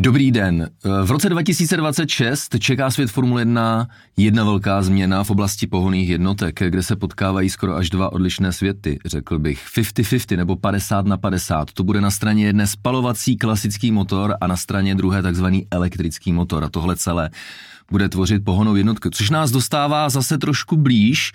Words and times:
Dobrý 0.00 0.30
den. 0.30 0.70
V 1.04 1.10
roce 1.10 1.28
2026 1.28 2.58
čeká 2.58 2.90
svět 2.90 3.10
Formule 3.10 3.40
1 3.40 3.88
jedna 4.16 4.44
velká 4.44 4.82
změna 4.82 5.24
v 5.24 5.30
oblasti 5.30 5.66
pohoných 5.66 6.08
jednotek, 6.08 6.60
kde 6.68 6.82
se 6.82 6.96
potkávají 6.96 7.50
skoro 7.50 7.76
až 7.76 7.90
dva 7.90 8.12
odlišné 8.12 8.52
světy, 8.52 8.98
řekl 9.06 9.38
bych 9.38 9.66
50-50 9.76 10.36
nebo 10.36 10.56
50 10.56 11.06
na 11.06 11.16
50. 11.16 11.72
To 11.72 11.84
bude 11.84 12.00
na 12.00 12.10
straně 12.10 12.46
jedné 12.46 12.66
spalovací 12.66 13.36
klasický 13.36 13.92
motor 13.92 14.36
a 14.40 14.46
na 14.46 14.56
straně 14.56 14.94
druhé 14.94 15.22
takzvaný 15.22 15.66
elektrický 15.70 16.32
motor 16.32 16.64
a 16.64 16.68
tohle 16.68 16.96
celé 16.96 17.30
bude 17.90 18.08
tvořit 18.08 18.44
pohonou 18.44 18.76
jednotku, 18.76 19.10
což 19.10 19.30
nás 19.30 19.50
dostává 19.50 20.08
zase 20.08 20.38
trošku 20.38 20.76
blíž 20.76 21.32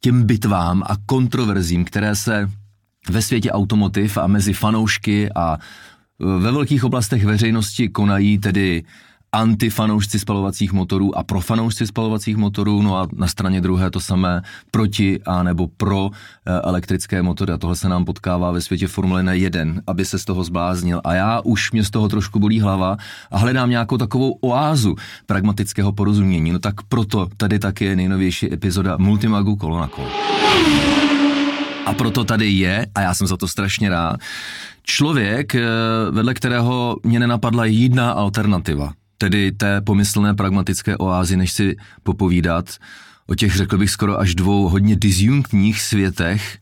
těm 0.00 0.22
bitvám 0.22 0.82
a 0.86 0.96
kontroverzím, 1.06 1.84
které 1.84 2.16
se 2.16 2.50
ve 3.10 3.22
světě 3.22 3.52
automotiv 3.52 4.18
a 4.18 4.26
mezi 4.26 4.52
fanoušky 4.52 5.32
a 5.34 5.58
ve 6.18 6.52
velkých 6.52 6.84
oblastech 6.84 7.24
veřejnosti 7.24 7.88
konají 7.88 8.38
tedy 8.38 8.84
antifanoušci 9.32 10.18
spalovacích 10.18 10.72
motorů 10.72 11.18
a 11.18 11.22
pro 11.22 11.40
fanoušci 11.40 11.86
spalovacích 11.86 12.36
motorů, 12.36 12.82
no 12.82 12.96
a 12.96 13.08
na 13.16 13.26
straně 13.26 13.60
druhé 13.60 13.90
to 13.90 14.00
samé 14.00 14.42
proti 14.70 15.20
a 15.26 15.42
nebo 15.42 15.68
pro 15.76 16.10
eh, 16.10 16.60
elektrické 16.64 17.22
motory. 17.22 17.52
A 17.52 17.58
tohle 17.58 17.76
se 17.76 17.88
nám 17.88 18.04
potkává 18.04 18.50
ve 18.50 18.60
světě 18.60 18.88
Formule 18.88 19.36
1, 19.36 19.82
aby 19.86 20.04
se 20.04 20.18
z 20.18 20.24
toho 20.24 20.44
zbláznil. 20.44 21.00
A 21.04 21.14
já 21.14 21.40
už 21.40 21.72
mě 21.72 21.84
z 21.84 21.90
toho 21.90 22.08
trošku 22.08 22.38
bolí 22.38 22.60
hlava 22.60 22.96
a 23.30 23.38
hledám 23.38 23.70
nějakou 23.70 23.96
takovou 23.96 24.38
oázu 24.40 24.96
pragmatického 25.26 25.92
porozumění. 25.92 26.52
No 26.52 26.58
tak 26.58 26.74
proto 26.88 27.28
tady 27.36 27.58
taky 27.58 27.84
je 27.84 27.96
nejnovější 27.96 28.52
epizoda 28.52 28.96
Multimagu 28.96 29.56
kolo 29.56 29.80
na 29.80 29.88
kolo. 29.88 30.08
A 31.86 31.94
proto 31.94 32.24
tady 32.24 32.50
je, 32.50 32.86
a 32.94 33.00
já 33.00 33.14
jsem 33.14 33.26
za 33.26 33.36
to 33.36 33.48
strašně 33.48 33.88
rád, 33.88 34.16
člověk, 34.88 35.54
eh, 35.54 35.66
vedle 36.10 36.34
kterého 36.34 36.96
mě 37.02 37.20
nenapadla 37.20 37.64
jiná 37.64 38.10
alternativa, 38.10 38.92
tedy 39.18 39.52
té 39.52 39.80
pomyslné 39.80 40.34
pragmatické 40.34 40.96
oázy, 40.96 41.36
než 41.36 41.52
si 41.52 41.76
popovídat 42.02 42.76
o 43.26 43.34
těch, 43.34 43.56
řekl 43.56 43.78
bych, 43.78 43.90
skoro 43.90 44.20
až 44.20 44.34
dvou 44.34 44.68
hodně 44.68 44.96
disjunktních 44.96 45.80
světech, 45.80 46.58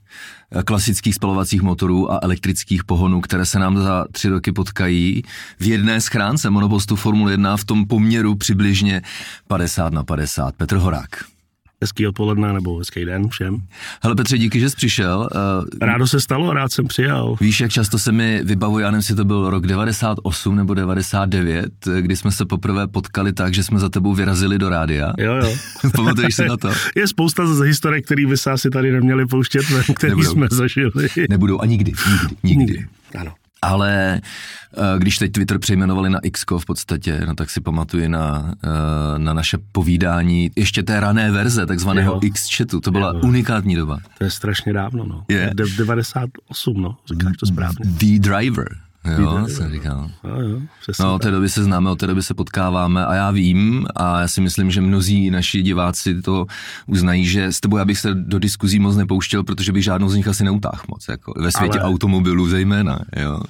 eh, 0.51 0.63
klasických 0.63 1.15
spalovacích 1.15 1.63
motorů 1.63 2.13
a 2.13 2.19
elektrických 2.23 2.85
pohonů, 2.85 3.21
které 3.21 3.47
se 3.47 3.59
nám 3.59 3.79
za 3.79 4.07
tři 4.13 4.29
roky 4.29 4.53
potkají 4.53 5.23
v 5.61 5.67
jedné 5.67 6.01
schránce 6.01 6.51
monopostu 6.51 6.97
Formule 6.97 7.33
1 7.33 7.57
v 7.57 7.65
tom 7.65 7.87
poměru 7.87 8.35
přibližně 8.35 9.03
50 9.49 9.93
na 9.93 10.05
50. 10.05 10.57
Petr 10.57 10.77
Horák. 10.77 11.36
Hezký 11.83 12.07
odpoledne 12.07 12.53
nebo 12.53 12.79
hezký 12.79 13.05
den 13.05 13.29
všem. 13.29 13.57
Hele 14.03 14.15
Petře, 14.15 14.39
díky, 14.39 14.61
že 14.61 14.71
jsi 14.71 14.77
přišel. 14.77 15.29
Uh, 15.35 15.79
Rádo 15.81 16.07
se 16.07 16.21
stalo, 16.21 16.53
rád 16.53 16.73
jsem 16.73 16.87
přijal. 16.87 17.37
Víš, 17.41 17.61
jak 17.61 17.71
často 17.71 17.99
se 17.99 18.13
mi 18.13 18.41
vybavuje, 18.45 18.83
já 18.83 18.91
nevím, 18.91 18.99
jestli 18.99 19.15
to 19.15 19.25
byl 19.25 19.51
rok 19.51 19.67
98 19.67 20.57
nebo 20.57 20.75
99, 20.75 21.67
kdy 22.01 22.17
jsme 22.17 22.31
se 22.33 22.45
poprvé 22.45 22.87
potkali 22.87 23.33
tak, 23.33 23.55
že 23.55 23.65
jsme 23.65 23.79
za 23.79 23.89
tebou 23.89 24.15
vyrazili 24.15 24.59
do 24.59 24.69
rádia. 24.69 25.13
Jo, 25.19 25.35
jo. 25.35 25.57
Pamatuješ 25.97 26.35
si 26.35 26.47
na 26.49 26.57
to? 26.57 26.71
Je 26.97 27.09
spousta 27.09 27.47
z 27.55 27.61
historie, 27.61 28.03
který 28.03 28.27
by 28.27 28.37
se 28.37 28.51
asi 28.51 28.71
tady 28.71 28.93
neměli 28.93 29.27
pouštět, 29.27 29.63
který 29.95 30.11
Nebudou. 30.11 30.31
jsme 30.31 30.49
zažili. 30.51 31.09
Nebudou 31.31 31.61
a 31.61 31.67
nikdy, 31.67 31.93
nikdy, 31.93 32.37
nikdy. 32.43 32.65
nikdy. 32.75 32.87
Ano. 33.19 33.33
Ale 33.63 34.21
eh, 34.21 34.99
když 34.99 35.19
teď 35.19 35.33
Twitter 35.33 35.59
přejmenovali 35.59 36.11
na 36.11 36.19
X 36.19 36.45
v 36.59 36.65
podstatě, 36.65 37.23
no 37.27 37.35
tak 37.35 37.51
si 37.51 37.61
pamatuji 37.61 38.09
na, 38.09 38.55
eh, 38.65 39.19
na 39.19 39.33
naše 39.33 39.59
povídání 39.73 40.51
ještě 40.57 40.83
té 40.83 41.01
rané 41.01 41.31
verze, 41.31 41.67
takzvaného. 41.67 42.27
X-chatu. 42.27 42.81
To 42.81 42.91
byla 42.91 43.13
jo. 43.15 43.21
unikátní 43.23 43.75
doba. 43.75 43.99
To 44.19 44.25
je 44.25 44.31
strašně 44.31 44.73
dávno, 44.73 45.05
no. 45.05 45.25
Je. 45.29 45.51
98, 45.77 46.83
no, 46.83 46.97
říkáš 47.07 47.37
to 47.37 47.47
správně. 47.47 47.85
The 47.85 48.19
Driver. 48.19 48.86
Jo, 49.19 49.49
jsem 49.49 49.71
říkal. 49.71 50.11
No, 50.25 50.41
jo, 50.41 50.61
no, 51.01 51.15
od 51.15 51.23
té 51.23 51.31
doby 51.31 51.49
se 51.49 51.65
známe, 51.65 51.91
od 51.91 51.99
té 51.99 52.07
doby 52.07 52.23
se 52.23 52.35
potkáváme 52.35 53.07
a 53.07 53.15
já 53.15 53.31
vím 53.31 53.87
a 53.97 54.21
já 54.21 54.29
si 54.29 54.41
myslím, 54.41 54.71
že 54.71 54.81
mnozí 54.81 55.31
naši 55.31 55.63
diváci 55.63 56.23
to 56.23 56.47
uznají, 56.87 57.27
že 57.27 57.45
s 57.45 57.61
tebou 57.61 57.77
já 57.77 57.85
bych 57.85 57.99
se 57.99 58.15
do 58.15 58.39
diskuzí 58.39 58.79
moc 58.79 58.97
nepouštěl, 58.97 59.45
protože 59.45 59.73
bych 59.73 59.85
žádnou 59.85 60.09
z 60.09 60.17
nich 60.17 60.29
asi 60.29 60.45
neutáhl 60.45 60.83
moc, 60.89 61.09
jako 61.09 61.33
ve 61.37 61.53
světě 61.53 61.79
Ale, 61.79 61.89
automobilů 61.89 62.49
zejména. 62.49 62.99
Jo. 63.17 63.41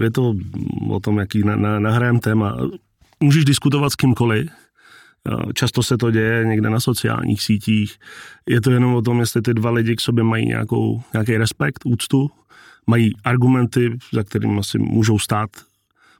je 0.00 0.10
to 0.10 0.34
o 0.90 1.00
tom, 1.00 1.18
jaký 1.18 1.42
na, 1.44 1.56
na, 1.56 1.78
nahrajem 1.78 2.20
téma. 2.20 2.56
Můžeš 3.20 3.44
diskutovat 3.44 3.92
s 3.92 3.96
kýmkoliv, 3.96 4.50
Často 5.54 5.82
se 5.82 5.96
to 5.96 6.10
děje 6.10 6.44
někde 6.44 6.70
na 6.70 6.80
sociálních 6.80 7.42
sítích. 7.42 7.96
Je 8.48 8.60
to 8.60 8.70
jenom 8.70 8.94
o 8.94 9.02
tom, 9.02 9.20
jestli 9.20 9.42
ty 9.42 9.54
dva 9.54 9.70
lidi 9.70 9.96
k 9.96 10.00
sobě 10.00 10.24
mají 10.24 10.46
nějakou, 10.46 11.02
nějaký 11.12 11.36
respekt, 11.36 11.80
úctu 11.84 12.30
mají 12.86 13.12
argumenty, 13.24 13.98
za 14.12 14.22
kterými 14.22 14.64
si 14.64 14.78
můžou 14.78 15.18
stát, 15.18 15.50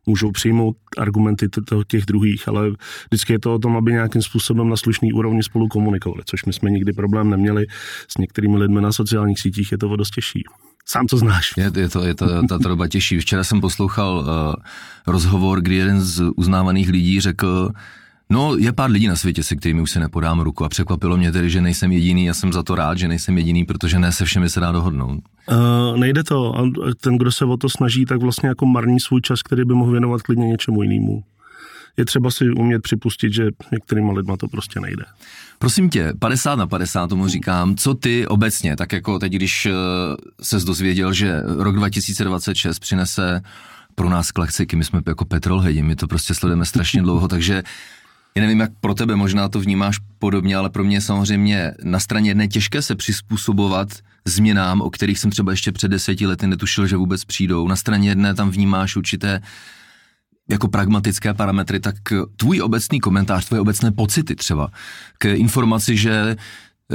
můžou 0.06 0.30
přijmout 0.32 0.76
argumenty 0.98 1.48
těch 1.86 2.06
druhých, 2.06 2.48
ale 2.48 2.70
vždycky 3.10 3.32
je 3.32 3.38
to 3.38 3.54
o 3.54 3.58
tom, 3.58 3.76
aby 3.76 3.92
nějakým 3.92 4.22
způsobem 4.22 4.68
na 4.68 4.76
slušný 4.76 5.12
úrovni 5.12 5.42
spolu 5.42 5.68
komunikovali, 5.68 6.22
což 6.26 6.44
my 6.44 6.52
jsme 6.52 6.70
nikdy 6.70 6.92
problém 6.92 7.30
neměli 7.30 7.66
s 8.08 8.18
některými 8.18 8.56
lidmi 8.56 8.80
na 8.80 8.92
sociálních 8.92 9.40
sítích, 9.40 9.72
je 9.72 9.78
to 9.78 9.96
dost 9.96 10.10
těžší. 10.10 10.44
Sám 10.86 11.06
to 11.06 11.16
znáš. 11.16 11.50
Je, 11.56 11.72
je 11.76 11.88
to, 11.88 12.04
je 12.04 12.14
to 12.14 12.26
ta 12.48 12.68
doba 12.68 12.88
těžší. 12.88 13.18
Včera 13.18 13.44
jsem 13.44 13.60
poslouchal 13.60 14.18
uh, 14.18 14.54
rozhovor, 15.06 15.60
kdy 15.60 15.74
jeden 15.74 16.00
z 16.00 16.22
uznávaných 16.36 16.88
lidí 16.88 17.20
řekl, 17.20 17.70
No, 18.30 18.56
je 18.56 18.72
pár 18.72 18.90
lidí 18.90 19.08
na 19.08 19.16
světě, 19.16 19.42
se 19.42 19.56
kterými 19.56 19.80
už 19.80 19.90
se 19.90 20.00
nepodám 20.00 20.40
ruku 20.40 20.64
a 20.64 20.68
překvapilo 20.68 21.16
mě 21.16 21.32
tedy, 21.32 21.50
že 21.50 21.60
nejsem 21.60 21.92
jediný. 21.92 22.24
Já 22.24 22.34
jsem 22.34 22.52
za 22.52 22.62
to 22.62 22.74
rád, 22.74 22.98
že 22.98 23.08
nejsem 23.08 23.38
jediný, 23.38 23.64
protože 23.64 23.98
ne 23.98 24.12
se 24.12 24.24
všemi 24.24 24.50
se 24.50 24.60
dá 24.60 24.72
dohodnout. 24.72 25.20
Uh, 25.50 25.96
nejde 25.96 26.24
to. 26.24 26.58
A 26.58 26.62
ten, 27.00 27.18
kdo 27.18 27.32
se 27.32 27.44
o 27.44 27.56
to 27.56 27.68
snaží, 27.68 28.04
tak 28.04 28.20
vlastně 28.20 28.48
jako 28.48 28.66
marní 28.66 29.00
svůj 29.00 29.20
čas, 29.20 29.42
který 29.42 29.64
by 29.64 29.74
mohl 29.74 29.90
věnovat 29.90 30.22
klidně 30.22 30.46
něčemu 30.46 30.82
jinému. 30.82 31.24
Je 31.96 32.04
třeba 32.04 32.30
si 32.30 32.50
umět 32.50 32.82
připustit, 32.82 33.32
že 33.32 33.44
některýma 33.72 34.12
lidma 34.12 34.36
to 34.36 34.48
prostě 34.48 34.80
nejde. 34.80 35.04
Prosím 35.58 35.90
tě, 35.90 36.12
50 36.18 36.54
na 36.54 36.66
50 36.66 37.06
tomu 37.06 37.28
říkám, 37.28 37.76
co 37.76 37.94
ty 37.94 38.26
obecně, 38.26 38.76
tak 38.76 38.92
jako 38.92 39.18
teď, 39.18 39.32
když 39.32 39.66
eh, 39.66 39.72
se 40.42 40.58
dozvěděl, 40.58 41.12
že 41.12 41.42
rok 41.46 41.76
2026 41.76 42.78
přinese 42.78 43.40
pro 43.94 44.08
nás 44.08 44.32
klasiky, 44.32 44.76
my 44.76 44.84
jsme 44.84 45.00
jako 45.06 45.24
petrolhedi, 45.24 45.82
my 45.82 45.96
to 45.96 46.06
prostě 46.06 46.34
sledujeme 46.34 46.64
strašně 46.64 47.02
dlouho, 47.02 47.28
takže 47.28 47.62
já 48.34 48.42
nevím, 48.42 48.60
jak 48.60 48.70
pro 48.80 48.94
tebe 48.94 49.16
možná 49.16 49.48
to 49.48 49.60
vnímáš 49.60 49.98
podobně, 50.18 50.56
ale 50.56 50.70
pro 50.70 50.84
mě 50.84 51.00
samozřejmě 51.00 51.74
na 51.82 52.00
straně 52.00 52.30
jedné 52.30 52.48
těžké 52.48 52.82
se 52.82 52.94
přizpůsobovat 52.94 53.88
změnám, 54.24 54.80
o 54.80 54.90
kterých 54.90 55.18
jsem 55.18 55.30
třeba 55.30 55.52
ještě 55.52 55.72
před 55.72 55.88
deseti 55.88 56.26
lety 56.26 56.46
netušil, 56.46 56.86
že 56.86 56.96
vůbec 56.96 57.24
přijdou. 57.24 57.68
Na 57.68 57.76
straně 57.76 58.08
jedné 58.08 58.34
tam 58.34 58.50
vnímáš 58.50 58.96
určité 58.96 59.40
jako 60.50 60.68
pragmatické 60.68 61.34
parametry, 61.34 61.80
tak 61.80 61.96
tvůj 62.36 62.62
obecný 62.62 63.00
komentář, 63.00 63.46
tvoje 63.46 63.60
obecné 63.60 63.92
pocity 63.92 64.36
třeba 64.36 64.70
k 65.18 65.24
informaci, 65.24 65.96
že 65.96 66.36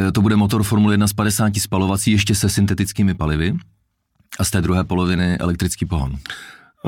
e, 0.07 0.11
to 0.11 0.21
bude 0.21 0.35
motor 0.35 0.63
Formule 0.63 0.93
1 0.93 1.07
z 1.07 1.13
50 1.13 1.55
spalovací 1.57 2.11
ještě 2.11 2.35
se 2.35 2.49
syntetickými 2.49 3.13
palivy 3.13 3.55
a 4.39 4.43
z 4.43 4.51
té 4.51 4.61
druhé 4.61 4.83
poloviny 4.83 5.37
elektrický 5.37 5.85
pohon. 5.85 6.17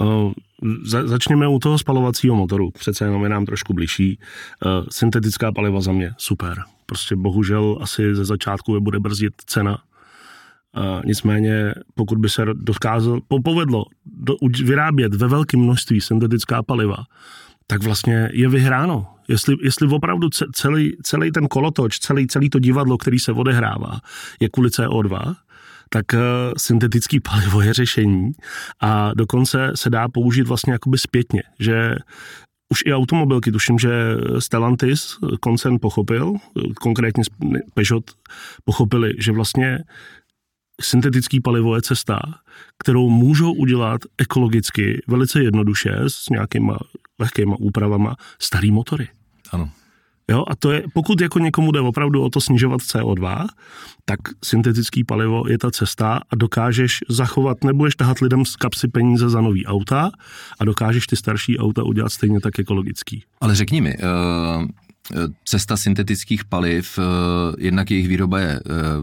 Uh, 0.01 0.31
za, 0.83 1.07
začněme 1.07 1.47
u 1.47 1.59
toho 1.59 1.77
spalovacího 1.77 2.35
motoru, 2.35 2.71
přece 2.71 3.05
jenom 3.05 3.23
je 3.23 3.29
nám 3.29 3.45
trošku 3.45 3.73
blížší. 3.73 4.19
Uh, 4.65 4.85
syntetická 4.91 5.51
paliva 5.51 5.81
za 5.81 5.91
mě 5.91 6.13
super. 6.17 6.63
Prostě 6.85 7.15
bohužel 7.15 7.77
asi 7.81 8.15
ze 8.15 8.25
začátku 8.25 8.75
je 8.75 8.81
bude 8.81 8.99
brzdit 8.99 9.33
cena. 9.45 9.77
Uh, 10.77 11.01
nicméně, 11.05 11.73
pokud 11.95 12.17
by 12.17 12.29
se 12.29 12.45
dokázal, 12.53 13.19
povedlo 13.43 13.85
do, 14.05 14.35
vyrábět 14.63 15.13
ve 15.13 15.27
velkém 15.27 15.59
množství 15.59 16.01
syntetická 16.01 16.63
paliva, 16.63 16.97
tak 17.67 17.83
vlastně 17.83 18.29
je 18.33 18.49
vyhráno. 18.49 19.07
Jestli, 19.27 19.55
jestli 19.61 19.87
opravdu 19.87 20.29
celý, 20.53 20.97
celý 21.03 21.31
ten 21.31 21.47
kolotoč, 21.47 21.99
celý, 21.99 22.27
celý 22.27 22.49
to 22.49 22.59
divadlo, 22.59 22.97
který 22.97 23.19
se 23.19 23.31
odehrává, 23.31 23.99
je 24.39 24.49
kvůli 24.49 24.69
CO2, 24.69 25.35
tak 25.89 26.13
eh, 26.13 26.19
syntetický 26.57 27.19
palivo 27.19 27.61
je 27.61 27.73
řešení 27.73 28.31
a 28.81 29.13
dokonce 29.13 29.71
se 29.75 29.89
dá 29.89 30.07
použít 30.09 30.47
vlastně 30.47 30.73
jakoby 30.73 30.97
zpětně, 30.97 31.43
že 31.59 31.95
už 32.69 32.83
i 32.85 32.93
automobilky, 32.93 33.51
tuším, 33.51 33.79
že 33.79 33.89
Stellantis 34.39 35.17
koncern 35.39 35.79
pochopil, 35.81 36.33
konkrétně 36.81 37.23
Peugeot 37.73 38.11
pochopili, 38.65 39.13
že 39.19 39.31
vlastně 39.31 39.83
syntetický 40.81 41.41
palivo 41.41 41.75
je 41.75 41.81
cesta, 41.81 42.19
kterou 42.83 43.09
můžou 43.09 43.53
udělat 43.53 44.01
ekologicky 44.17 45.01
velice 45.07 45.43
jednoduše 45.43 45.95
s 46.07 46.29
nějakýma 46.29 46.77
lehkýma 47.19 47.55
úpravama 47.59 48.15
starý 48.41 48.71
motory. 48.71 49.07
Ano. 49.51 49.69
Jo, 50.31 50.43
a 50.47 50.55
to 50.55 50.71
je, 50.71 50.83
pokud 50.93 51.21
jako 51.21 51.39
někomu 51.39 51.71
jde 51.71 51.79
opravdu 51.79 52.23
o 52.23 52.29
to 52.29 52.41
snižovat 52.41 52.81
CO2, 52.81 53.45
tak 54.05 54.19
syntetický 54.43 55.03
palivo 55.03 55.43
je 55.47 55.57
ta 55.57 55.71
cesta 55.71 56.19
a 56.29 56.35
dokážeš 56.35 56.99
zachovat, 57.09 57.63
nebudeš 57.63 57.95
tahat 57.95 58.19
lidem 58.19 58.45
z 58.45 58.55
kapsy 58.55 58.87
peníze 58.87 59.29
za 59.29 59.41
nový 59.41 59.65
auta 59.65 60.11
a 60.59 60.65
dokážeš 60.65 61.07
ty 61.07 61.15
starší 61.15 61.59
auta 61.59 61.83
udělat 61.83 62.09
stejně 62.09 62.39
tak 62.39 62.59
ekologický. 62.59 63.23
Ale 63.41 63.55
řekni 63.55 63.81
mi, 63.81 63.97
uh 63.97 64.67
cesta 65.45 65.77
syntetických 65.77 66.45
paliv, 66.45 66.99
jednak 67.57 67.91
jejich 67.91 68.07
výroba 68.07 68.39
je 68.39 68.59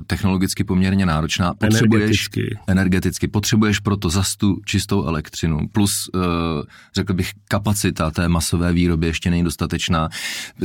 technologicky 0.06 0.64
poměrně 0.64 1.06
náročná. 1.06 1.54
Potřebuješ, 1.54 2.02
energeticky. 2.02 2.58
energeticky. 2.66 3.28
Potřebuješ 3.28 3.78
proto 3.80 4.08
zas 4.08 4.36
tu 4.36 4.56
čistou 4.66 5.04
elektřinu. 5.04 5.68
Plus, 5.72 6.10
řekl 6.96 7.14
bych, 7.14 7.30
kapacita 7.48 8.10
té 8.10 8.28
masové 8.28 8.72
výroby 8.72 9.06
ještě 9.06 9.30
není 9.30 9.44
dostatečná. 9.44 10.08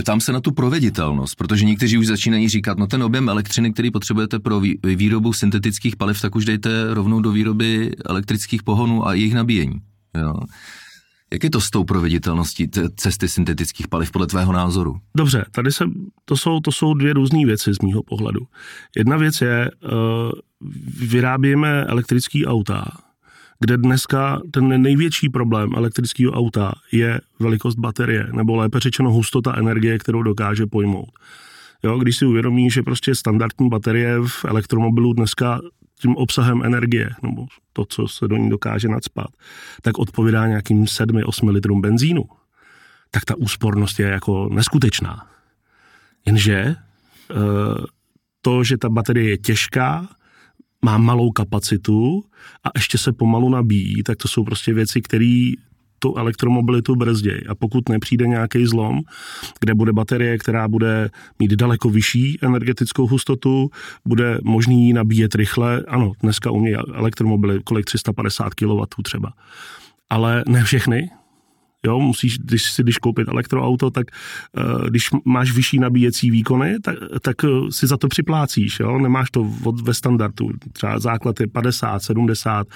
Tam 0.06 0.21
se 0.21 0.33
na 0.33 0.41
tu 0.41 0.51
proveditelnost, 0.51 1.36
protože 1.36 1.65
někteří 1.65 1.97
už 1.97 2.07
začínají 2.07 2.50
říkat, 2.50 2.77
no 2.77 2.88
ten 2.88 3.03
objem 3.03 3.30
elektřiny, 3.30 3.74
který 3.74 3.91
potřebujete 3.91 4.39
pro 4.39 4.62
výrobu 4.83 5.33
syntetických 5.33 5.95
paliv, 5.95 6.21
tak 6.21 6.36
už 6.36 6.45
dejte 6.45 6.94
rovnou 6.94 7.21
do 7.21 7.31
výroby 7.31 7.91
elektrických 8.06 8.63
pohonů 8.63 9.07
a 9.07 9.13
jejich 9.13 9.33
nabíjení. 9.33 9.75
Jo. 10.18 10.33
Jak 11.34 11.44
je 11.44 11.50
to 11.50 11.62
s 11.62 11.70
tou 11.70 11.84
proveditelností 11.84 12.70
cesty 12.96 13.28
syntetických 13.28 13.88
paliv 13.88 14.12
podle 14.12 14.28
tvého 14.28 14.54
názoru? 14.54 15.00
Dobře, 15.18 15.46
tady 15.52 15.72
se, 15.72 15.86
to, 16.26 16.38
jsou, 16.38 16.60
to 16.60 16.72
jsou 16.72 16.94
dvě 16.94 17.14
různé 17.14 17.46
věci 17.46 17.74
z 17.74 17.81
mýho 17.81 18.04
pohledu. 18.04 18.48
Jedna 18.98 19.18
věc 19.18 19.42
je, 19.42 19.72
uh, 19.84 19.90
vyrábíme 21.10 21.84
elektrické 21.84 22.46
auta, 22.46 22.86
kde 23.60 23.78
dneska 23.78 24.42
ten 24.52 24.81
největší 24.81 25.30
problém 25.30 25.70
elektrického 25.76 26.31
auta 26.31 26.74
je 26.92 27.22
velikost 27.40 27.75
baterie, 27.75 28.28
nebo 28.32 28.56
lépe 28.56 28.80
řečeno 28.80 29.12
hustota 29.12 29.56
energie, 29.58 30.00
kterou 30.00 30.24
dokáže 30.24 30.66
pojmout. 30.66 31.10
Jo, 31.84 31.98
když 31.98 32.18
si 32.18 32.26
uvědomí, 32.26 32.70
že 32.72 32.84
prostě 32.84 33.16
standardní 33.16 33.70
baterie 33.70 34.20
v 34.28 34.46
elektromobilu 34.46 35.14
dneska 35.14 35.60
tím 36.02 36.16
obsahem 36.16 36.64
energie, 36.64 37.10
nebo 37.24 37.46
to, 37.74 37.86
co 37.86 38.08
se 38.08 38.28
do 38.28 38.38
ní 38.38 38.50
dokáže 38.50 38.88
nadspat, 38.88 39.28
tak 39.81 39.98
odpovídá 40.00 40.48
nějakým 40.48 40.84
7-8 40.84 41.50
litrům 41.50 41.81
benzínu, 41.81 42.24
tak 43.12 43.26
ta 43.26 43.36
úspornost 43.36 44.00
je 44.00 44.08
jako 44.08 44.50
neskutečná. 44.50 45.28
Jenže 46.26 46.56
eh, 46.56 46.76
to, 48.42 48.64
že 48.64 48.78
ta 48.78 48.90
baterie 48.90 49.30
je 49.30 49.38
těžká, 49.38 50.10
má 50.86 50.98
malou 50.98 51.32
kapacitu 51.32 52.25
a 52.64 52.70
ještě 52.75 52.98
se 52.98 53.14
pomalu 53.14 53.50
nabíjí, 53.50 54.04
tak 54.04 54.18
to 54.18 54.28
jsou 54.28 54.44
prostě 54.44 54.74
věci, 54.74 55.02
které 55.02 55.52
tu 56.00 56.18
elektromobilitu 56.18 56.96
brzději. 56.96 57.42
A 57.50 57.56
pokud 57.56 57.90
nepřijde 57.90 58.28
nějaký 58.28 58.66
zlom, 58.66 59.00
kde 59.60 59.74
bude 59.74 59.94
baterie, 59.94 60.38
která 60.38 60.68
bude 60.68 61.10
mít 61.40 61.51
daleko 61.51 61.90
vyšší 61.90 62.40
energetickou 62.42 63.07
hustotu, 63.07 63.69
bude 64.06 64.40
možný 64.44 64.88
ji 64.88 64.94
nabíjet 64.94 65.36
rychle. 65.36 65.84
Ano, 65.88 66.12
dneska 66.24 66.51
umějí 66.51 66.75
elektromobily 66.75 67.60
kolik 67.63 67.86
350 67.86 68.54
kW 68.54 68.81
třeba. 69.04 69.34
Ale 70.10 70.44
ne 70.48 70.63
všechny, 70.63 71.10
Jo, 71.86 72.00
musíš, 72.00 72.38
když 72.38 72.72
si 72.72 72.84
když 72.84 72.98
koupit 72.98 73.28
elektroauto, 73.28 73.92
tak 73.92 74.08
uh, 74.58 74.88
když 74.88 75.10
máš 75.26 75.52
vyšší 75.52 75.80
nabíjecí 75.80 76.31
výkony, 76.31 76.80
tak, 76.80 76.96
tak 77.22 77.44
uh, 77.44 77.70
si 77.70 77.88
za 77.88 77.98
to 77.98 78.08
připlácíš, 78.08 78.80
jo, 78.80 79.00
nemáš 79.00 79.31
to 79.31 79.54
od, 79.64 79.81
ve 79.81 79.94
standardu, 79.94 80.50
třeba 80.74 81.00
základ 81.00 81.40
je 81.40 81.48
50, 81.48 82.00
70, 82.00 82.68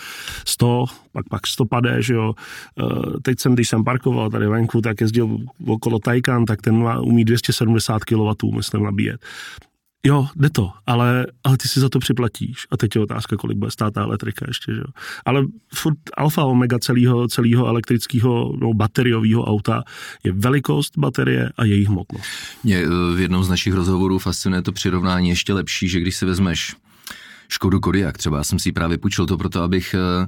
100, 0.47 0.85
pak 1.11 1.29
pak 1.29 1.47
150, 1.47 2.01
že 2.01 2.13
jo. 2.13 2.33
Uh, 2.81 3.19
teď 3.21 3.39
jsem, 3.39 3.53
když 3.53 3.69
jsem 3.69 3.83
parkoval 3.83 4.29
tady 4.29 4.47
venku, 4.47 4.81
tak 4.81 5.01
jezdil 5.01 5.37
okolo 5.67 5.99
Taycan, 5.99 6.45
tak 6.45 6.61
ten 6.61 6.75
umí 7.01 7.25
270 7.25 8.03
kW, 8.03 8.55
myslím, 8.55 8.83
nabíjet. 8.83 9.21
Jo, 10.05 10.27
jde 10.35 10.49
to, 10.49 10.71
ale, 10.85 11.25
ale 11.43 11.57
ty 11.57 11.67
si 11.67 11.79
za 11.79 11.89
to 11.89 11.99
připlatíš. 11.99 12.67
A 12.71 12.77
teď 12.77 12.95
je 12.95 13.01
otázka, 13.01 13.35
kolik 13.35 13.57
bude 13.57 13.71
stát 13.71 13.93
ta 13.93 14.01
elektrika 14.01 14.45
ještě, 14.47 14.73
že 14.73 14.79
jo. 14.79 14.85
Ale 15.25 15.45
furt 15.73 15.97
alfa 16.17 16.43
omega 16.43 16.79
celého, 16.79 17.27
celého 17.27 17.67
elektrického 17.67 18.53
no, 18.61 18.73
bateriového 18.73 19.45
auta 19.45 19.83
je 20.23 20.31
velikost 20.31 20.97
baterie 20.97 21.49
a 21.57 21.65
její 21.65 21.85
hmotnost. 21.85 22.25
Mě 22.63 22.77
eh, 22.77 23.15
v 23.15 23.19
jednom 23.19 23.43
z 23.43 23.49
našich 23.49 23.73
rozhovorů 23.73 24.19
fascinuje 24.19 24.61
to 24.61 24.71
přirovnání 24.71 25.29
ještě 25.29 25.53
lepší, 25.53 25.89
že 25.89 25.99
když 25.99 26.15
si 26.15 26.25
vezmeš 26.25 26.75
Škodu 27.49 27.79
Kodiak 27.79 28.17
třeba, 28.17 28.37
já 28.37 28.43
jsem 28.43 28.59
si 28.59 28.69
ji 28.69 28.73
právě 28.73 28.97
půjčil 28.97 29.25
to 29.25 29.37
proto, 29.37 29.61
abych 29.61 29.93
eh, 29.93 30.27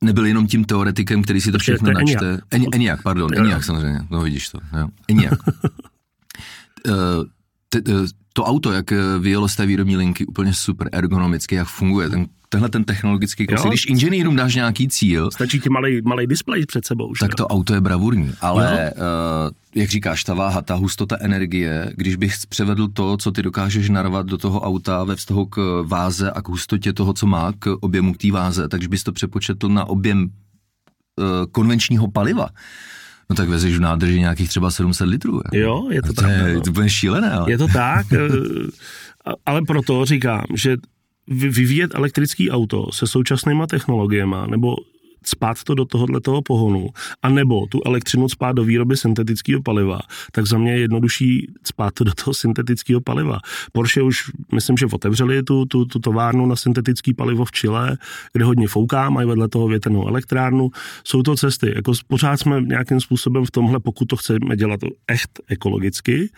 nebyl 0.00 0.26
jenom 0.26 0.46
tím 0.46 0.64
teoretikem, 0.64 1.22
který 1.22 1.40
si 1.40 1.52
to 1.52 1.58
všechno 1.58 1.92
to 1.92 1.98
načte. 1.98 2.40
Eniak, 2.72 3.02
pardon, 3.02 3.30
Eniak 3.34 3.64
samozřejmě, 3.64 4.00
no 4.10 4.22
vidíš 4.22 4.48
to, 4.48 4.58
jo. 4.78 4.88
Eniak. 5.08 5.38
Eh, 6.86 7.80
to 8.36 8.44
auto, 8.44 8.72
jak 8.72 8.92
eh, 8.92 9.18
vyjelo 9.18 9.48
z 9.48 9.56
té 9.56 9.66
výrobní 9.66 9.96
linky, 9.96 10.26
úplně 10.26 10.54
super 10.54 10.88
ergonomicky, 10.92 11.54
jak 11.54 11.68
funguje 11.68 12.10
ten, 12.10 12.26
tenhle 12.48 12.68
ten 12.68 12.84
technologický 12.84 13.46
kus. 13.46 13.62
Když 13.62 13.86
inženýrům 13.86 14.36
dáš 14.36 14.54
nějaký 14.54 14.88
cíl... 14.88 15.30
Stačí 15.30 15.60
ti 15.60 15.68
malý, 15.68 16.02
malý 16.02 16.26
displej 16.26 16.66
před 16.66 16.86
sebou. 16.86 17.12
Tak 17.20 17.30
jo? 17.30 17.36
to 17.36 17.46
auto 17.46 17.74
je 17.74 17.80
bravurní, 17.80 18.32
ale 18.40 18.92
uh, 18.92 19.02
jak 19.74 19.88
říkáš, 19.88 20.24
ta 20.24 20.34
váha, 20.34 20.62
ta 20.62 20.74
hustota 20.74 21.16
energie, 21.20 21.92
když 21.96 22.16
bych 22.16 22.34
převedl 22.48 22.88
to, 22.88 23.16
co 23.16 23.32
ty 23.32 23.42
dokážeš 23.42 23.88
narvat 23.88 24.26
do 24.26 24.38
toho 24.38 24.60
auta 24.60 25.04
ve 25.04 25.16
vztahu 25.16 25.46
k 25.46 25.82
váze 25.86 26.30
a 26.30 26.42
k 26.42 26.48
hustotě 26.48 26.92
toho, 26.92 27.12
co 27.12 27.26
má, 27.26 27.52
k 27.58 27.76
objemu 27.80 28.14
té 28.14 28.32
váze, 28.32 28.68
takže 28.68 28.88
bys 28.88 29.02
to 29.02 29.12
přepočetl 29.12 29.68
na 29.68 29.84
objem 29.84 30.22
uh, 30.22 31.24
konvenčního 31.52 32.10
paliva, 32.10 32.48
No 33.30 33.36
tak 33.36 33.48
vezeš 33.48 33.76
v 33.76 33.80
nádrži 33.80 34.20
nějakých 34.20 34.48
třeba 34.48 34.70
700 34.70 35.08
litrů. 35.08 35.40
Jako. 35.44 35.56
Jo, 35.56 35.88
je 35.90 36.02
to, 36.02 36.08
to 36.12 36.22
tak. 36.22 36.30
Je, 36.30 36.54
no. 36.54 36.60
to 36.60 36.72
bude 36.72 36.90
šílené. 36.90 37.30
Ale. 37.30 37.50
Je 37.50 37.58
to 37.58 37.68
tak, 37.68 38.06
eh, 38.12 38.18
ale 39.46 39.62
proto 39.66 40.04
říkám, 40.04 40.44
že 40.54 40.76
vyvíjet 41.28 41.94
elektrický 41.94 42.50
auto 42.50 42.92
se 42.92 43.06
současnýma 43.06 43.66
technologiemi 43.66 44.36
nebo 44.46 44.76
spát 45.28 45.62
to 45.62 45.74
do 45.74 45.84
tohohle 45.84 46.20
toho 46.20 46.42
pohonu, 46.42 46.88
a 47.22 47.28
nebo 47.28 47.66
tu 47.66 47.80
elektřinu 47.86 48.28
spát 48.28 48.52
do 48.52 48.64
výroby 48.64 48.96
syntetického 48.96 49.62
paliva, 49.62 50.00
tak 50.32 50.46
za 50.46 50.58
mě 50.58 50.72
je 50.72 50.80
jednodušší 50.80 51.52
spát 51.64 51.94
to 51.94 52.04
do 52.04 52.12
toho 52.24 52.34
syntetického 52.34 53.00
paliva. 53.00 53.38
Porsche 53.72 54.02
už, 54.02 54.30
myslím, 54.54 54.76
že 54.76 54.86
otevřeli 54.86 55.42
tu, 55.42 55.64
tu, 55.64 55.84
tu 55.84 55.98
továrnu 55.98 56.46
na 56.46 56.56
syntetický 56.56 57.14
palivo 57.14 57.44
v 57.44 57.52
Chile, 57.52 57.96
kde 58.32 58.44
hodně 58.44 58.68
fouká, 58.68 59.10
mají 59.10 59.28
vedle 59.28 59.48
toho 59.48 59.68
větrnou 59.68 60.08
elektrárnu. 60.08 60.70
Jsou 61.04 61.22
to 61.22 61.36
cesty. 61.36 61.72
Jako 61.76 61.92
pořád 62.06 62.36
jsme 62.36 62.60
nějakým 62.60 63.00
způsobem 63.00 63.44
v 63.44 63.50
tomhle, 63.50 63.80
pokud 63.80 64.04
to 64.04 64.16
chceme 64.16 64.56
dělat 64.56 64.80
echt 65.06 65.30
ekologicky, 65.48 66.30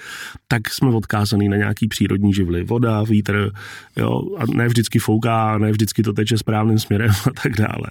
tak 0.49 0.71
jsme 0.71 0.89
odkázaný 0.89 1.49
na 1.49 1.57
nějaký 1.57 1.89
přírodní 1.89 2.33
živly. 2.35 2.65
Voda, 2.65 3.03
vítr, 3.03 3.51
jo, 3.97 4.23
a 4.39 4.43
ne 4.55 4.69
vždycky 4.69 4.99
fouká, 4.99 5.59
ne 5.59 5.71
vždycky 5.71 6.03
to 6.03 6.13
teče 6.13 6.39
správným 6.39 6.79
směrem 6.79 7.11
a 7.27 7.31
tak 7.43 7.57
dále. 7.57 7.87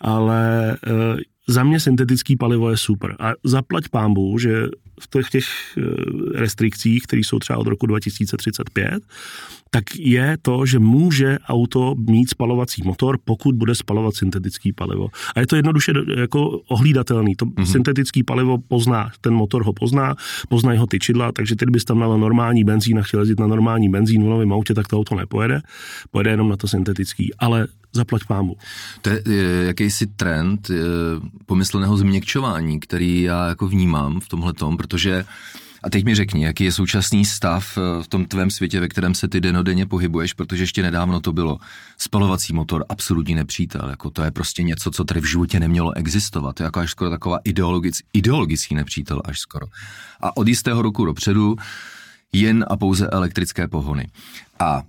Ale 0.00 0.35
ale 0.36 0.78
uh, 0.86 1.35
za 1.48 1.64
mě 1.64 1.80
syntetický 1.80 2.36
palivo 2.36 2.70
je 2.70 2.76
super. 2.76 3.16
A 3.18 3.32
zaplať 3.44 3.88
pámbu, 3.88 4.38
že 4.38 4.68
v 5.00 5.08
těch, 5.10 5.30
těch 5.30 5.46
eh, 5.78 5.82
restrikcích, 6.34 7.02
které 7.02 7.20
jsou 7.20 7.38
třeba 7.38 7.58
od 7.58 7.66
roku 7.66 7.86
2035, 7.86 9.02
tak 9.70 9.84
je 9.98 10.36
to, 10.42 10.66
že 10.66 10.78
může 10.78 11.38
auto 11.48 11.94
mít 11.94 12.30
spalovací 12.30 12.82
motor, 12.84 13.18
pokud 13.24 13.54
bude 13.54 13.74
spalovat 13.74 14.14
syntetický 14.14 14.72
palivo. 14.72 15.08
A 15.36 15.40
je 15.40 15.46
to 15.46 15.56
jednoduše 15.56 15.92
jako 16.16 16.48
ohlídatelný. 16.48 17.36
To 17.36 17.44
mm-hmm. 17.44 17.64
syntetický 17.64 18.22
palivo 18.22 18.58
pozná, 18.58 19.10
ten 19.20 19.34
motor 19.34 19.64
ho 19.64 19.72
pozná, 19.72 20.14
pozná 20.48 20.72
jeho 20.72 20.86
tyčidla, 20.86 21.32
takže 21.32 21.56
ty 21.56 21.66
bys 21.66 21.84
tam 21.84 22.00
dal 22.00 22.18
normální 22.18 22.64
benzín 22.64 22.98
a 22.98 23.02
chtěl 23.02 23.20
jezdit 23.20 23.40
na 23.40 23.46
normální 23.46 23.88
benzín 23.88 24.24
v 24.24 24.28
novém 24.28 24.52
autě, 24.52 24.74
tak 24.74 24.88
to 24.88 24.98
auto 24.98 25.14
nepojede. 25.14 25.60
Pojede 26.10 26.30
jenom 26.30 26.48
na 26.48 26.56
to 26.56 26.68
syntetický. 26.68 27.34
Ale 27.38 27.66
zaplať 27.92 28.24
pámu. 28.28 28.56
To 29.02 29.10
je 29.10 29.20
jakýsi 29.66 30.06
trend 30.06 30.70
pomyslného 31.46 31.96
změkčování, 31.96 32.80
který 32.80 33.22
já 33.22 33.48
jako 33.48 33.68
vnímám 33.68 34.20
v 34.20 34.28
tomhle 34.28 34.52
tom, 34.52 34.76
protože 34.76 35.24
a 35.82 35.90
teď 35.90 36.04
mi 36.04 36.14
řekni, 36.14 36.44
jaký 36.44 36.64
je 36.64 36.72
současný 36.72 37.24
stav 37.24 37.78
eh, 37.78 38.02
v 38.02 38.08
tom 38.08 38.24
tvém 38.24 38.50
světě, 38.50 38.80
ve 38.80 38.88
kterém 38.88 39.14
se 39.14 39.28
ty 39.28 39.40
denodenně 39.40 39.86
pohybuješ, 39.86 40.32
protože 40.32 40.62
ještě 40.62 40.82
nedávno 40.82 41.20
to 41.20 41.32
bylo 41.32 41.58
spalovací 41.98 42.52
motor, 42.52 42.84
absolutní 42.88 43.34
nepřítel. 43.34 43.88
Jako 43.90 44.10
to 44.10 44.22
je 44.22 44.30
prostě 44.30 44.62
něco, 44.62 44.90
co 44.90 45.04
tady 45.04 45.20
v 45.20 45.24
životě 45.24 45.60
nemělo 45.60 45.96
existovat. 45.96 46.56
To 46.56 46.62
je 46.62 46.64
jako 46.64 46.80
až 46.80 46.90
skoro 46.90 47.10
taková 47.10 47.38
ideologic, 47.44 48.02
ideologický 48.12 48.74
nepřítel 48.74 49.22
až 49.24 49.40
skoro. 49.40 49.66
A 50.20 50.36
od 50.36 50.48
jistého 50.48 50.82
roku 50.82 51.04
dopředu 51.04 51.56
jen 52.32 52.64
a 52.68 52.76
pouze 52.76 53.06
elektrické 53.06 53.68
pohony. 53.68 54.08
A 54.58 54.82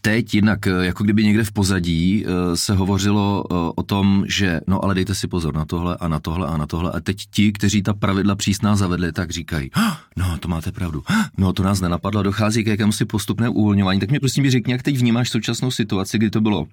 Teď 0.00 0.34
jednak, 0.34 0.66
eh, 0.66 0.70
jako 0.70 1.04
kdyby 1.04 1.24
někde 1.24 1.44
v 1.44 1.52
pozadí 1.52 2.24
eh, 2.26 2.56
se 2.56 2.74
hovořilo 2.74 3.44
eh, 3.50 3.54
o 3.74 3.82
tom, 3.82 4.24
že 4.28 4.60
no 4.66 4.84
ale 4.84 4.94
dejte 4.94 5.14
si 5.14 5.28
pozor 5.28 5.54
na 5.54 5.64
tohle 5.64 5.96
a 5.96 6.08
na 6.08 6.20
tohle 6.20 6.46
a 6.46 6.56
na 6.56 6.66
tohle 6.66 6.92
a 6.92 7.00
teď 7.00 7.16
ti, 7.30 7.52
kteří 7.52 7.82
ta 7.82 7.94
pravidla 7.94 8.34
přísná 8.34 8.76
zavedli, 8.76 9.12
tak 9.12 9.30
říkají, 9.30 9.70
no 10.16 10.38
to 10.38 10.48
máte 10.48 10.72
pravdu, 10.72 11.02
no 11.38 11.52
to 11.52 11.62
nás 11.62 11.80
nenapadlo, 11.80 12.22
dochází 12.22 12.64
k 12.64 12.66
jakémusi 12.66 13.04
postupné 13.04 13.48
uvolňování. 13.48 14.00
Tak 14.00 14.10
mi 14.10 14.20
prosím 14.20 14.50
řekni, 14.50 14.72
jak 14.72 14.82
teď 14.82 14.98
vnímáš 14.98 15.30
současnou 15.30 15.70
situaci, 15.70 16.18
kdy 16.18 16.30
to 16.30 16.40
bylo 16.40 16.66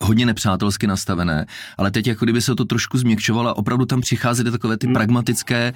hodně 0.00 0.26
nepřátelsky 0.26 0.86
nastavené, 0.86 1.46
ale 1.78 1.90
teď 1.90 2.06
jako 2.06 2.24
kdyby 2.24 2.40
se 2.40 2.54
to 2.54 2.64
trošku 2.64 2.98
změkčovalo 2.98 3.48
a 3.48 3.56
opravdu 3.56 3.86
tam 3.86 4.00
přicházely 4.00 4.50
takové 4.50 4.76
ty 4.76 4.86
hmm. 4.86 4.94
pragmatické 4.94 5.72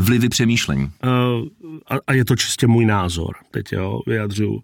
vlivy 0.00 0.28
přemýšlení. 0.28 0.84
Uh, 1.04 1.70
a, 1.90 1.94
a 2.06 2.12
je 2.12 2.24
to 2.24 2.36
čistě 2.36 2.66
můj 2.66 2.86
názor, 2.86 3.36
teď 3.50 3.72
jo, 3.72 4.00
vyjadřuju. 4.06 4.52
Uh, 4.52 4.60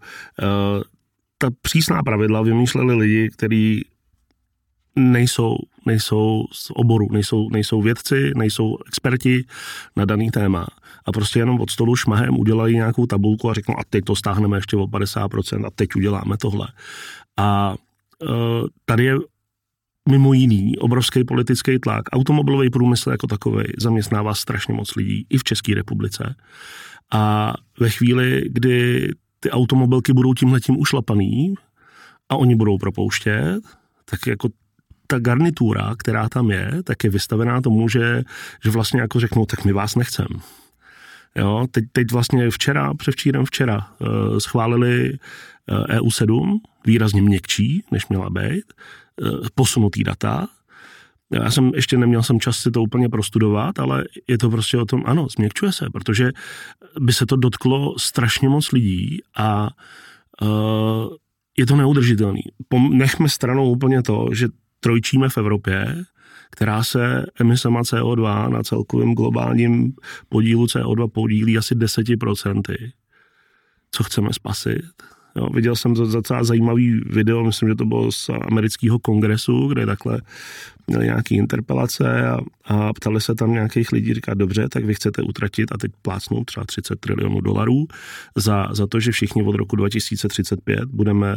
ta 1.38 1.50
přísná 1.62 2.02
pravidla 2.02 2.42
vymýšleli 2.42 2.95
lidi, 2.95 3.30
kteří 3.30 3.85
nejsou 4.97 5.57
nejsou 5.88 6.45
z 6.52 6.71
oboru, 6.75 7.09
nejsou, 7.12 7.49
nejsou 7.50 7.83
vědci, 7.83 8.33
nejsou 8.37 8.76
experti 8.87 9.45
na 9.97 10.04
daný 10.04 10.30
téma. 10.30 10.66
A 11.07 11.12
prostě 11.12 11.38
jenom 11.38 11.61
od 11.61 11.71
stolu 11.71 11.97
šmahem 11.97 12.38
udělají 12.38 12.75
nějakou 12.75 13.07
tabulku 13.07 13.50
a 13.50 13.54
řeknou, 13.54 13.75
a 13.78 13.83
teď 13.90 14.04
to 14.04 14.16
stáhneme 14.16 14.57
ještě 14.57 14.76
o 14.76 14.87
50% 14.87 15.66
a 15.66 15.71
teď 15.71 15.97
uděláme 15.97 16.37
tohle. 16.37 16.68
A 17.37 17.75
uh, 17.75 18.66
tady 18.85 19.04
je 19.04 19.16
mimo 20.11 20.33
jiný 20.33 20.78
obrovský 20.78 21.25
politický 21.25 21.78
tlak. 21.78 22.04
Automobilový 22.12 22.71
průmysl 22.71 23.11
jako 23.11 23.26
takový 23.26 23.64
zaměstnává 23.78 24.35
strašně 24.35 24.75
moc 24.75 24.95
lidí 24.95 25.26
i 25.30 25.38
v 25.38 25.45
České 25.45 25.75
republice. 25.75 26.35
A 27.12 27.52
ve 27.80 27.90
chvíli, 27.90 28.45
kdy 28.49 29.09
ty 29.40 29.50
automobilky 29.50 30.12
budou 30.12 30.35
tímhletím 30.35 30.78
ušlapaný 30.78 31.54
a 32.28 32.37
oni 32.37 32.54
budou 32.54 32.78
propouštět, 32.78 33.61
tak 34.04 34.26
jako 34.26 34.49
ta 35.07 35.18
garnitura, 35.18 35.95
která 35.99 36.28
tam 36.28 36.50
je, 36.50 36.83
tak 36.85 37.04
je 37.04 37.11
vystavená 37.11 37.61
tomu, 37.61 37.88
že, 37.88 38.23
že 38.64 38.71
vlastně 38.71 39.00
jako 39.00 39.21
řeknou, 39.21 39.47
tak 39.47 39.64
my 39.64 39.73
vás 39.73 39.97
nechcem. 39.97 40.26
Jo, 41.37 41.66
teď, 41.71 41.85
teď 41.92 42.12
vlastně 42.12 42.50
včera, 42.50 42.95
převčírem 42.95 43.45
včera 43.45 43.87
uh, 43.99 44.38
schválili 44.38 45.12
uh, 45.12 45.85
EU7, 45.85 46.59
výrazně 46.87 47.23
měkčí, 47.23 47.85
než 47.90 48.09
měla 48.09 48.30
být, 48.30 48.64
uh, 49.23 49.47
posunutý 49.54 50.04
data. 50.04 50.49
Já 51.32 51.50
jsem 51.50 51.73
ještě 51.75 51.99
neměl 51.99 52.23
jsem 52.23 52.40
čas 52.40 52.58
si 52.58 52.70
to 52.70 52.82
úplně 52.82 53.08
prostudovat, 53.08 53.78
ale 53.78 54.04
je 54.28 54.38
to 54.38 54.50
prostě 54.50 54.78
o 54.78 54.85
tom, 54.85 55.02
ano, 55.06 55.26
změkčuje 55.37 55.73
se, 55.73 55.87
protože 55.92 56.30
by 57.00 57.12
se 57.12 57.26
to 57.26 57.37
dotklo 57.37 57.99
strašně 57.99 58.49
moc 58.49 58.73
lidí 58.73 59.18
a 59.37 59.68
uh, 60.42 61.08
je 61.58 61.66
to 61.66 61.76
neudržitelný. 61.76 62.40
Nechme 62.90 63.28
stranou 63.28 63.70
úplně 63.70 64.02
to, 64.02 64.28
že 64.32 64.49
trojčíme 64.80 65.28
v 65.28 65.38
Evropě, 65.38 66.04
která 66.50 66.85
se 66.85 67.26
emisema 67.40 67.82
CO2 67.82 68.50
na 68.50 68.62
celkovém 68.62 69.14
globálním 69.14 69.92
podílu 70.28 70.64
CO2 70.64 71.08
podílí 71.08 71.58
asi 71.58 71.75
10%. 71.75 72.92
Co 73.90 74.04
chceme 74.04 74.32
spasit? 74.32 74.82
Jo, 75.38 75.49
viděl 75.54 75.76
jsem 75.76 75.95
docela 75.95 76.45
zajímavý 76.45 77.00
video, 77.07 77.45
myslím, 77.45 77.68
že 77.68 77.75
to 77.75 77.85
bylo 77.85 78.12
z 78.12 78.30
amerického 78.50 78.99
kongresu, 78.99 79.68
kde 79.68 79.87
takhle 79.87 80.21
měli 80.87 81.04
nějaký 81.04 81.37
interpelace 81.37 82.28
a, 82.28 82.38
a 82.64 82.92
ptali 82.92 83.21
se 83.21 83.35
tam 83.35 83.52
nějakých 83.52 83.92
lidí, 83.92 84.14
říká, 84.14 84.35
dobře, 84.35 84.68
tak 84.68 84.85
vy 84.85 84.95
chcete 84.95 85.23
utratit 85.23 85.73
a 85.73 85.78
teď 85.78 85.92
plácnout 86.02 86.45
třeba 86.47 86.64
30 86.66 87.00
trilionů 87.00 87.40
dolarů 87.40 87.87
za, 88.37 88.68
za 88.73 88.87
to, 88.87 89.00
že 89.00 89.12
všichni 89.12 89.42
od 89.42 89.54
roku 89.54 89.76
2035 89.76 90.85
budeme 90.85 91.37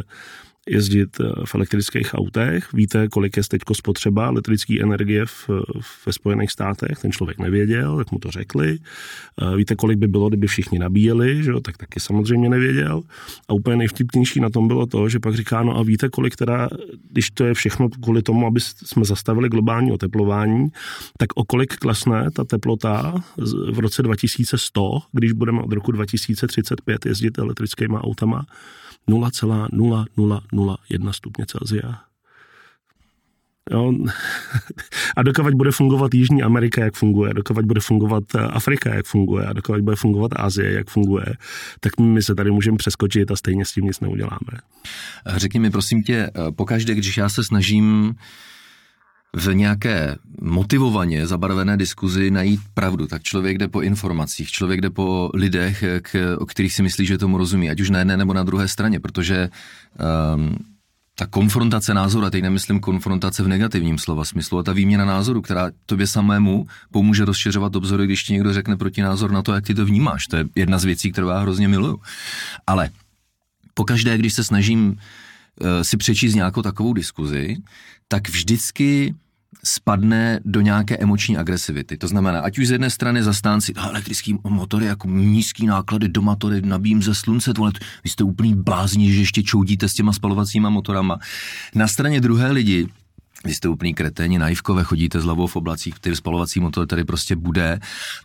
jezdit 0.68 1.20
eh, 1.20 1.24
v 1.44 1.54
elektrických 1.54 2.14
autech. 2.14 2.72
Víte, 2.72 3.08
kolik 3.08 3.36
je 3.36 3.42
teď 3.48 3.62
spotřeba 3.72 4.26
elektrické 4.26 4.82
energie 4.82 5.26
v, 5.26 5.50
ve 6.06 6.12
Spojených 6.12 6.50
státech? 6.50 6.98
Ten 6.98 7.12
člověk 7.12 7.38
nevěděl, 7.38 7.96
tak 7.96 8.12
mu 8.12 8.18
to 8.18 8.30
řekli. 8.30 8.78
Eh, 9.42 9.56
víte, 9.56 9.76
kolik 9.76 9.98
by 9.98 10.08
bylo, 10.08 10.28
kdyby 10.28 10.46
všichni 10.46 10.78
nabíjeli? 10.78 11.44
Že? 11.44 11.52
Tak 11.62 11.76
taky 11.76 12.00
samozřejmě 12.00 12.48
nevěděl. 12.48 13.02
A 13.48 13.52
úplně 13.52 13.76
nejvtipnější 13.76 14.40
na 14.40 14.50
tom 14.50 14.68
bylo 14.68 14.86
to, 14.86 15.08
že 15.08 15.20
pak 15.20 15.34
říká, 15.34 15.62
no 15.62 15.78
a 15.78 15.82
víte, 15.82 16.08
kolik 16.08 16.36
teda, 16.36 16.68
když 17.10 17.30
to 17.30 17.44
je 17.44 17.54
všechno 17.54 17.88
kvůli 17.88 18.22
tomu, 18.22 18.46
aby 18.46 18.60
jsme 18.60 19.04
zastavili 19.04 19.48
globální 19.48 19.92
oteplování, 19.92 20.68
tak 21.18 21.28
o 21.34 21.44
kolik 21.44 21.76
klesne 21.76 22.30
ta 22.30 22.44
teplota 22.44 23.14
v 23.72 23.78
roce 23.78 24.02
2100, 24.02 24.98
když 25.12 25.32
budeme 25.32 25.62
od 25.62 25.72
roku 25.72 25.92
2035 25.92 27.06
jezdit 27.06 27.38
elektrickýma 27.38 28.04
autama? 28.04 28.46
0,0001 29.08 31.10
stupně 31.10 31.46
Celsia. 31.46 32.00
Jo. 33.70 33.92
A 35.16 35.22
dokovat 35.22 35.54
bude 35.54 35.70
fungovat 35.70 36.14
Jižní 36.14 36.42
Amerika, 36.42 36.84
jak 36.84 36.94
funguje, 36.94 37.34
dokovat 37.34 37.64
bude 37.64 37.80
fungovat 37.80 38.24
eh, 38.34 38.38
Afrika, 38.38 38.94
jak 38.94 39.06
funguje, 39.06 39.46
a 39.46 39.52
dokovat 39.52 39.80
bude 39.80 39.96
fungovat 39.96 40.30
Asie, 40.36 40.72
jak 40.72 40.90
funguje, 40.90 41.26
tak 41.80 42.00
my 42.00 42.22
se 42.22 42.34
tady 42.34 42.50
můžeme 42.50 42.76
přeskočit 42.76 43.30
a 43.30 43.36
stejně 43.36 43.64
s 43.64 43.72
tím 43.72 43.84
nic 43.84 44.00
neuděláme. 44.00 44.60
Řekni 45.36 45.60
mi 45.60 45.70
prosím 45.70 46.02
tě, 46.02 46.14
eh, 46.14 46.52
pokaždé, 46.56 46.94
když 46.94 47.16
já 47.16 47.28
se 47.28 47.44
snažím 47.44 48.14
v 49.36 49.54
nějaké 49.54 50.16
motivovaně 50.40 51.26
zabarvené 51.26 51.76
diskuzi 51.76 52.30
najít 52.30 52.60
pravdu, 52.74 53.06
tak 53.06 53.22
člověk 53.22 53.58
jde 53.58 53.68
po 53.68 53.80
informacích, 53.80 54.50
člověk 54.50 54.80
jde 54.80 54.90
po 54.90 55.30
lidech, 55.34 55.84
k, 56.02 56.36
o 56.38 56.46
kterých 56.46 56.74
si 56.74 56.82
myslí, 56.82 57.06
že 57.06 57.18
tomu 57.18 57.38
rozumí, 57.38 57.70
ať 57.70 57.80
už 57.80 57.90
na 57.90 57.98
jedné 57.98 58.16
nebo 58.16 58.34
na 58.34 58.42
druhé 58.42 58.68
straně, 58.68 59.00
protože 59.00 59.50
um, 60.34 60.56
ta 61.14 61.26
konfrontace 61.26 61.94
názoru, 61.94 62.26
a 62.26 62.30
teď 62.30 62.42
nemyslím 62.42 62.80
konfrontace 62.80 63.42
v 63.42 63.48
negativním 63.48 63.98
slova 63.98 64.24
smyslu, 64.24 64.58
a 64.58 64.62
ta 64.62 64.72
výměna 64.72 65.04
názoru, 65.04 65.42
která 65.42 65.70
tobě 65.86 66.06
samému 66.06 66.66
pomůže 66.90 67.24
rozšiřovat 67.24 67.76
obzory, 67.76 68.04
když 68.04 68.22
ti 68.22 68.32
někdo 68.32 68.52
řekne 68.52 68.76
proti 68.76 69.02
názor 69.02 69.30
na 69.30 69.42
to, 69.42 69.52
jak 69.52 69.66
ty 69.66 69.74
to 69.74 69.86
vnímáš. 69.86 70.26
To 70.26 70.36
je 70.36 70.44
jedna 70.54 70.78
z 70.78 70.84
věcí, 70.84 71.12
kterou 71.12 71.28
já 71.28 71.38
hrozně 71.38 71.68
miluju. 71.68 72.00
Ale 72.66 72.90
pokaždé, 73.74 74.18
když 74.18 74.34
se 74.34 74.44
snažím 74.44 74.98
si 75.82 75.96
přečíst 75.96 76.34
nějakou 76.34 76.62
takovou 76.62 76.92
diskuzi, 76.92 77.56
tak 78.08 78.28
vždycky 78.28 79.14
spadne 79.64 80.40
do 80.44 80.60
nějaké 80.60 80.96
emoční 80.96 81.36
agresivity. 81.36 81.96
To 81.96 82.08
znamená, 82.08 82.40
ať 82.40 82.58
už 82.58 82.66
z 82.66 82.70
jedné 82.70 82.90
strany 82.90 83.22
zastánci, 83.22 83.72
elektrický 83.76 84.38
motory, 84.44 84.86
jako 84.86 85.08
nízký 85.08 85.66
náklady 85.66 86.08
do 86.08 86.36
tady 86.36 86.62
nabím 86.62 87.02
ze 87.02 87.14
slunce, 87.14 87.54
tohle, 87.54 87.72
vy 88.04 88.10
jste 88.10 88.24
úplný 88.24 88.54
blázni, 88.54 89.12
že 89.12 89.20
ještě 89.20 89.42
čoudíte 89.42 89.88
s 89.88 89.94
těma 89.94 90.12
spalovacíma 90.12 90.70
motorama. 90.70 91.18
Na 91.74 91.88
straně 91.88 92.20
druhé 92.20 92.52
lidi, 92.52 92.88
vy 93.44 93.54
jste 93.54 93.68
úplný 93.68 93.94
kreténi, 93.94 94.38
naivkové, 94.38 94.84
chodíte 94.84 95.20
z 95.20 95.24
hlavou 95.24 95.46
v 95.46 95.56
oblacích, 95.56 95.94
ty 96.00 96.16
spalovací 96.16 96.60
motor 96.60 96.86
tady 96.86 97.04
prostě 97.04 97.36
bude. 97.36 97.80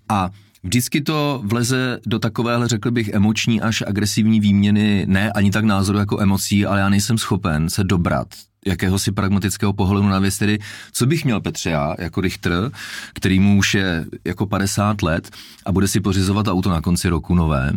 A 0.09 0.29
Vždycky 0.67 1.01
to 1.01 1.41
vleze 1.43 1.99
do 2.05 2.19
takovéhle, 2.19 2.67
řekl 2.67 2.91
bych, 2.91 3.09
emoční 3.13 3.61
až 3.61 3.83
agresivní 3.87 4.39
výměny, 4.39 5.05
ne 5.07 5.31
ani 5.31 5.51
tak 5.51 5.65
názoru 5.65 5.99
jako 5.99 6.21
emocí, 6.21 6.65
ale 6.65 6.79
já 6.79 6.89
nejsem 6.89 7.17
schopen 7.17 7.69
se 7.69 7.83
dobrat 7.83 8.27
jakéhosi 8.65 9.11
pragmatického 9.11 9.73
pohledu 9.73 10.07
na 10.07 10.19
věc, 10.19 10.37
tedy 10.37 10.59
co 10.91 11.05
bych 11.05 11.25
měl 11.25 11.41
Petře 11.41 11.69
já, 11.69 11.95
jako 11.99 12.21
Richter, 12.21 12.71
který 13.13 13.39
mu 13.39 13.57
už 13.57 13.73
je 13.73 14.05
jako 14.25 14.45
50 14.45 15.01
let 15.01 15.31
a 15.65 15.71
bude 15.71 15.87
si 15.87 15.99
pořizovat 15.99 16.47
auto 16.47 16.69
na 16.69 16.81
konci 16.81 17.09
roku 17.09 17.35
nové, 17.35 17.71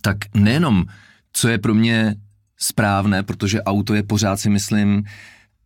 tak 0.00 0.16
nejenom, 0.34 0.84
co 1.32 1.48
je 1.48 1.58
pro 1.58 1.74
mě 1.74 2.14
správné, 2.58 3.22
protože 3.22 3.62
auto 3.62 3.94
je 3.94 4.02
pořád 4.02 4.40
si 4.40 4.50
myslím 4.50 5.04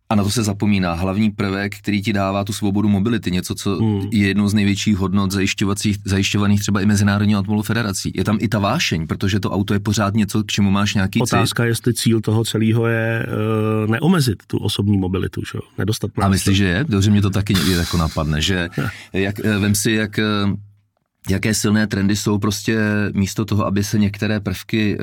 a 0.09 0.15
na 0.15 0.23
to 0.23 0.29
se 0.29 0.43
zapomíná. 0.43 0.93
Hlavní 0.93 1.31
prvek, 1.31 1.77
který 1.77 2.01
ti 2.01 2.13
dává 2.13 2.43
tu 2.43 2.53
svobodu 2.53 2.89
mobility, 2.89 3.31
něco, 3.31 3.55
co 3.55 3.75
hmm. 3.75 4.01
je 4.11 4.27
jednou 4.27 4.47
z 4.47 4.53
největších 4.53 4.97
hodnot 4.97 5.31
zajišťovacích, 5.31 5.97
zajišťovaných 6.05 6.59
třeba 6.59 6.81
i 6.81 6.85
Mezinárodní 6.85 7.35
automobilovou 7.35 7.63
federací. 7.63 8.11
Je 8.15 8.23
tam 8.23 8.37
i 8.41 8.47
ta 8.47 8.59
vášeň, 8.59 9.07
protože 9.07 9.39
to 9.39 9.51
auto 9.51 9.73
je 9.73 9.79
pořád 9.79 10.13
něco, 10.13 10.43
k 10.43 10.47
čemu 10.47 10.71
máš 10.71 10.93
nějaký 10.93 11.21
Otázka, 11.21 11.63
cít. 11.63 11.67
jestli 11.67 11.93
cíl 11.93 12.21
toho 12.21 12.43
celého 12.43 12.87
je 12.87 13.25
uh, 13.85 13.91
neomezit 13.91 14.43
tu 14.47 14.57
osobní 14.57 14.97
mobilitu, 14.97 15.41
že? 15.51 15.59
nedostat 15.77 16.11
A 16.21 16.27
myslíš, 16.27 16.57
že 16.57 16.65
je? 16.65 16.85
Dobře, 16.89 17.11
mě 17.11 17.21
to 17.21 17.29
taky 17.29 17.53
někdy 17.53 17.71
jako 17.71 17.97
napadne, 17.97 18.41
že 18.41 18.69
jak, 19.13 19.39
eh, 19.39 19.57
vem 19.57 19.75
si, 19.75 19.91
jak 19.91 20.19
eh, 20.19 20.23
jaké 21.29 21.53
silné 21.53 21.87
trendy 21.87 22.15
jsou 22.15 22.37
prostě 22.37 22.79
místo 23.13 23.45
toho, 23.45 23.65
aby 23.65 23.83
se 23.83 23.99
některé 23.99 24.39
prvky, 24.39 24.97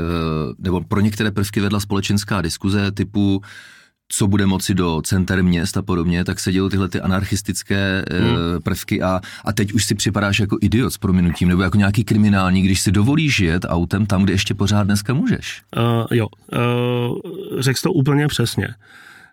nebo 0.59 0.81
pro 0.81 1.01
některé 1.01 1.31
prvky 1.31 1.61
vedla 1.61 1.81
společenská 1.81 2.43
diskuze 2.43 2.93
typu 2.93 3.43
co 4.15 4.27
bude 4.27 4.47
moci 4.47 4.75
do 4.75 5.03
center 5.05 5.45
měst 5.45 5.77
a 5.77 5.83
podobně, 5.83 6.25
tak 6.25 6.41
se 6.41 6.53
dělou 6.53 6.69
tyhle 6.69 6.89
ty 6.89 7.01
anarchistické 7.01 8.05
eh, 8.11 8.19
hmm. 8.21 8.37
prvky 8.63 9.03
a, 9.03 9.21
a 9.45 9.53
teď 9.53 9.73
už 9.73 9.85
si 9.85 9.95
připadáš 9.95 10.41
jako 10.41 10.59
idiot 10.61 10.93
s 10.93 10.99
prominutím, 10.99 11.49
nebo 11.49 11.63
jako 11.63 11.77
nějaký 11.77 12.05
kriminální, 12.05 12.63
když 12.63 12.81
si 12.81 12.93
dovolíš 12.93 13.41
jet 13.41 13.65
autem 13.69 14.07
tam, 14.07 14.23
kde 14.23 14.33
ještě 14.33 14.55
pořád 14.55 14.83
dneska 14.83 15.15
můžeš. 15.15 15.63
Uh, 15.77 16.07
jo, 16.11 16.27
uh, 16.53 17.61
řekl 17.61 17.79
to 17.83 17.93
úplně 17.93 18.29
přesně. 18.29 18.69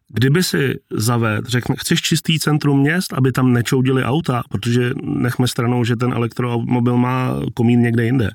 Kdyby 0.09 0.43
si 0.43 0.79
zaved, 0.91 1.45
řekne, 1.45 1.75
chceš 1.79 2.01
čistý 2.01 2.39
centrum 2.39 2.79
měst, 2.79 3.13
aby 3.13 3.31
tam 3.31 3.53
nečoudili 3.53 4.03
auta, 4.03 4.41
protože 4.49 4.91
nechme 5.03 5.47
stranou, 5.47 5.83
že 5.83 5.95
ten 5.95 6.13
elektromobil 6.13 6.97
má 6.97 7.35
komín 7.53 7.81
někde 7.81 8.05
jinde. 8.05 8.29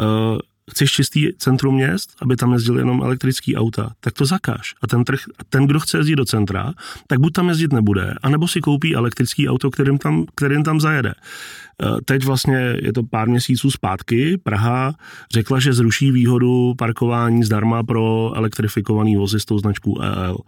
Uh, 0.00 0.38
chceš 0.70 0.92
čistý 0.92 1.28
centrum 1.38 1.74
měst, 1.74 2.16
aby 2.22 2.36
tam 2.36 2.52
jezdili 2.52 2.80
jenom 2.80 3.02
elektrický 3.02 3.56
auta, 3.56 3.92
tak 4.00 4.14
to 4.14 4.24
zakáž. 4.24 4.74
A 4.82 4.86
ten, 4.86 5.04
trh, 5.04 5.20
ten, 5.48 5.66
kdo 5.66 5.80
chce 5.80 5.98
jezdit 5.98 6.16
do 6.16 6.24
centra, 6.24 6.72
tak 7.06 7.20
buď 7.20 7.32
tam 7.32 7.48
jezdit 7.48 7.72
nebude, 7.72 8.14
anebo 8.22 8.48
si 8.48 8.60
koupí 8.60 8.94
elektrický 8.94 9.48
auto, 9.48 9.70
kterým 9.70 9.98
tam, 9.98 10.26
kterým 10.34 10.62
tam 10.62 10.80
zajede. 10.80 11.14
Eh, 11.82 11.96
teď 12.04 12.24
vlastně 12.24 12.76
je 12.82 12.92
to 12.92 13.02
pár 13.02 13.28
měsíců 13.28 13.70
zpátky. 13.70 14.38
Praha 14.42 14.94
řekla, 15.32 15.60
že 15.60 15.72
zruší 15.72 16.10
výhodu 16.10 16.74
parkování 16.78 17.44
zdarma 17.44 17.82
pro 17.82 18.32
elektrifikovaný 18.34 19.16
vozy 19.16 19.40
s 19.40 19.44
tou 19.44 19.58
značkou 19.58 20.00
EL. 20.00 20.38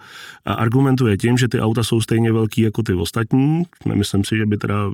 A 0.45 0.53
argumentuje 0.53 1.17
tím, 1.17 1.39
že 1.39 1.49
ty 1.49 1.61
auta 1.61 1.85
jsou 1.85 2.01
stejně 2.01 2.33
velký 2.33 2.61
jako 2.61 2.83
ty 2.83 2.95
ostatní. 2.95 3.63
Nemyslím 3.87 4.25
si, 4.25 4.37
že 4.37 4.47
by 4.47 4.57
teda 4.57 4.91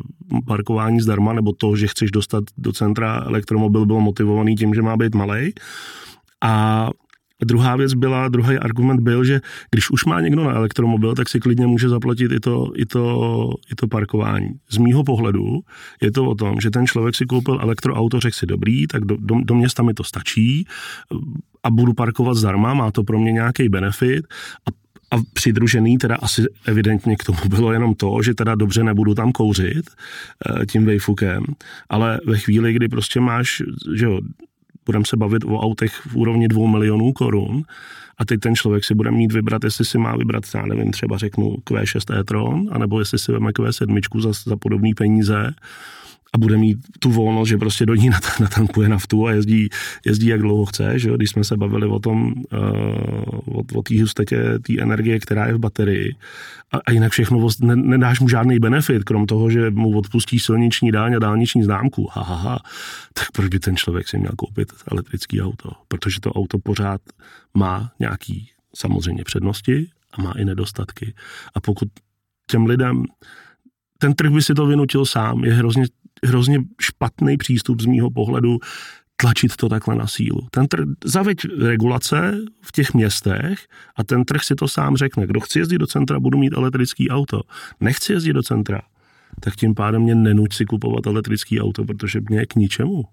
parkování 0.46 1.00
zdarma 1.00 1.32
nebo 1.32 1.52
to, 1.52 1.76
že 1.76 1.86
chceš 1.86 2.10
dostat 2.10 2.44
do 2.58 2.72
centra 2.72 3.24
elektromobil 3.26 3.86
bylo 3.86 4.00
motivovaný 4.00 4.56
tím, 4.56 4.74
že 4.74 4.82
má 4.82 4.96
být 4.96 5.14
malý. 5.18 5.52
A 6.42 6.88
druhá 7.44 7.76
věc 7.76 7.94
byla, 7.94 8.28
druhý 8.28 8.58
argument 8.58 9.00
byl, 9.00 9.24
že 9.24 9.40
když 9.70 9.90
už 9.90 10.04
má 10.04 10.20
někdo 10.20 10.44
na 10.44 10.52
elektromobil, 10.52 11.14
tak 11.14 11.28
si 11.28 11.40
klidně 11.40 11.66
může 11.66 11.88
zaplatit 11.88 12.32
i 12.32 12.40
to, 12.40 12.72
i 12.74 12.86
to, 12.86 13.54
i 13.72 13.74
to 13.74 13.88
parkování. 13.88 14.48
Z 14.70 14.78
mýho 14.78 15.04
pohledu 15.04 15.60
je 16.02 16.10
to 16.12 16.24
o 16.24 16.34
tom, 16.34 16.60
že 16.60 16.70
ten 16.70 16.86
člověk 16.86 17.14
si 17.14 17.26
koupil 17.26 17.58
elektroauto, 17.62 18.20
řekl 18.20 18.36
si 18.36 18.46
dobrý, 18.46 18.86
tak 18.86 19.04
do, 19.04 19.16
do, 19.16 19.34
do 19.44 19.54
města 19.54 19.82
mi 19.82 19.94
to 19.94 20.04
stačí 20.04 20.66
a 21.62 21.70
budu 21.70 21.94
parkovat 21.94 22.36
zdarma, 22.36 22.74
má 22.74 22.90
to 22.90 23.04
pro 23.04 23.18
mě 23.18 23.32
nějaký 23.32 23.68
benefit 23.68 24.26
a 24.66 24.88
a 25.10 25.16
přidružený 25.32 25.98
teda 25.98 26.16
asi 26.16 26.44
evidentně 26.66 27.16
k 27.16 27.24
tomu 27.24 27.38
bylo 27.48 27.72
jenom 27.72 27.94
to, 27.94 28.22
že 28.22 28.34
teda 28.34 28.54
dobře 28.54 28.84
nebudu 28.84 29.14
tam 29.14 29.32
kouřit 29.32 29.90
eh, 29.90 30.66
tím 30.66 30.86
vejfukem, 30.86 31.44
ale 31.88 32.20
ve 32.26 32.38
chvíli, 32.38 32.72
kdy 32.72 32.88
prostě 32.88 33.20
máš, 33.20 33.62
že 33.94 34.04
jo, 34.04 34.20
budeme 34.88 35.04
se 35.04 35.16
bavit 35.16 35.44
o 35.44 35.60
autech 35.60 35.92
v 35.92 36.16
úrovni 36.16 36.48
dvou 36.48 36.66
milionů 36.66 37.12
korun 37.12 37.62
a 38.18 38.24
teď 38.24 38.40
ten 38.40 38.54
člověk 38.56 38.84
si 38.84 38.94
bude 38.94 39.10
mít 39.10 39.32
vybrat, 39.32 39.64
jestli 39.64 39.84
si 39.84 39.98
má 39.98 40.16
vybrat, 40.16 40.44
já 40.54 40.66
nevím, 40.66 40.90
třeba 40.90 41.18
řeknu 41.18 41.56
Q6 41.64 42.18
e-tron, 42.20 42.68
anebo 42.72 42.98
jestli 42.98 43.18
si 43.18 43.32
veme 43.32 43.50
Q7 43.50 44.20
za, 44.20 44.32
za 44.32 44.56
podobné 44.56 44.90
peníze, 44.96 45.54
a 46.34 46.38
bude 46.38 46.56
mít 46.56 46.78
tu 46.98 47.10
volnost, 47.10 47.48
že 47.48 47.58
prostě 47.58 47.86
do 47.86 47.94
ní 47.94 48.10
natankuje 48.40 48.88
naftu 48.88 49.26
a 49.26 49.32
jezdí, 49.32 49.68
jezdí 50.06 50.26
jak 50.26 50.40
dlouho 50.40 50.66
chce, 50.66 50.98
že 50.98 51.10
když 51.16 51.30
jsme 51.30 51.44
se 51.44 51.56
bavili 51.56 51.86
o 51.86 51.98
tom, 51.98 52.32
uh, 52.32 53.58
o, 53.58 53.62
o 53.74 53.82
té 53.82 54.00
hustotě 54.00 54.58
té 54.58 54.80
energie, 54.80 55.20
která 55.20 55.46
je 55.46 55.54
v 55.54 55.58
baterii 55.58 56.14
a, 56.72 56.76
a 56.86 56.92
jinak 56.92 57.12
všechno, 57.12 57.48
ne, 57.60 57.76
nedáš 57.76 58.20
mu 58.20 58.28
žádný 58.28 58.58
benefit, 58.58 59.04
krom 59.04 59.26
toho, 59.26 59.50
že 59.50 59.70
mu 59.70 59.98
odpustí 59.98 60.38
silniční 60.38 60.92
dáň 60.92 61.14
a 61.14 61.18
dálniční 61.18 61.62
známku, 61.62 62.08
ha, 62.12 62.22
ha, 62.22 62.34
ha, 62.34 62.58
tak 63.12 63.32
proč 63.32 63.48
by 63.48 63.58
ten 63.58 63.76
člověk 63.76 64.08
si 64.08 64.18
měl 64.18 64.32
koupit 64.36 64.72
elektrický 64.92 65.42
auto? 65.42 65.70
Protože 65.88 66.20
to 66.20 66.32
auto 66.32 66.58
pořád 66.58 67.00
má 67.54 67.90
nějaký 68.00 68.50
samozřejmě 68.76 69.24
přednosti 69.24 69.88
a 70.12 70.22
má 70.22 70.32
i 70.32 70.44
nedostatky. 70.44 71.14
A 71.54 71.60
pokud 71.60 71.88
těm 72.50 72.66
lidem 72.66 73.04
ten 73.98 74.14
trh 74.14 74.30
by 74.30 74.42
si 74.42 74.54
to 74.54 74.66
vynutil 74.66 75.06
sám. 75.06 75.44
Je 75.44 75.54
hrozně 75.54 75.84
hrozně 76.24 76.58
špatný 76.80 77.36
přístup 77.36 77.80
z 77.80 77.86
mýho 77.86 78.10
pohledu 78.10 78.58
tlačit 79.20 79.56
to 79.56 79.68
takhle 79.68 79.94
na 79.94 80.06
sílu. 80.06 80.48
Ten 80.50 80.66
trh, 80.66 80.84
zaveď 81.04 81.38
regulace 81.60 82.38
v 82.62 82.72
těch 82.72 82.94
městech 82.94 83.66
a 83.96 84.04
ten 84.04 84.24
trh 84.24 84.44
si 84.44 84.54
to 84.54 84.68
sám 84.68 84.96
řekne. 84.96 85.26
Kdo 85.26 85.40
chce 85.40 85.58
jezdit 85.58 85.78
do 85.78 85.86
centra, 85.86 86.20
budu 86.20 86.38
mít 86.38 86.52
elektrický 86.52 87.10
auto. 87.10 87.42
Nechci 87.80 88.12
jezdit 88.12 88.32
do 88.32 88.42
centra, 88.42 88.80
tak 89.40 89.56
tím 89.56 89.74
pádem 89.74 90.02
mě 90.02 90.14
nenuť 90.14 90.54
si 90.54 90.64
kupovat 90.64 91.06
elektrický 91.06 91.60
auto, 91.60 91.84
protože 91.84 92.20
mě 92.28 92.38
je 92.38 92.46
k 92.46 92.54
ničemu. 92.54 93.04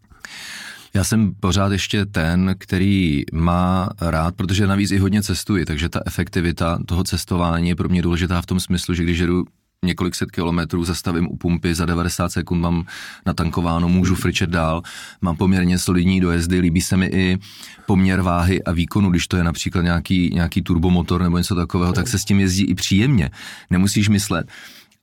Já 0.93 1.03
jsem 1.03 1.33
pořád 1.39 1.71
ještě 1.71 2.05
ten, 2.05 2.55
který 2.57 3.23
má 3.33 3.89
rád, 4.01 4.35
protože 4.35 4.67
navíc 4.67 4.91
i 4.91 4.97
hodně 4.97 5.23
cestuji, 5.23 5.65
takže 5.65 5.89
ta 5.89 6.01
efektivita 6.05 6.79
toho 6.85 7.03
cestování 7.03 7.69
je 7.69 7.75
pro 7.75 7.89
mě 7.89 8.01
důležitá 8.01 8.41
v 8.41 8.45
tom 8.45 8.59
smyslu, 8.59 8.93
že 8.93 9.03
když 9.03 9.19
jedu 9.19 9.45
několik 9.85 10.15
set 10.15 10.31
kilometrů, 10.31 10.83
zastavím 10.83 11.27
u 11.27 11.37
pumpy, 11.37 11.75
za 11.75 11.85
90 11.85 12.31
sekund 12.31 12.61
mám 12.61 12.85
natankováno, 13.25 13.89
můžu 13.89 14.15
fričet 14.15 14.49
dál, 14.49 14.81
mám 15.21 15.37
poměrně 15.37 15.79
solidní 15.79 16.21
dojezdy, 16.21 16.59
líbí 16.59 16.81
se 16.81 16.97
mi 16.97 17.05
i 17.05 17.37
poměr 17.85 18.21
váhy 18.21 18.63
a 18.63 18.71
výkonu, 18.71 19.09
když 19.09 19.27
to 19.27 19.37
je 19.37 19.43
například 19.43 19.81
nějaký, 19.81 20.29
nějaký 20.33 20.61
turbomotor 20.61 21.21
nebo 21.21 21.37
něco 21.37 21.55
takového, 21.55 21.93
tak 21.93 22.07
se 22.07 22.19
s 22.19 22.25
tím 22.25 22.39
jezdí 22.39 22.63
i 22.63 22.75
příjemně, 22.75 23.29
nemusíš 23.69 24.09
myslet. 24.09 24.47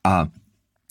A 0.04 0.26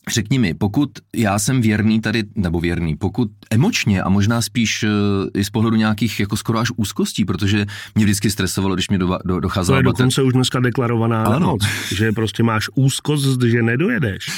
Řekni 0.10 0.40
mi, 0.40 0.54
pokud 0.54 0.90
já 1.16 1.40
jsem 1.40 1.62
věrný 1.62 2.02
tady, 2.02 2.24
nebo 2.36 2.60
věrný, 2.60 2.96
pokud 2.96 3.32
emočně 3.52 4.04
a 4.04 4.10
možná 4.10 4.42
spíš 4.42 4.84
uh, 4.84 4.90
i 5.34 5.46
z 5.46 5.50
pohledu 5.50 5.76
nějakých 5.76 6.20
jako 6.20 6.38
skoro 6.38 6.60
až 6.60 6.72
úzkostí, 6.76 7.26
protože 7.26 7.66
mě 7.96 8.06
vždycky 8.06 8.32
stresovalo, 8.32 8.76
když 8.76 8.90
mě 8.90 8.98
do, 8.98 9.18
do, 9.26 9.40
docházelo... 9.40 9.76
To 9.76 9.80
je 9.80 9.84
dokonce 9.84 10.22
už 10.22 10.34
dneska 10.34 10.60
deklarovaná 10.60 11.24
ano. 11.24 11.40
nemoc, 11.40 11.62
že 11.96 12.12
prostě 12.12 12.44
máš 12.44 12.70
úzkost, 12.76 13.42
že 13.44 13.62
nedojedeš. 13.62 14.32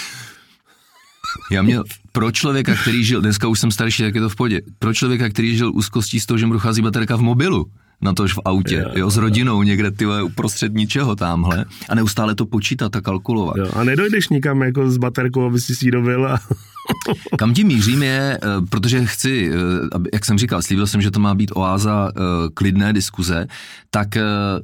Já 1.51 1.61
měl 1.61 1.83
pro 2.11 2.31
člověka, 2.31 2.75
který 2.75 3.03
žil, 3.03 3.21
dneska 3.21 3.47
už 3.47 3.59
jsem 3.59 3.71
starší, 3.71 4.03
tak 4.03 4.15
je 4.15 4.21
to 4.21 4.29
v 4.29 4.35
podě, 4.35 4.61
pro 4.79 4.93
člověka, 4.93 5.29
který 5.29 5.57
žil 5.57 5.71
úzkostí 5.73 6.19
z 6.19 6.25
toho, 6.25 6.37
že 6.37 6.45
mu 6.45 6.53
dochází 6.53 6.81
baterka 6.81 7.15
v 7.15 7.21
mobilu, 7.21 7.65
na 8.03 8.13
tož 8.13 8.33
v 8.33 8.39
autě, 8.45 8.75
jo, 8.75 8.91
jo, 8.95 9.09
s 9.09 9.17
rodinou 9.17 9.63
někde 9.63 9.91
ty 9.91 10.05
uprostřed 10.23 10.73
ničeho 10.73 11.15
tamhle 11.15 11.65
a 11.89 11.95
neustále 11.95 12.35
to 12.35 12.45
počítat 12.45 12.95
a 12.95 13.01
kalkulovat. 13.01 13.55
Jo, 13.57 13.69
a 13.73 13.83
nedojdeš 13.83 14.29
nikam 14.29 14.61
jako 14.61 14.91
s 14.91 14.97
baterkou, 14.97 15.45
aby 15.45 15.59
si 15.59 15.75
si 15.75 15.91
dobil 15.91 16.27
a... 16.27 16.39
Kam 17.37 17.53
tím 17.53 17.67
mířím 17.67 18.03
je, 18.03 18.39
eh, 18.43 18.47
protože 18.69 19.05
chci, 19.05 19.51
eh, 19.51 19.99
jak 20.13 20.25
jsem 20.25 20.37
říkal, 20.37 20.61
slíbil 20.61 20.87
jsem, 20.87 21.01
že 21.01 21.11
to 21.11 21.19
má 21.19 21.35
být 21.35 21.51
oáza 21.55 22.11
eh, 22.15 22.19
klidné 22.53 22.93
diskuze, 22.93 23.47
tak 23.89 24.07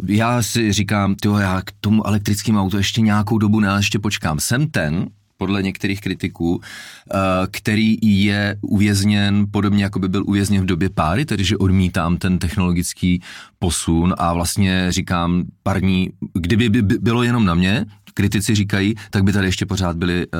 já 0.07 0.41
si 0.41 0.73
říkám, 0.73 1.15
tyjo, 1.15 1.37
já 1.37 1.61
k 1.61 1.71
tomu 1.81 2.07
elektrickému 2.07 2.59
autu 2.59 2.77
ještě 2.77 3.01
nějakou 3.01 3.37
dobu 3.37 3.59
ne, 3.59 3.69
ještě 3.77 3.99
počkám. 3.99 4.39
Jsem 4.39 4.67
ten, 4.67 5.07
podle 5.39 5.63
některých 5.63 6.01
kritiků, 6.01 6.61
eh, 6.61 7.17
který 7.51 7.97
je 8.01 8.57
uvězněn 8.61 9.45
podobně, 9.51 9.83
jako 9.83 9.99
by 9.99 10.09
byl 10.09 10.23
uvězněn 10.27 10.61
v 10.61 10.65
době 10.65 10.89
páry, 10.89 11.25
tedy 11.25 11.43
že 11.43 11.57
odmítám 11.57 12.17
ten 12.17 12.39
technologický 12.39 13.21
posun 13.59 14.13
a 14.17 14.33
vlastně 14.33 14.91
říkám 14.91 15.43
parní, 15.63 16.11
kdyby 16.33 16.69
by 16.69 16.81
bylo 16.81 17.23
jenom 17.23 17.45
na 17.45 17.53
mě, 17.53 17.85
kritici 18.19 18.55
říkají, 18.55 18.95
tak 19.09 19.23
by 19.23 19.33
tady 19.33 19.47
ještě 19.47 19.65
pořád 19.65 19.97
byly 19.97 20.27
uh, 20.27 20.39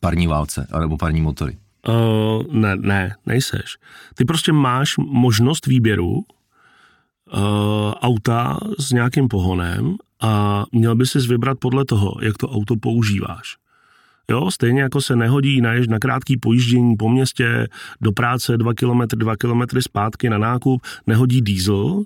parní 0.00 0.26
válce, 0.26 0.66
nebo 0.80 0.96
parní 0.96 1.20
motory. 1.20 1.56
Uh, 1.88 2.44
ne, 2.52 2.76
ne, 2.76 3.16
nejseš. 3.26 3.76
Ty 4.14 4.24
prostě 4.24 4.52
máš 4.52 4.94
možnost 4.98 5.66
výběru 5.66 6.12
uh, 6.12 6.22
auta 8.00 8.58
s 8.78 8.92
nějakým 8.92 9.28
pohonem 9.28 9.96
a 10.20 10.64
měl 10.72 10.94
by 10.94 11.06
si 11.06 11.18
vybrat 11.18 11.58
podle 11.58 11.84
toho, 11.84 12.14
jak 12.22 12.36
to 12.36 12.48
auto 12.48 12.76
používáš. 12.76 13.56
Jo, 14.30 14.50
stejně 14.50 14.82
jako 14.82 15.00
se 15.00 15.16
nehodí 15.16 15.60
na, 15.60 15.72
na 15.88 15.98
krátký 15.98 16.36
pojíždění 16.36 16.96
po 16.96 17.08
městě 17.08 17.68
do 18.00 18.12
práce 18.12 18.56
2 18.56 18.74
km, 18.74 19.00
2 19.14 19.36
km 19.36 19.62
zpátky 19.80 20.30
na 20.30 20.38
nákup, 20.38 20.82
nehodí 21.06 21.42
diesel, 21.42 22.02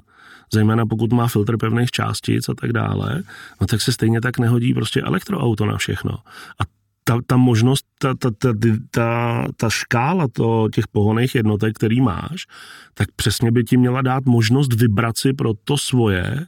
zejména 0.53 0.87
pokud 0.87 1.13
má 1.13 1.29
filtr 1.29 1.57
pevných 1.57 1.91
částic 1.91 2.49
a 2.49 2.55
tak 2.55 2.73
dále, 2.73 3.23
no 3.61 3.67
tak 3.67 3.81
se 3.81 3.93
stejně 3.93 4.21
tak 4.21 4.39
nehodí 4.39 4.75
prostě 4.75 5.01
elektroauto 5.01 5.67
na 5.67 5.77
všechno. 5.77 6.13
A 6.61 6.63
ta, 7.05 7.19
ta 7.27 7.37
možnost, 7.37 7.87
ta, 7.99 8.15
ta, 8.15 8.31
ta, 8.39 8.53
ta, 8.91 9.45
ta 9.57 9.71
škála 9.71 10.27
to, 10.33 10.69
těch 10.73 10.87
pohoných 10.89 11.35
jednotek, 11.35 11.77
který 11.77 12.01
máš, 12.01 12.47
tak 12.95 13.09
přesně 13.17 13.51
by 13.51 13.65
ti 13.65 13.77
měla 13.77 14.03
dát 14.03 14.25
možnost 14.25 14.73
vybrat 14.73 15.19
si 15.19 15.33
pro 15.33 15.53
to 15.65 15.77
svoje 15.77 16.47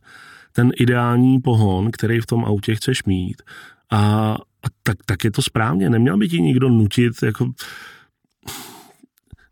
ten 0.52 0.70
ideální 0.76 1.40
pohon, 1.40 1.90
který 1.90 2.20
v 2.20 2.26
tom 2.26 2.44
autě 2.44 2.74
chceš 2.74 3.04
mít. 3.04 3.42
A, 3.90 4.36
a 4.66 4.68
tak, 4.82 4.96
tak 5.06 5.24
je 5.24 5.30
to 5.30 5.42
správně, 5.42 5.90
neměl 5.90 6.16
by 6.16 6.28
ti 6.28 6.40
nikdo 6.40 6.68
nutit, 6.68 7.12
jako 7.22 7.50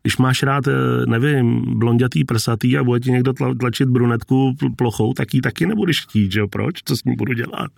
když 0.05 0.17
máš 0.17 0.43
rád, 0.43 0.67
eh, 0.67 0.71
nevím, 1.07 1.79
blondětý, 1.79 2.25
prsatý 2.25 2.77
a 2.77 2.83
bude 2.83 2.99
ti 2.99 3.11
někdo 3.11 3.33
tlačit 3.59 3.89
brunetku 3.89 4.55
plochou, 4.75 5.13
tak 5.13 5.33
ji 5.33 5.41
taky 5.41 5.65
nebudeš 5.65 6.01
chtít, 6.01 6.31
že 6.31 6.39
jo? 6.39 6.47
Proč? 6.47 6.75
Co 6.85 6.97
s 6.97 7.03
ním 7.03 7.15
budu 7.15 7.33
dělat? 7.33 7.71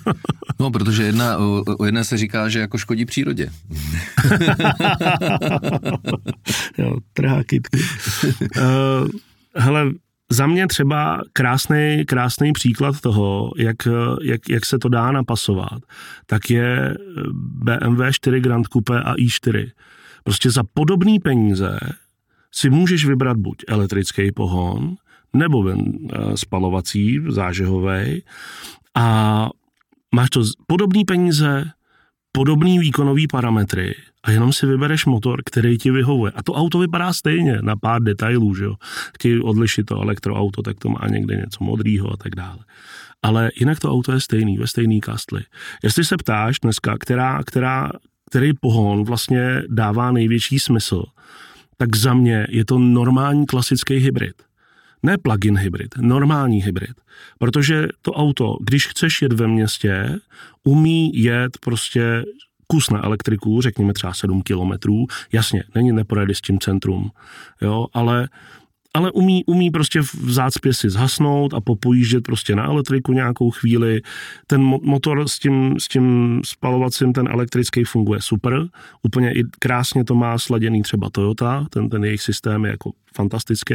no, 0.60 0.70
protože 0.70 1.02
jedna, 1.02 1.38
o, 1.38 1.64
o 1.78 1.84
jedné 1.84 2.04
se 2.04 2.16
říká, 2.16 2.48
že 2.48 2.60
jako 2.60 2.78
škodí 2.78 3.04
přírodě. 3.04 3.48
jo, 6.78 6.96
trhá 7.12 7.44
kytky. 7.44 7.78
uh, 8.24 9.08
hele, 9.56 9.90
za 10.30 10.46
mě 10.46 10.66
třeba 10.66 11.22
krásný, 11.32 12.04
krásný 12.06 12.52
příklad 12.52 13.00
toho, 13.00 13.52
jak, 13.56 13.76
jak, 14.22 14.48
jak 14.48 14.66
se 14.66 14.78
to 14.78 14.88
dá 14.88 15.12
napasovat, 15.12 15.82
tak 16.26 16.50
je 16.50 16.94
BMW 17.32 18.02
4 18.10 18.40
Grand 18.40 18.66
Coupe 18.66 19.02
a 19.02 19.14
i4. 19.14 19.70
Prostě 20.24 20.50
za 20.50 20.62
podobné 20.74 21.16
peníze 21.22 21.78
si 22.52 22.70
můžeš 22.70 23.06
vybrat 23.06 23.36
buď 23.36 23.56
elektrický 23.68 24.32
pohon, 24.32 24.96
nebo 25.32 25.70
eh, 25.70 25.76
spalovací, 26.34 27.18
zážehový, 27.28 28.22
a 28.94 29.48
máš 30.14 30.30
to 30.30 30.42
podobné 30.66 31.02
peníze, 31.06 31.70
podobný 32.32 32.78
výkonový 32.78 33.26
parametry 33.26 33.94
a 34.22 34.30
jenom 34.30 34.52
si 34.52 34.66
vybereš 34.66 35.06
motor, 35.06 35.42
který 35.44 35.78
ti 35.78 35.90
vyhovuje. 35.90 36.32
A 36.32 36.42
to 36.42 36.52
auto 36.52 36.78
vypadá 36.78 37.12
stejně 37.12 37.58
na 37.62 37.76
pár 37.76 38.02
detailů, 38.02 38.54
že 38.54 38.64
jo. 38.64 38.74
Chtějí 39.14 39.40
odlišit 39.40 39.86
to 39.86 40.02
elektroauto, 40.02 40.62
tak 40.62 40.78
to 40.78 40.88
má 40.88 41.00
někde 41.08 41.36
něco 41.36 41.64
modrýho 41.64 42.12
a 42.12 42.16
tak 42.16 42.34
dále. 42.34 42.58
Ale 43.22 43.50
jinak 43.60 43.78
to 43.78 43.90
auto 43.90 44.12
je 44.12 44.20
stejný, 44.20 44.58
ve 44.58 44.66
stejný 44.66 45.00
kastli. 45.00 45.42
Jestli 45.84 46.04
se 46.04 46.16
ptáš 46.16 46.58
dneska, 46.60 46.98
která, 46.98 47.42
která, 47.42 47.90
který 48.30 48.52
pohon 48.60 49.04
vlastně 49.04 49.62
dává 49.68 50.12
největší 50.12 50.58
smysl, 50.58 51.04
tak 51.76 51.96
za 51.96 52.14
mě 52.14 52.46
je 52.50 52.64
to 52.64 52.78
normální 52.78 53.46
klasický 53.46 53.94
hybrid. 53.94 54.42
Ne 55.02 55.18
plug-in 55.18 55.58
hybrid, 55.58 55.94
normální 55.96 56.62
hybrid. 56.62 57.00
Protože 57.38 57.88
to 58.02 58.12
auto, 58.12 58.56
když 58.60 58.86
chceš 58.86 59.22
jet 59.22 59.32
ve 59.32 59.48
městě, 59.48 60.18
umí 60.64 61.22
jet 61.22 61.58
prostě 61.58 62.24
kus 62.70 62.90
na 62.90 63.04
elektriku, 63.04 63.60
řekněme 63.60 63.92
třeba 63.92 64.14
7 64.14 64.42
kilometrů. 64.42 65.06
Jasně, 65.32 65.64
není 65.74 65.92
neprojede 65.92 66.34
s 66.34 66.40
tím 66.40 66.58
centrum, 66.58 67.10
jo, 67.62 67.86
ale 67.92 68.28
ale 68.94 69.12
umí, 69.12 69.44
umí 69.44 69.70
prostě 69.70 70.02
v 70.02 70.30
zácpě 70.30 70.74
si 70.74 70.90
zhasnout 70.90 71.54
a 71.54 71.60
popojíždět 71.60 72.24
prostě 72.24 72.56
na 72.56 72.64
elektriku 72.64 73.12
nějakou 73.12 73.50
chvíli. 73.50 74.02
Ten 74.46 74.60
motor 74.62 75.28
s 75.28 75.38
tím, 75.38 75.74
s 75.78 75.88
tím 75.88 76.40
spalovacím, 76.44 77.12
ten 77.12 77.28
elektrický 77.28 77.84
funguje 77.84 78.20
super. 78.22 78.66
Úplně 79.02 79.32
i 79.32 79.42
krásně 79.58 80.04
to 80.04 80.14
má 80.14 80.38
sladěný 80.38 80.82
třeba 80.82 81.10
Toyota, 81.10 81.66
ten, 81.70 81.88
ten 81.88 82.04
jejich 82.04 82.22
systém 82.22 82.64
je 82.64 82.70
jako 82.70 82.92
fantastický. 83.14 83.74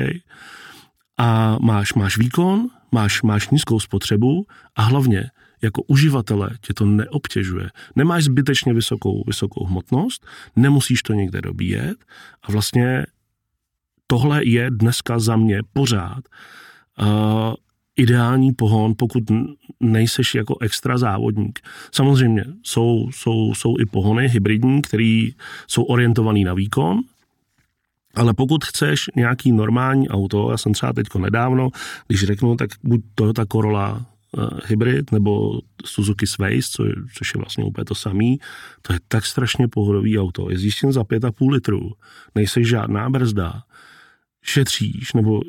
A 1.17 1.57
máš, 1.61 1.93
máš 1.93 2.17
výkon, 2.17 2.67
máš, 2.91 3.21
máš 3.21 3.49
nízkou 3.49 3.79
spotřebu 3.79 4.45
a 4.75 4.81
hlavně 4.81 5.29
jako 5.61 5.81
uživatele 5.81 6.49
tě 6.61 6.73
to 6.73 6.85
neobtěžuje. 6.85 7.69
Nemáš 7.95 8.23
zbytečně 8.23 8.73
vysokou, 8.73 9.23
vysokou 9.27 9.65
hmotnost, 9.65 10.25
nemusíš 10.55 11.01
to 11.01 11.13
někde 11.13 11.41
dobíjet 11.41 12.05
a 12.43 12.51
vlastně 12.51 13.05
tohle 14.07 14.45
je 14.45 14.71
dneska 14.71 15.19
za 15.19 15.35
mě 15.35 15.59
pořád 15.73 16.19
uh, 17.01 17.07
ideální 17.95 18.53
pohon, 18.53 18.93
pokud 18.97 19.23
nejseš 19.79 20.35
jako 20.35 20.57
extra 20.61 20.97
závodník. 20.97 21.59
Samozřejmě 21.91 22.45
jsou, 22.63 23.09
jsou, 23.11 23.53
jsou 23.53 23.79
i 23.79 23.85
pohony 23.85 24.27
hybridní, 24.27 24.81
které 24.81 25.29
jsou 25.67 25.83
orientované 25.83 26.39
na 26.39 26.53
výkon, 26.53 27.01
ale 28.15 28.33
pokud 28.33 28.65
chceš 28.65 29.05
nějaký 29.15 29.51
normální 29.51 30.09
auto, 30.09 30.51
já 30.51 30.57
jsem 30.57 30.73
třeba 30.73 30.93
teďko 30.93 31.19
nedávno, 31.19 31.69
když 32.07 32.23
řeknu, 32.23 32.55
tak 32.55 32.69
buď 32.83 33.01
Toyota 33.15 33.45
Corolla 33.45 34.05
hybrid 34.65 35.11
nebo 35.11 35.59
Suzuki 35.85 36.27
Sways, 36.27 36.69
co, 36.69 36.83
což 37.13 37.33
je 37.33 37.37
vlastně 37.37 37.63
úplně 37.63 37.85
to 37.85 37.95
samý, 37.95 38.39
to 38.81 38.93
je 38.93 38.99
tak 39.07 39.25
strašně 39.25 39.67
pohodový 39.67 40.19
auto. 40.19 40.49
Jezdíš 40.49 40.75
tím 40.75 40.91
za 40.91 41.01
5,5 41.01 41.51
litru, 41.51 41.91
nejseš 42.35 42.67
žádná 42.67 43.09
brzda, 43.09 43.63
šetříš, 44.45 45.13
nebo 45.13 45.41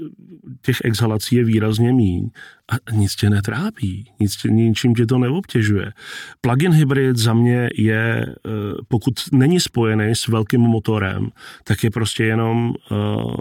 těch 0.62 0.76
exhalací 0.84 1.36
je 1.36 1.44
výrazně 1.44 1.92
míň 1.92 2.30
a 2.72 2.92
nic 2.92 3.16
tě 3.16 3.30
netrápí, 3.30 4.12
nic 4.20 4.36
tě, 4.36 4.48
ničím 4.48 4.94
tě 4.94 5.06
to 5.06 5.18
neobtěžuje. 5.18 5.92
Plug-in 6.40 6.72
hybrid 6.72 7.16
za 7.16 7.34
mě 7.34 7.70
je, 7.74 8.26
eh, 8.26 8.50
pokud 8.88 9.14
není 9.32 9.60
spojený 9.60 10.14
s 10.14 10.28
velkým 10.28 10.60
motorem, 10.60 11.30
tak 11.64 11.84
je 11.84 11.90
prostě 11.90 12.24
jenom 12.24 12.74
uh, 12.90 13.34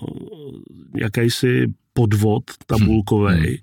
jakýsi 0.95 1.73
podvod 1.93 2.43
tabulkový. 2.65 3.37
Hmm. 3.37 3.57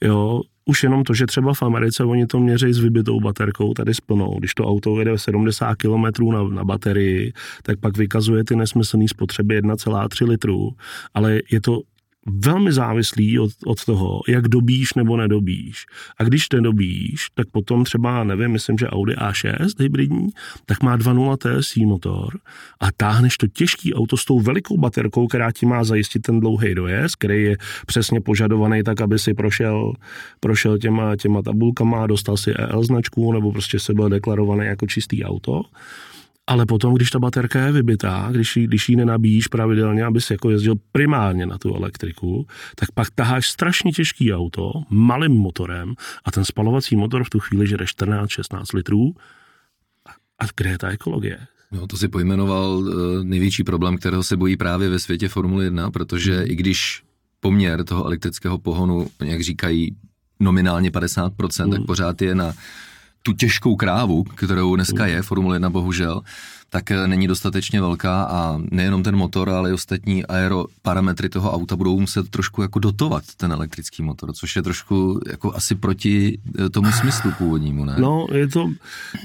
Jo, 0.00 0.40
už 0.70 0.82
jenom 0.82 1.04
to, 1.04 1.14
že 1.14 1.26
třeba 1.26 1.54
v 1.54 1.62
Americe 1.62 2.04
oni 2.04 2.26
to 2.26 2.38
měří 2.38 2.72
s 2.72 2.78
vybitou 2.78 3.20
baterkou, 3.20 3.74
tady 3.74 3.94
s 3.94 4.00
plnou. 4.00 4.38
Když 4.38 4.54
to 4.54 4.64
auto 4.64 4.98
jede 4.98 5.18
70 5.18 5.74
km 5.74 6.30
na, 6.32 6.42
na 6.42 6.64
baterii, 6.64 7.32
tak 7.62 7.80
pak 7.80 7.96
vykazuje 7.96 8.44
ty 8.44 8.56
nesmyslné 8.56 9.08
spotřeby 9.08 9.62
1,3 9.62 10.28
litru, 10.28 10.70
ale 11.14 11.40
je 11.50 11.60
to 11.60 11.80
velmi 12.26 12.72
závislý 12.72 13.38
od, 13.38 13.50
od 13.66 13.84
toho, 13.84 14.20
jak 14.28 14.48
dobíš 14.48 14.94
nebo 14.94 15.16
nedobíš. 15.16 15.86
A 16.18 16.24
když 16.24 16.46
nedobíš, 16.52 17.26
tak 17.34 17.46
potom 17.50 17.84
třeba, 17.84 18.24
nevím, 18.24 18.50
myslím, 18.50 18.78
že 18.78 18.88
Audi 18.88 19.14
A6 19.14 19.68
hybridní, 19.78 20.28
tak 20.66 20.82
má 20.82 20.98
2.0 20.98 21.36
TSI 21.36 21.86
motor 21.86 22.38
a 22.80 22.92
táhneš 22.96 23.36
to 23.36 23.46
těžký 23.46 23.94
auto 23.94 24.16
s 24.16 24.24
tou 24.24 24.40
velikou 24.40 24.76
baterkou, 24.76 25.26
která 25.26 25.52
ti 25.52 25.66
má 25.66 25.84
zajistit 25.84 26.18
ten 26.22 26.40
dlouhý 26.40 26.74
dojezd, 26.74 27.16
který 27.16 27.42
je 27.42 27.56
přesně 27.86 28.20
požadovaný 28.20 28.82
tak, 28.82 29.00
aby 29.00 29.18
si 29.18 29.34
prošel, 29.34 29.92
prošel 30.40 30.78
těma, 30.78 31.16
těma 31.16 31.42
tabulkama, 31.42 32.06
dostal 32.06 32.36
si 32.36 32.52
EL 32.54 32.84
značku 32.84 33.32
nebo 33.32 33.52
prostě 33.52 33.78
se 33.78 33.94
byl 33.94 34.08
deklarovaný 34.08 34.66
jako 34.66 34.86
čistý 34.86 35.24
auto. 35.24 35.62
Ale 36.50 36.66
potom, 36.66 36.94
když 36.94 37.10
ta 37.10 37.18
baterka 37.18 37.66
je 37.66 37.72
vybitá, 37.72 38.28
když 38.30 38.56
ji, 38.56 38.66
když 38.66 38.88
ji 38.88 38.96
nenabíjíš 38.96 39.46
pravidelně, 39.46 40.04
abys 40.04 40.30
jako 40.30 40.50
jezdil 40.50 40.74
primárně 40.92 41.46
na 41.46 41.58
tu 41.58 41.74
elektriku, 41.74 42.46
tak 42.74 42.92
pak 42.92 43.10
taháš 43.10 43.50
strašně 43.50 43.92
těžký 43.92 44.34
auto 44.34 44.72
malým 44.88 45.32
motorem 45.32 45.94
a 46.24 46.30
ten 46.30 46.44
spalovací 46.44 46.96
motor 46.96 47.24
v 47.24 47.30
tu 47.30 47.38
chvíli 47.38 47.66
žere 47.66 47.84
14-16 47.84 48.64
litrů. 48.74 49.14
A 50.38 50.44
kde 50.56 50.70
je 50.70 50.78
ta 50.78 50.88
ekologie? 50.88 51.38
No, 51.72 51.86
to 51.86 51.96
si 51.96 52.08
pojmenoval 52.08 52.84
eh, 52.84 53.24
největší 53.24 53.64
problém, 53.64 53.96
kterého 53.96 54.22
se 54.22 54.36
bojí 54.36 54.56
právě 54.56 54.88
ve 54.88 54.98
světě 54.98 55.28
Formule 55.28 55.64
1, 55.64 55.90
protože 55.90 56.36
hmm. 56.36 56.50
i 56.50 56.56
když 56.56 57.02
poměr 57.40 57.84
toho 57.84 58.06
elektrického 58.06 58.58
pohonu, 58.58 59.06
jak 59.24 59.42
říkají, 59.42 59.96
nominálně 60.40 60.90
50%, 60.90 61.62
hmm. 61.62 61.72
tak 61.72 61.86
pořád 61.86 62.22
je 62.22 62.34
na 62.34 62.52
tu 63.22 63.32
těžkou 63.32 63.76
krávu, 63.76 64.24
kterou 64.24 64.76
dneska 64.76 65.06
je 65.06 65.22
Formule 65.22 65.56
1 65.56 65.70
bohužel, 65.70 66.22
tak 66.70 66.90
eh, 66.90 67.06
není 67.06 67.26
dostatečně 67.26 67.80
velká 67.80 68.24
a 68.24 68.58
nejenom 68.70 69.02
ten 69.02 69.16
motor, 69.16 69.50
ale 69.50 69.70
i 69.70 69.72
ostatní 69.72 70.26
aeroparametry 70.26 71.28
toho 71.28 71.52
auta 71.52 71.76
budou 71.76 72.00
muset 72.00 72.30
trošku 72.30 72.62
jako 72.62 72.78
dotovat 72.78 73.24
ten 73.36 73.52
elektrický 73.52 74.02
motor, 74.02 74.32
což 74.32 74.56
je 74.56 74.62
trošku 74.62 75.20
jako 75.30 75.54
asi 75.54 75.74
proti 75.74 76.38
eh, 76.58 76.68
tomu 76.68 76.92
smyslu 76.92 77.32
původnímu, 77.38 77.84
ne? 77.84 77.96
No, 77.98 78.26
je 78.32 78.48
to, 78.48 78.70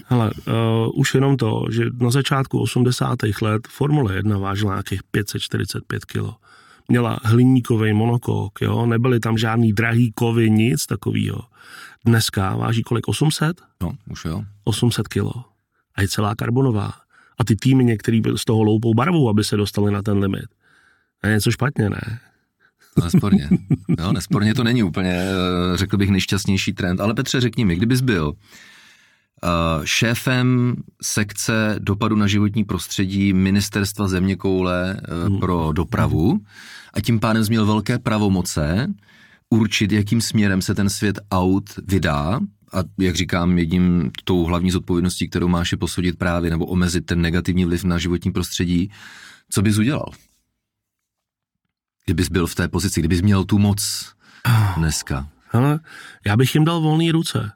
hele, 0.06 0.32
uh, 0.48 1.00
už 1.00 1.14
jenom 1.14 1.38
to, 1.38 1.66
že 1.72 1.86
na 2.00 2.10
začátku 2.10 2.60
80. 2.60 3.20
let 3.42 3.68
Formule 3.68 4.16
1 4.16 4.38
vážila 4.38 4.74
nějakých 4.74 5.04
545 5.04 6.06
kilo 6.06 6.36
měla 6.88 7.20
hliníkový 7.24 7.94
monokok, 7.94 8.62
jo, 8.62 8.86
nebyly 8.86 9.20
tam 9.20 9.38
žádný 9.38 9.74
drahý 9.74 10.12
kovy, 10.12 10.50
nic 10.50 10.86
takového. 10.86 11.42
Dneska 12.06 12.56
váží 12.56 12.84
kolik? 12.84 13.08
800? 13.08 13.62
No, 13.82 13.92
už 14.10 14.26
jo. 14.26 14.44
800 14.64 15.08
kilo. 15.08 15.34
A 15.96 16.02
je 16.02 16.08
celá 16.08 16.36
karbonová. 16.36 16.94
A 17.40 17.44
ty 17.44 17.56
týmy 17.56 17.86
některý 17.86 18.22
z 18.36 18.46
toho 18.46 18.64
loupou 18.64 18.94
barvou, 18.94 19.30
aby 19.30 19.44
se 19.44 19.58
dostali 19.58 19.92
na 19.92 20.02
ten 20.02 20.18
limit. 20.18 20.46
A 21.24 21.28
něco 21.28 21.52
špatně, 21.52 21.90
ne? 21.90 22.20
No, 22.98 23.04
nesporně. 23.04 23.50
No, 24.00 24.14
nesporně 24.14 24.54
to 24.54 24.64
není 24.64 24.84
úplně, 24.84 25.14
eh, 25.14 25.78
řekl 25.78 25.98
bych, 25.98 26.10
nejšťastnější 26.10 26.74
trend. 26.74 27.02
Ale 27.02 27.14
Petře, 27.14 27.42
řekni 27.42 27.66
mi, 27.66 27.76
kdybys 27.76 28.02
byl 28.02 28.28
uh, 28.28 29.84
šéfem 29.84 30.76
sekce 31.02 31.76
dopadu 31.80 32.16
na 32.16 32.28
životní 32.28 32.64
prostředí 32.64 33.34
ministerstva 33.34 34.08
zeměkoule 34.08 34.98
uh, 34.98 35.30
hmm. 35.30 35.40
pro 35.40 35.72
dopravu 35.72 36.40
a 36.94 37.02
tím 37.02 37.20
pádem 37.20 37.44
měl 37.50 37.66
velké 37.66 38.00
pravomoce 38.00 38.94
určit, 39.50 39.92
jakým 39.92 40.22
směrem 40.22 40.62
se 40.62 40.76
ten 40.76 40.90
svět 40.90 41.20
aut 41.32 41.70
vydá, 41.88 42.40
a 42.74 42.84
jak 42.98 43.16
říkám, 43.16 43.58
jedním 43.58 44.12
tou 44.24 44.44
hlavní 44.44 44.72
zodpovědností, 44.72 45.30
kterou 45.30 45.48
máš, 45.48 45.72
je 45.72 45.78
posudit 45.78 46.18
právě 46.18 46.50
nebo 46.50 46.66
omezit 46.66 47.06
ten 47.06 47.22
negativní 47.22 47.66
vliv 47.66 47.84
na 47.84 47.98
životní 47.98 48.32
prostředí. 48.32 48.92
Co 49.50 49.62
bys 49.62 49.78
udělal? 49.78 50.12
Kdybys 52.06 52.30
byl 52.30 52.48
v 52.48 52.56
té 52.56 52.68
pozici, 52.68 53.02
kdybys 53.02 53.22
měl 53.22 53.44
tu 53.44 53.58
moc 53.58 54.12
dneska. 54.78 55.30
Hele, 55.50 55.80
já 56.26 56.38
bych 56.38 56.56
jim 56.56 56.66
dal 56.66 56.82
volné 56.82 57.12
ruce. 57.12 57.52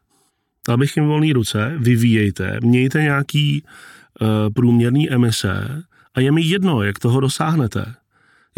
Dal 0.68 0.78
bych 0.78 0.98
jim 0.98 1.06
volné 1.06 1.34
ruce, 1.34 1.76
vyvíjejte, 1.80 2.60
mějte 2.64 3.02
nějaký 3.02 3.64
uh, 3.64 4.28
průměrný 4.54 5.10
emise 5.12 5.84
a 6.14 6.20
je 6.20 6.32
mi 6.32 6.42
jedno, 6.42 6.84
jak 6.84 7.00
toho 7.00 7.20
dosáhnete. 7.20 7.96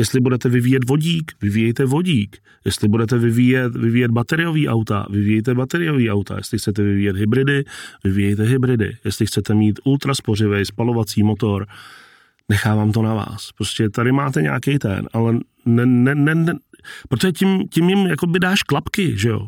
Jestli 0.01 0.19
budete 0.19 0.49
vyvíjet 0.49 0.89
vodík, 0.89 1.31
vyvíjejte 1.41 1.85
vodík. 1.85 2.37
Jestli 2.65 2.87
budete 2.87 3.17
vyvíjet, 3.17 3.75
vyvíjet 3.75 4.11
bateriový 4.11 4.67
auta, 4.67 5.05
vyvíjejte 5.09 5.53
bateriový 5.53 6.11
auta. 6.11 6.37
Jestli 6.37 6.57
chcete 6.57 6.83
vyvíjet 6.83 7.15
hybridy, 7.15 7.63
vyvíjejte 8.03 8.43
hybridy. 8.43 8.97
Jestli 9.05 9.25
chcete 9.25 9.53
mít 9.53 9.79
ultraspořivý 9.83 10.65
spalovací 10.65 11.23
motor, 11.23 11.67
nechávám 12.49 12.91
to 12.91 13.01
na 13.01 13.13
vás. 13.13 13.51
Prostě 13.51 13.89
tady 13.89 14.11
máte 14.11 14.41
nějaký 14.41 14.79
ten, 14.79 15.09
ale 15.13 15.33
ne, 15.65 15.85
ne, 15.85 16.15
ne, 16.15 16.35
ne 16.35 16.53
protože 17.09 17.31
tím, 17.31 17.67
tím 17.67 17.89
jim 17.89 18.09
by 18.27 18.39
dáš 18.39 18.63
klapky, 18.63 19.17
že 19.17 19.29
jo. 19.29 19.47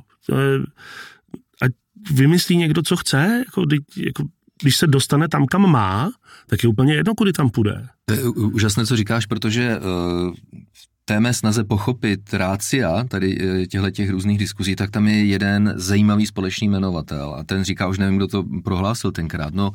A 1.62 1.66
vymyslí 2.14 2.58
někdo, 2.58 2.82
co 2.82 2.96
chce, 2.96 3.44
jako, 3.46 3.66
jako 3.98 4.24
když 4.64 4.78
se 4.78 4.88
dostane 4.88 5.28
tam, 5.28 5.46
kam 5.46 5.72
má, 5.72 6.12
tak 6.48 6.64
je 6.64 6.70
úplně 6.70 6.94
jedno, 6.94 7.16
kudy 7.16 7.34
tam 7.34 7.50
půjde. 7.50 7.88
To 8.06 8.14
je 8.14 8.24
úžasné, 8.30 8.86
co 8.86 8.96
říkáš, 8.96 9.26
protože 9.26 9.78
uh, 9.78 10.34
v 10.74 10.88
té 11.06 11.20
mé 11.20 11.34
snaze 11.34 11.64
pochopit 11.64 12.34
rácia 12.34 13.04
tady 13.04 13.38
eh, 13.42 13.68
těchto 13.68 13.92
těch 13.92 14.10
různých 14.10 14.38
diskuzí, 14.38 14.76
tak 14.76 14.92
tam 14.92 15.08
je 15.08 15.26
jeden 15.26 15.74
zajímavý 15.76 16.26
společný 16.26 16.68
jmenovatel 16.68 17.36
a 17.40 17.44
ten 17.44 17.64
říká, 17.64 17.88
už 17.88 17.98
nevím, 17.98 18.18
kdo 18.18 18.28
to 18.28 18.44
prohlásil 18.64 19.12
tenkrát, 19.12 19.54
no, 19.54 19.72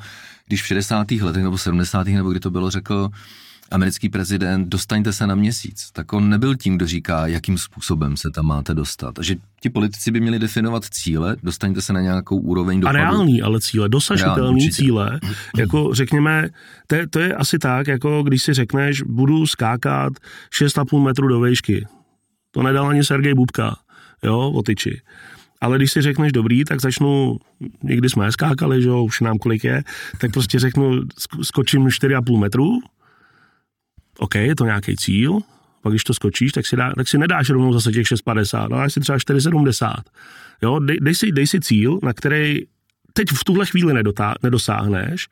když 0.47 0.63
v 0.63 0.67
60. 0.67 1.11
letech 1.11 1.43
nebo 1.43 1.59
70. 1.59 2.07
nebo 2.07 2.31
kdy 2.31 2.41
to 2.41 2.51
bylo, 2.51 2.71
řekl, 2.71 3.09
americký 3.71 4.09
prezident, 4.09 4.69
dostaňte 4.69 5.13
se 5.13 5.27
na 5.27 5.35
měsíc, 5.35 5.91
tak 5.93 6.13
on 6.13 6.29
nebyl 6.29 6.57
tím, 6.57 6.77
kdo 6.77 6.87
říká, 6.87 7.27
jakým 7.27 7.59
způsobem 7.59 8.17
se 8.17 8.31
tam 8.35 8.47
máte 8.47 8.75
dostat. 8.75 9.19
A 9.19 9.23
že 9.23 9.37
ti 9.61 9.71
politici 9.71 10.11
by 10.11 10.21
měli 10.21 10.39
definovat 10.39 10.85
cíle, 10.85 11.37
dostaňte 11.43 11.83
se 11.83 11.93
na 11.93 12.01
nějakou 12.01 12.39
úroveň 12.39 12.81
dopadu. 12.81 12.99
A 12.99 13.01
reální 13.01 13.43
ale 13.43 13.61
cíle, 13.61 13.89
dosažitelný 13.89 14.71
cíle. 14.71 15.21
Jako 15.57 15.95
řekněme, 15.95 16.49
to, 16.87 16.97
to 17.11 17.21
je 17.21 17.35
asi 17.35 17.59
tak, 17.59 17.87
jako 17.87 18.23
když 18.23 18.43
si 18.43 18.55
řekneš, 18.55 19.03
budu 19.03 19.47
skákat 19.47 20.13
6,5 20.61 21.03
metru 21.03 21.29
do 21.29 21.41
vejšky. 21.41 21.87
To 22.51 22.63
nedal 22.63 22.89
ani 22.89 23.05
Sergej 23.05 23.35
Bubka, 23.35 23.77
jo, 24.23 24.51
o 24.51 24.63
tyči. 24.63 25.01
Ale 25.61 25.77
když 25.77 25.93
si 25.93 26.03
řekneš 26.03 26.33
dobrý, 26.33 26.65
tak 26.65 26.81
začnu, 26.81 27.39
někdy 27.83 28.11
jsme 28.11 28.33
skákali, 28.33 28.83
že 28.83 28.89
jo, 28.89 29.05
už 29.05 29.21
nám 29.21 29.39
kolik 29.39 29.65
je, 29.65 29.83
tak 30.21 30.33
prostě 30.33 30.59
řeknu, 30.59 31.01
skočím 31.43 31.87
4,5 31.87 32.39
metru, 32.39 32.79
OK, 34.19 34.35
je 34.35 34.57
to 34.57 34.65
nějaký 34.65 34.97
cíl, 34.97 35.39
pak 35.83 35.93
když 35.93 36.05
to 36.05 36.15
skočíš, 36.15 36.53
tak 36.53 36.67
si, 36.67 36.77
dá, 36.77 36.93
tak 36.97 37.09
si 37.09 37.19
nedáš 37.19 37.51
rovnou 37.51 37.73
zase 37.73 37.93
těch 37.93 38.09
650, 38.09 38.73
ale 38.73 38.91
si 38.91 39.01
třeba 39.01 39.19
470. 39.19 39.95
Jo, 40.63 40.79
dej, 40.79 40.99
dej, 41.01 41.15
si, 41.15 41.33
dej 41.33 41.47
si 41.47 41.61
cíl, 41.61 41.99
na 42.03 42.13
který 42.13 42.63
teď 43.19 43.29
v 43.35 43.45
tuhle 43.45 43.67
chvíli 43.67 43.95
nedotá, 43.95 44.35
nedosáhneš, 44.43 45.29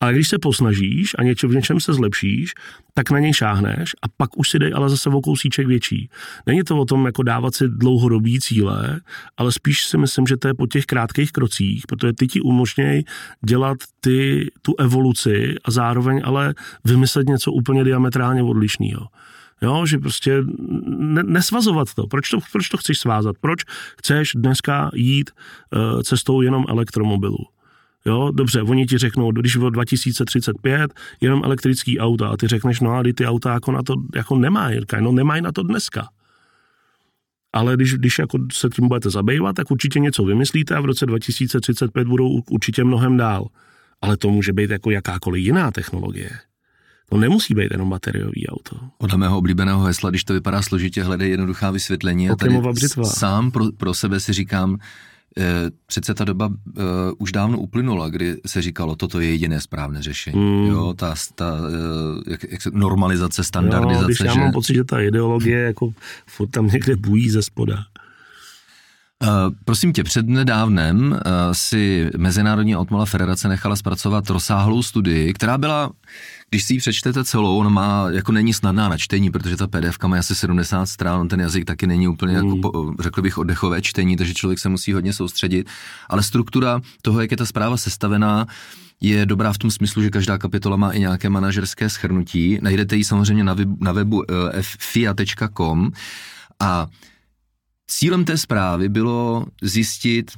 ale 0.00 0.12
když 0.12 0.28
se 0.28 0.38
posnažíš 0.38 1.14
a 1.18 1.22
něče, 1.22 1.46
v 1.46 1.54
něčem 1.54 1.80
se 1.80 1.92
zlepšíš, 1.92 2.54
tak 2.94 3.10
na 3.10 3.18
něj 3.18 3.32
šáhneš 3.32 3.90
a 4.02 4.06
pak 4.16 4.38
už 4.38 4.50
si 4.50 4.58
dej 4.58 4.72
ale 4.74 4.90
zase 4.90 5.10
o 5.10 5.20
kousíček 5.20 5.66
větší. 5.66 6.10
Není 6.46 6.62
to 6.62 6.78
o 6.78 6.84
tom 6.84 7.06
jako 7.06 7.22
dávat 7.22 7.54
si 7.54 7.68
dlouhodobý 7.68 8.40
cíle, 8.40 9.00
ale 9.36 9.52
spíš 9.52 9.84
si 9.84 9.98
myslím, 9.98 10.26
že 10.26 10.36
to 10.36 10.48
je 10.48 10.54
po 10.54 10.66
těch 10.66 10.86
krátkých 10.86 11.32
krocích, 11.32 11.86
protože 11.86 12.12
ty 12.12 12.26
ti 12.26 12.40
umožnějí 12.40 13.04
dělat 13.44 13.78
ty, 14.00 14.50
tu 14.62 14.74
evoluci 14.78 15.54
a 15.64 15.70
zároveň 15.70 16.20
ale 16.24 16.54
vymyslet 16.84 17.28
něco 17.28 17.52
úplně 17.52 17.84
diametrálně 17.84 18.42
odlišného. 18.42 19.06
Jo, 19.62 19.86
že 19.86 19.98
prostě 19.98 20.42
ne, 20.86 21.22
nesvazovat 21.22 21.94
to. 21.94 22.06
Proč, 22.06 22.30
to. 22.30 22.38
proč 22.52 22.68
to 22.68 22.76
chceš 22.76 22.98
svázat? 22.98 23.36
Proč 23.40 23.60
chceš 23.98 24.32
dneska 24.34 24.90
jít 24.94 25.30
uh, 25.76 26.02
cestou 26.02 26.42
jenom 26.42 26.64
elektromobilu? 26.68 27.46
Jo, 28.06 28.30
dobře, 28.34 28.62
oni 28.62 28.86
ti 28.86 28.98
řeknou, 28.98 29.32
když 29.32 29.56
bylo 29.56 29.70
2035, 29.70 30.94
jenom 31.20 31.44
elektrický 31.44 31.98
auta 31.98 32.28
a 32.28 32.36
ty 32.36 32.46
řekneš, 32.46 32.80
no 32.80 32.92
a 32.92 33.02
ty 33.14 33.26
auta 33.26 33.52
jako 33.52 33.72
na 33.72 33.82
to 33.82 33.94
jako 34.14 34.36
nemají, 34.38 34.80
no 35.00 35.12
nemají 35.12 35.42
na 35.42 35.52
to 35.52 35.62
dneska. 35.62 36.08
Ale 37.52 37.76
když, 37.76 37.94
když 37.94 38.18
jako 38.18 38.38
se 38.52 38.68
tím 38.68 38.88
budete 38.88 39.10
zabývat, 39.10 39.56
tak 39.56 39.70
určitě 39.70 39.98
něco 39.98 40.24
vymyslíte 40.24 40.74
a 40.74 40.80
v 40.80 40.84
roce 40.84 41.06
2035 41.06 42.08
budou 42.08 42.42
určitě 42.50 42.84
mnohem 42.84 43.16
dál. 43.16 43.46
Ale 44.02 44.16
to 44.16 44.30
může 44.30 44.52
být 44.52 44.70
jako 44.70 44.90
jakákoliv 44.90 45.44
jiná 45.44 45.70
technologie. 45.70 46.30
To 47.10 47.16
nemusí 47.16 47.54
být 47.54 47.68
jenom 47.70 47.90
bateriový 47.90 48.48
auto. 48.48 48.76
Podle 48.98 49.18
mého 49.18 49.38
oblíbeného 49.38 49.80
hesla, 49.80 50.10
když 50.10 50.24
to 50.24 50.32
vypadá 50.32 50.62
složitě, 50.62 51.02
hledej 51.02 51.30
jednoduchá 51.30 51.70
vysvětlení. 51.70 52.30
A 52.30 52.36
tady 52.36 52.60
sám 53.04 53.50
pro, 53.50 53.64
pro 53.72 53.94
sebe 53.94 54.20
si 54.20 54.32
říkám, 54.32 54.78
Eh, 55.38 55.70
přece 55.86 56.14
ta 56.14 56.24
doba 56.24 56.46
uh, 56.46 56.54
už 57.18 57.32
dávno 57.32 57.58
uplynula, 57.58 58.08
kdy 58.08 58.36
se 58.46 58.62
říkalo, 58.62 58.96
toto 58.96 59.20
je 59.20 59.30
jediné 59.30 59.60
správné 59.60 60.02
řešení. 60.02 60.40
Mm. 60.40 60.66
Jo, 60.66 60.94
ta, 60.96 61.14
ta 61.34 61.54
uh, 61.54 62.22
jak, 62.26 62.44
jak 62.50 62.62
se, 62.62 62.70
normalizace, 62.72 63.44
standardizace. 63.44 64.02
Jo, 64.02 64.06
když 64.06 64.20
já 64.20 64.34
že... 64.34 64.40
mám 64.40 64.52
pocit, 64.52 64.74
že 64.74 64.84
ta 64.84 65.00
ideologie 65.00 65.58
jako 65.58 65.92
furt 66.26 66.48
tam 66.48 66.66
někde 66.66 66.96
bují 66.96 67.30
ze 67.30 67.42
spoda. 67.42 67.84
Uh, 69.22 69.54
prosím 69.64 69.92
tě, 69.92 70.04
před 70.04 70.28
nedávnem 70.28 71.10
uh, 71.12 71.18
si 71.52 72.10
Mezinárodní 72.16 72.76
automobilová 72.76 73.06
federace 73.06 73.48
nechala 73.48 73.76
zpracovat 73.76 74.30
rozsáhlou 74.30 74.82
studii, 74.82 75.32
která 75.32 75.58
byla 75.58 75.90
když 76.50 76.64
si 76.64 76.74
ji 76.74 76.78
přečtete 76.78 77.24
celou, 77.24 77.58
ona 77.58 77.70
má, 77.70 78.06
jako 78.10 78.32
není 78.32 78.54
snadná 78.54 78.88
na 78.88 78.98
čtení, 78.98 79.30
protože 79.30 79.56
ta 79.56 79.66
PDF 79.66 79.98
má 80.06 80.18
asi 80.18 80.34
70 80.34 80.86
stran, 80.86 81.28
ten 81.28 81.40
jazyk 81.40 81.64
taky 81.64 81.86
není 81.86 82.08
úplně, 82.08 82.34
jako 82.34 82.46
mm. 82.46 82.56
jako, 82.56 82.94
řekl 83.00 83.22
bych, 83.22 83.38
oddechové 83.38 83.82
čtení, 83.82 84.16
takže 84.16 84.34
člověk 84.34 84.58
se 84.58 84.68
musí 84.68 84.92
hodně 84.92 85.12
soustředit. 85.12 85.68
Ale 86.08 86.22
struktura 86.22 86.80
toho, 87.02 87.20
jak 87.20 87.30
je 87.30 87.36
ta 87.36 87.46
zpráva 87.46 87.76
sestavená, 87.76 88.46
je 89.00 89.26
dobrá 89.26 89.52
v 89.52 89.58
tom 89.58 89.70
smyslu, 89.70 90.02
že 90.02 90.10
každá 90.10 90.38
kapitola 90.38 90.76
má 90.76 90.90
i 90.90 91.00
nějaké 91.00 91.28
manažerské 91.28 91.88
schrnutí. 91.88 92.58
Najdete 92.62 92.96
ji 92.96 93.04
samozřejmě 93.04 93.44
na 93.44 93.54
webu, 93.54 93.76
na 93.80 93.92
webu 93.92 94.16
uh, 94.16 94.24
fia.com 94.78 95.90
a 96.60 96.86
cílem 97.88 98.24
té 98.24 98.36
zprávy 98.36 98.88
bylo 98.88 99.46
zjistit, 99.62 100.30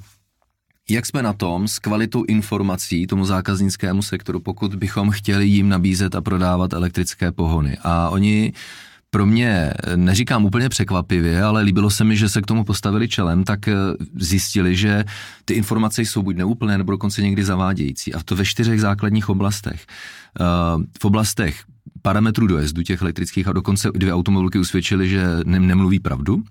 jak 0.91 1.07
jsme 1.07 1.23
na 1.23 1.33
tom 1.33 1.69
s 1.69 1.79
kvalitou 1.79 2.25
informací 2.25 3.07
tomu 3.07 3.25
zákaznickému 3.25 4.03
sektoru, 4.03 4.41
pokud 4.41 4.75
bychom 4.75 5.11
chtěli 5.11 5.47
jim 5.47 5.69
nabízet 5.69 6.15
a 6.15 6.21
prodávat 6.21 6.73
elektrické 6.73 7.33
pohony. 7.33 7.79
A 7.83 8.09
oni 8.09 8.53
pro 9.11 9.27
mě, 9.27 9.73
neříkám 9.97 10.45
úplně 10.45 10.69
překvapivě, 10.69 11.43
ale 11.43 11.63
líbilo 11.63 11.91
se 11.91 12.05
mi, 12.05 12.17
že 12.17 12.29
se 12.29 12.43
k 12.43 12.47
tomu 12.47 12.65
postavili 12.65 13.09
čelem, 13.09 13.45
tak 13.45 13.69
eh, 13.69 13.75
zjistili, 14.15 14.77
že 14.77 15.05
ty 15.45 15.55
informace 15.55 16.03
jsou 16.03 16.23
buď 16.23 16.37
neúplné, 16.37 16.79
nebo 16.79 16.93
dokonce 16.93 17.23
někdy 17.23 17.45
zavádějící. 17.45 18.15
A 18.15 18.23
to 18.23 18.37
ve 18.37 18.45
čtyřech 18.45 18.81
základních 18.81 19.29
oblastech. 19.29 19.87
Eh, 20.41 20.45
v 21.01 21.05
oblastech 21.05 21.65
parametrů 22.03 22.47
dojezdu 22.47 22.83
těch 22.83 23.03
elektrických 23.03 23.49
a 23.49 23.53
dokonce 23.53 23.91
dvě 23.95 24.15
automobilky 24.15 24.59
usvědčily, 24.59 25.09
že 25.09 25.27
nemluví 25.45 26.01
pravdu, 26.01 26.43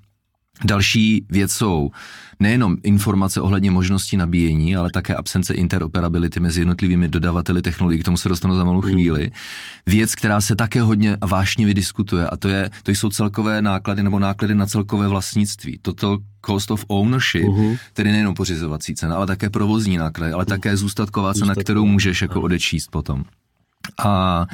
Další 0.65 1.25
věc 1.29 1.51
jsou 1.51 1.91
nejenom 2.39 2.77
informace 2.83 3.41
ohledně 3.41 3.71
možnosti 3.71 4.17
nabíjení, 4.17 4.75
ale 4.75 4.89
také 4.93 5.15
absence 5.15 5.53
interoperability 5.53 6.39
mezi 6.39 6.61
jednotlivými 6.61 7.07
dodavateli 7.07 7.61
technologií, 7.61 7.99
k 8.01 8.03
tomu 8.03 8.17
se 8.17 8.29
dostanu 8.29 8.55
za 8.55 8.63
malou 8.63 8.81
mm. 8.81 8.91
chvíli. 8.91 9.31
Věc, 9.85 10.15
která 10.15 10.41
se 10.41 10.55
také 10.55 10.81
hodně 10.81 11.17
vážně 11.27 11.65
vydiskutuje, 11.65 12.27
a 12.27 12.37
to, 12.37 12.47
je, 12.47 12.69
to 12.83 12.91
jsou 12.91 13.09
celkové 13.09 13.61
náklady 13.61 14.03
nebo 14.03 14.19
náklady 14.19 14.55
na 14.55 14.65
celkové 14.65 15.07
vlastnictví. 15.07 15.79
Toto 15.81 16.17
cost 16.45 16.71
of 16.71 16.85
ownership, 16.87 17.43
uh-huh. 17.43 17.77
tedy 17.93 18.11
nejenom 18.11 18.33
pořizovací 18.33 18.95
cena, 18.95 19.15
ale 19.15 19.27
také 19.27 19.49
provozní 19.49 19.97
náklady, 19.97 20.33
ale 20.33 20.45
také 20.45 20.77
zůstatková 20.77 21.33
cena, 21.33 21.55
kterou 21.55 21.85
můžeš 21.85 22.21
jako 22.21 22.41
odečíst 22.41 22.87
potom. 22.91 23.23
A 24.05 24.45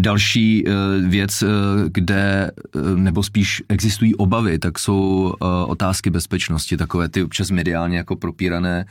Další 0.00 0.64
eh, 0.68 0.72
věc, 1.08 1.42
eh, 1.42 1.46
kde, 1.88 2.50
eh, 2.76 2.80
nebo 2.96 3.22
spíš 3.22 3.62
existují 3.68 4.14
obavy, 4.14 4.58
tak 4.58 4.78
jsou 4.78 5.34
otázky 5.66 6.10
bezpečnosti, 6.10 6.76
takové 6.76 7.08
ty 7.08 7.22
občas 7.22 7.50
mediálně 7.50 7.96
jako 7.96 8.16
propírané 8.16 8.86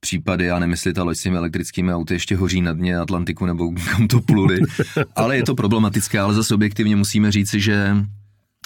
případy, 0.00 0.44
já 0.44 0.64
jestli 0.64 0.92
ta 0.92 1.02
loď 1.02 1.16
s 1.16 1.22
těmi 1.22 1.36
elektrickými 1.36 1.94
auty 1.94 2.14
ještě 2.14 2.36
hoří 2.36 2.62
na 2.62 2.72
dně 2.72 2.98
Atlantiku 2.98 3.46
nebo 3.46 3.72
kam 3.72 4.08
to 4.08 4.20
pluli, 4.20 4.58
ale 5.16 5.36
je 5.36 5.42
to 5.42 5.54
problematické, 5.54 6.20
ale 6.20 6.34
zase 6.34 6.54
objektivně 6.54 6.96
musíme 6.96 7.32
říci, 7.32 7.60
že 7.60 7.96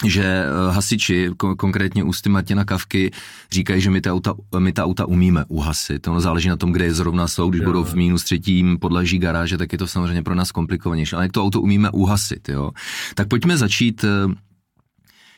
že 0.05 0.23
eh, 0.23 0.71
hasiči, 0.71 1.29
konkrétně 1.57 2.03
ústy 2.03 2.29
Martina 2.29 2.65
Kavky, 2.65 3.11
říkají, 3.51 3.81
že 3.81 3.89
my 3.89 4.01
ta 4.01 4.13
auta, 4.13 4.33
my 4.59 4.71
ta 4.71 4.85
auta 4.85 5.05
umíme 5.05 5.45
uhasit. 5.47 6.07
Ono 6.07 6.21
záleží 6.21 6.49
na 6.49 6.55
tom, 6.55 6.71
kde 6.71 6.85
je 6.85 6.93
zrovna 6.93 7.27
jsou. 7.27 7.49
Když 7.49 7.61
jo. 7.61 7.65
budou 7.65 7.83
v 7.83 7.93
minus 7.93 8.23
třetím 8.23 8.79
podlaží 8.79 9.19
garáže, 9.19 9.57
tak 9.57 9.71
je 9.71 9.77
to 9.77 9.87
samozřejmě 9.87 10.23
pro 10.23 10.35
nás 10.35 10.51
komplikovanější. 10.51 11.15
Ale 11.15 11.25
jak 11.25 11.31
to 11.31 11.43
auto 11.43 11.61
umíme 11.61 11.89
uhasit, 11.89 12.49
jo? 12.49 12.71
Tak 13.15 13.27
pojďme 13.27 13.57
začít 13.57 14.03
eh, 14.03 14.33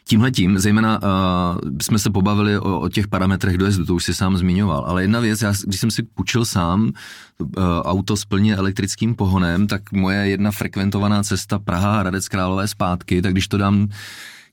Tímhle 0.05 0.31
tím, 0.31 0.59
zejména 0.59 0.99
uh, 1.03 1.69
jsme 1.81 1.99
se 1.99 2.09
pobavili 2.09 2.57
o, 2.57 2.79
o 2.79 2.89
těch 2.89 3.07
parametrech 3.07 3.57
dojezdu, 3.57 3.85
to 3.85 3.95
už 3.95 4.03
si 4.03 4.13
sám 4.13 4.37
zmiňoval, 4.37 4.83
ale 4.87 5.03
jedna 5.03 5.19
věc, 5.19 5.41
já, 5.41 5.53
když 5.65 5.79
jsem 5.79 5.91
si 5.91 6.03
půjčil 6.03 6.45
sám 6.45 6.91
uh, 7.39 7.47
auto 7.81 8.17
s 8.17 8.25
plně 8.25 8.55
elektrickým 8.55 9.15
pohonem, 9.15 9.67
tak 9.67 9.91
moje 9.91 10.17
jedna 10.29 10.51
frekventovaná 10.51 11.23
cesta 11.23 11.59
Praha, 11.59 11.99
Hradec 11.99 12.27
Králové 12.27 12.67
zpátky, 12.67 13.21
tak 13.21 13.31
když 13.31 13.47
to 13.47 13.57
dám 13.57 13.87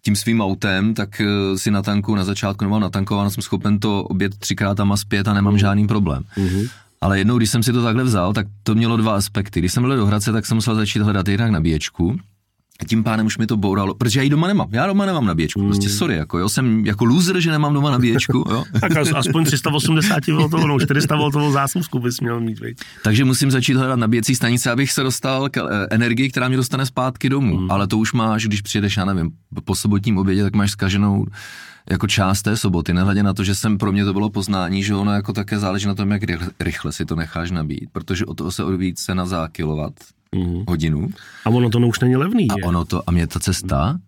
tím 0.02 0.16
svým 0.16 0.40
autem, 0.40 0.94
tak 0.94 1.20
eh, 1.20 1.58
si 1.58 1.70
na 1.70 1.82
tanku 1.82 2.14
na 2.14 2.24
začátku 2.24 2.64
nemám 2.64 2.80
natankováno, 2.80 3.30
jsem 3.30 3.42
schopen 3.42 3.78
to 3.78 4.04
obět 4.04 4.38
třikrát 4.38 4.74
tam 4.74 4.92
a 4.92 4.96
zpět 4.96 5.28
a 5.28 5.34
nemám 5.34 5.54
uh-huh. 5.54 5.58
žádný 5.58 5.86
problém. 5.86 6.22
Uh-huh. 6.36 6.70
Ale 7.00 7.18
jednou, 7.18 7.36
když 7.38 7.50
jsem 7.50 7.62
si 7.62 7.72
to 7.72 7.82
takhle 7.82 8.04
vzal, 8.04 8.32
tak 8.32 8.46
to 8.62 8.74
mělo 8.74 8.96
dva 8.96 9.16
aspekty. 9.16 9.60
Když 9.60 9.72
jsem 9.72 9.82
byl 9.82 9.96
do 9.96 10.06
Hradce, 10.06 10.32
tak 10.32 10.46
jsem 10.46 10.54
musel 10.54 10.74
začít 10.74 11.02
hledat 11.02 11.28
jinak 11.28 11.50
nabíječku 11.50 12.18
tím 12.85 13.05
pádem 13.05 13.27
už 13.27 13.38
mi 13.38 13.47
to 13.47 13.57
bouralo, 13.57 13.95
protože 13.95 14.21
já 14.21 14.23
ji 14.23 14.31
doma 14.31 14.47
nemám. 14.47 14.69
Já 14.71 14.87
doma 14.87 15.07
nemám 15.07 15.27
nabíječku, 15.27 15.66
prostě 15.66 15.88
hmm. 15.88 15.97
sorry, 15.97 16.16
jako 16.16 16.38
jo, 16.38 16.49
jsem 16.49 16.87
jako 16.87 17.05
loser, 17.05 17.40
že 17.40 17.51
nemám 17.51 17.75
doma 17.75 17.90
nabíječku, 17.90 18.45
jo. 18.51 18.64
tak 18.81 18.93
aspoň 19.14 19.45
380 19.45 20.27
V, 20.27 20.66
no 20.66 20.81
400 20.81 21.16
V 21.16 21.53
zásuvku 21.53 21.99
bys 21.99 22.21
měl 22.21 22.40
mít, 22.40 22.61
veď. 22.61 22.77
Takže 23.05 23.25
musím 23.25 23.51
začít 23.51 23.75
hledat 23.75 23.97
nabíjecí 23.97 24.35
stanice, 24.35 24.71
abych 24.71 24.93
se 24.93 25.03
dostal 25.03 25.49
k 25.49 25.57
eh, 25.57 25.87
energii, 25.90 26.31
která 26.31 26.49
mě 26.49 26.57
dostane 26.57 26.87
zpátky 26.87 27.29
domů. 27.29 27.57
Hmm. 27.57 27.71
Ale 27.71 27.87
to 27.87 27.99
už 27.99 28.12
máš, 28.12 28.47
když 28.47 28.61
přijedeš, 28.61 28.97
já 28.97 29.05
nevím, 29.05 29.31
po 29.64 29.75
sobotním 29.75 30.19
obědě, 30.19 30.43
tak 30.43 30.55
máš 30.55 30.71
zkaženou 30.71 31.27
jako 31.90 32.07
část 32.07 32.43
té 32.43 32.57
soboty, 32.57 32.95
nehledě 32.95 33.23
na 33.23 33.35
to, 33.35 33.45
že 33.45 33.55
jsem 33.55 33.79
pro 33.79 33.93
mě 33.93 34.05
to 34.05 34.12
bylo 34.12 34.31
poznání, 34.31 34.83
že 34.83 34.95
ono 34.95 35.12
jako 35.12 35.33
také 35.33 35.59
záleží 35.59 35.87
na 35.87 35.95
tom, 35.95 36.11
jak 36.11 36.23
rychle, 36.61 36.93
si 36.93 37.05
to 37.05 37.16
necháš 37.16 37.51
nabít, 37.51 37.88
protože 37.93 38.27
o 38.27 38.35
toho 38.35 38.51
se 38.51 38.64
odvíjí 38.64 38.95
cena 38.95 39.27
za 39.27 39.49
kilowatt 39.49 39.95
mm. 40.37 40.64
hodinu. 40.69 41.09
A 41.45 41.51
ono 41.51 41.71
to 41.71 41.79
no 41.79 41.88
už 41.88 42.01
není 42.01 42.16
levný. 42.16 42.51
A 42.51 42.55
je. 42.59 42.64
ono 42.64 42.85
to, 42.85 43.03
a 43.07 43.12
mě 43.12 43.27
ta 43.27 43.40
cesta 43.40 43.99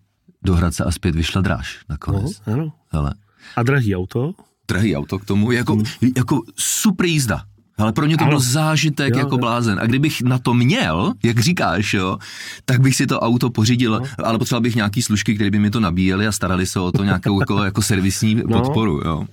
do 0.44 0.54
Hradce 0.54 0.84
a 0.84 0.90
zpět 0.90 1.14
vyšla 1.14 1.40
dráž 1.40 1.78
nakonec. 1.88 2.40
No, 2.46 2.52
ano. 2.52 2.72
Hele. 2.88 3.14
A 3.56 3.62
drahý 3.62 3.96
auto? 3.96 4.32
Drahý 4.68 4.96
auto 4.96 5.18
k 5.18 5.24
tomu, 5.24 5.52
jako, 5.52 5.76
mm. 5.76 5.84
jako 6.16 6.42
super 6.56 7.06
jízda. 7.06 7.42
Ale 7.78 7.92
pro 7.92 8.06
mě 8.06 8.16
to 8.16 8.24
ano. 8.24 8.30
byl 8.30 8.40
zážitek 8.40 9.14
jo, 9.14 9.18
jako 9.18 9.34
jo. 9.34 9.38
blázen. 9.38 9.78
A 9.82 9.86
kdybych 9.86 10.22
na 10.22 10.38
to 10.38 10.54
měl, 10.54 11.12
jak 11.24 11.38
říkáš, 11.38 11.94
jo, 11.94 12.18
tak 12.64 12.80
bych 12.80 12.96
si 12.96 13.06
to 13.06 13.20
auto 13.20 13.50
pořídil, 13.50 13.92
no. 13.92 14.24
ale 14.24 14.38
potřeboval 14.38 14.62
bych 14.62 14.76
nějaký 14.76 15.02
služky, 15.02 15.34
které 15.34 15.50
by 15.50 15.58
mi 15.58 15.70
to 15.70 15.80
nabíjeli 15.80 16.26
a 16.26 16.32
starali 16.32 16.66
se 16.66 16.80
o 16.80 16.92
to 16.92 17.04
nějakou 17.04 17.40
jako, 17.40 17.64
jako 17.64 17.82
servisní 17.82 18.34
no. 18.34 18.60
podporu, 18.60 19.00
jo. 19.04 19.26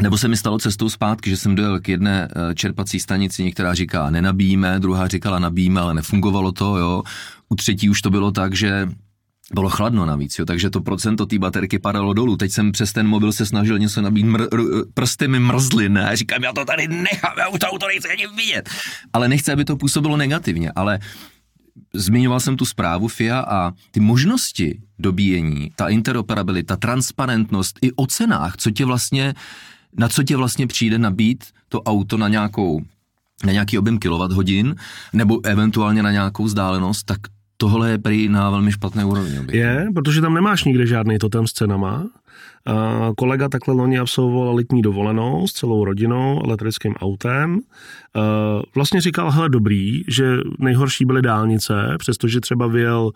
Nebo 0.00 0.18
se 0.18 0.28
mi 0.28 0.36
stalo 0.36 0.58
cestou 0.58 0.88
zpátky, 0.88 1.30
že 1.30 1.36
jsem 1.36 1.54
dojel 1.54 1.80
k 1.80 1.88
jedné 1.88 2.28
eh, 2.30 2.54
čerpací 2.54 3.00
stanici, 3.00 3.44
některá 3.44 3.74
říká 3.74 4.10
nenabíjíme, 4.10 4.80
druhá 4.80 5.08
říkala 5.08 5.38
nabíjíme, 5.38 5.80
ale 5.80 5.94
nefungovalo 5.94 6.52
to, 6.52 6.76
jo. 6.76 7.02
U 7.48 7.54
třetí 7.54 7.90
už 7.90 8.02
to 8.02 8.10
bylo 8.10 8.32
tak, 8.32 8.54
že 8.54 8.88
bylo 9.54 9.68
chladno 9.68 10.06
navíc, 10.06 10.38
jo, 10.38 10.44
takže 10.44 10.70
to 10.70 10.80
procento 10.80 11.26
té 11.26 11.38
baterky 11.38 11.78
padalo 11.78 12.12
dolů. 12.12 12.36
Teď 12.36 12.52
jsem 12.52 12.72
přes 12.72 12.92
ten 12.92 13.06
mobil 13.06 13.32
se 13.32 13.46
snažil 13.46 13.78
něco 13.78 14.02
nabít, 14.02 14.26
mr, 14.26 14.46
prsty 14.94 15.28
mi 15.28 15.40
mrzly, 15.40 15.88
ne? 15.88 16.10
Říkám, 16.16 16.42
já 16.42 16.52
to 16.52 16.64
tady 16.64 16.88
nechám, 16.88 17.32
já 17.38 17.58
to 17.58 17.66
auto 17.66 17.86
nechci 17.86 18.08
ani 18.08 18.26
vidět. 18.36 18.70
Ale 19.12 19.28
nechci, 19.28 19.52
aby 19.52 19.64
to 19.64 19.76
působilo 19.76 20.16
negativně, 20.16 20.72
ale 20.76 20.98
zmiňoval 21.94 22.40
jsem 22.40 22.56
tu 22.56 22.64
zprávu 22.64 23.08
FIA 23.08 23.40
a 23.40 23.72
ty 23.90 24.00
možnosti 24.00 24.80
dobíjení, 24.98 25.70
ta 25.76 25.88
interoperabilita, 25.88 26.76
transparentnost 26.76 27.78
i 27.82 27.92
o 27.92 28.06
cenách, 28.06 28.56
co 28.56 28.70
tě 28.70 28.84
vlastně, 28.84 29.34
na 29.98 30.08
co 30.08 30.22
tě 30.22 30.36
vlastně 30.36 30.66
přijde 30.66 30.98
nabít 30.98 31.44
to 31.68 31.82
auto 31.82 32.16
na 32.16 32.28
nějakou 32.28 32.82
na 33.44 33.52
nějaký 33.52 33.78
objem 33.78 33.98
hodin, 34.32 34.74
nebo 35.12 35.40
eventuálně 35.44 36.02
na 36.02 36.12
nějakou 36.12 36.44
vzdálenost, 36.44 37.06
tak 37.06 37.18
tohle 37.56 37.90
je 37.90 37.98
prý 37.98 38.28
na 38.28 38.50
velmi 38.50 38.72
špatné 38.72 39.04
úrovni. 39.04 39.38
Je, 39.52 39.86
protože 39.94 40.20
tam 40.20 40.34
nemáš 40.34 40.64
nikde 40.64 40.86
žádný 40.86 41.18
totem 41.18 41.46
s 41.46 41.52
cenama, 41.52 42.06
Kolega 43.16 43.48
takhle 43.48 43.74
loni 43.74 43.98
absolvoval 43.98 44.54
letní 44.54 44.82
dovolenou 44.82 45.46
s 45.46 45.52
celou 45.52 45.84
rodinou 45.84 46.42
elektrickým 46.44 46.94
autem. 46.94 47.60
Vlastně 48.74 49.00
říkal, 49.00 49.30
hele 49.30 49.48
dobrý, 49.48 50.02
že 50.08 50.36
nejhorší 50.58 51.04
byly 51.04 51.22
dálnice, 51.22 51.94
přestože 51.98 52.40
třeba 52.40 52.66
vyjel 52.66 53.10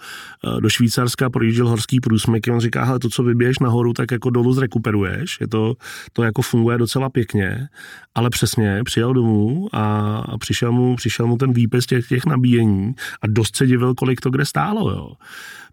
do 0.61 0.69
Švýcarska, 0.69 1.31
projížděl 1.31 1.69
horský 1.69 2.01
průsmyky, 2.01 2.51
on 2.51 2.61
říká, 2.61 2.85
hele 2.85 2.99
to, 2.99 3.09
co 3.09 3.23
vybiješ 3.23 3.59
nahoru, 3.59 3.93
tak 3.93 4.11
jako 4.11 4.31
dolů 4.31 4.53
zrekuperuješ, 4.53 5.39
je 5.41 5.49
to, 5.49 5.75
to 6.13 6.23
jako 6.23 6.43
funguje 6.43 6.79
docela 6.79 7.11
pěkně, 7.11 7.69
ale 8.15 8.31
přesně 8.31 8.81
přijel 8.85 9.15
domů 9.15 9.69
a 9.73 10.23
přišel 10.39 10.73
mu, 10.73 10.97
přišel 10.97 11.27
mu 11.27 11.37
ten 11.37 11.53
výpis 11.53 11.87
těch, 11.87 12.09
těch 12.09 12.27
nabíjení 12.27 12.95
a 13.23 13.27
dost 13.27 13.57
se 13.57 13.67
divil, 13.67 13.95
kolik 13.95 14.21
to 14.21 14.31
kde 14.31 14.45
stálo, 14.45 14.91
jo. 14.91 15.13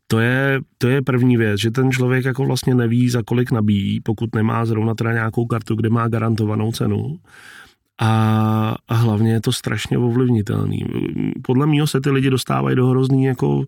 To 0.08 0.20
je, 0.20 0.60
to 0.78 0.88
je 0.88 1.02
první 1.02 1.38
věc, 1.38 1.62
že 1.62 1.72
ten 1.72 1.92
člověk 1.92 2.26
jako 2.26 2.46
vlastně 2.46 2.76
neví, 2.76 3.10
za 3.10 3.24
kolik 3.24 3.52
nabíjí, 3.52 4.00
pokud 4.02 4.36
nemá 4.36 4.66
zrovna 4.66 4.96
teda 4.96 5.14
nějakou 5.14 5.46
kartu, 5.46 5.76
kde 5.76 5.90
má 5.90 6.08
garantovanou 6.08 6.72
cenu. 6.72 7.20
A, 8.02 8.76
a 8.88 8.94
hlavně 8.96 9.32
je 9.34 9.42
to 9.42 9.52
strašně 9.52 9.98
ovlivnitelný. 9.98 10.86
Podle 11.42 11.68
mého 11.68 11.88
se 11.88 12.02
ty 12.02 12.10
lidi 12.10 12.30
dostávají 12.30 12.76
do 12.76 12.88
hrozný 12.88 13.24
jako 13.24 13.66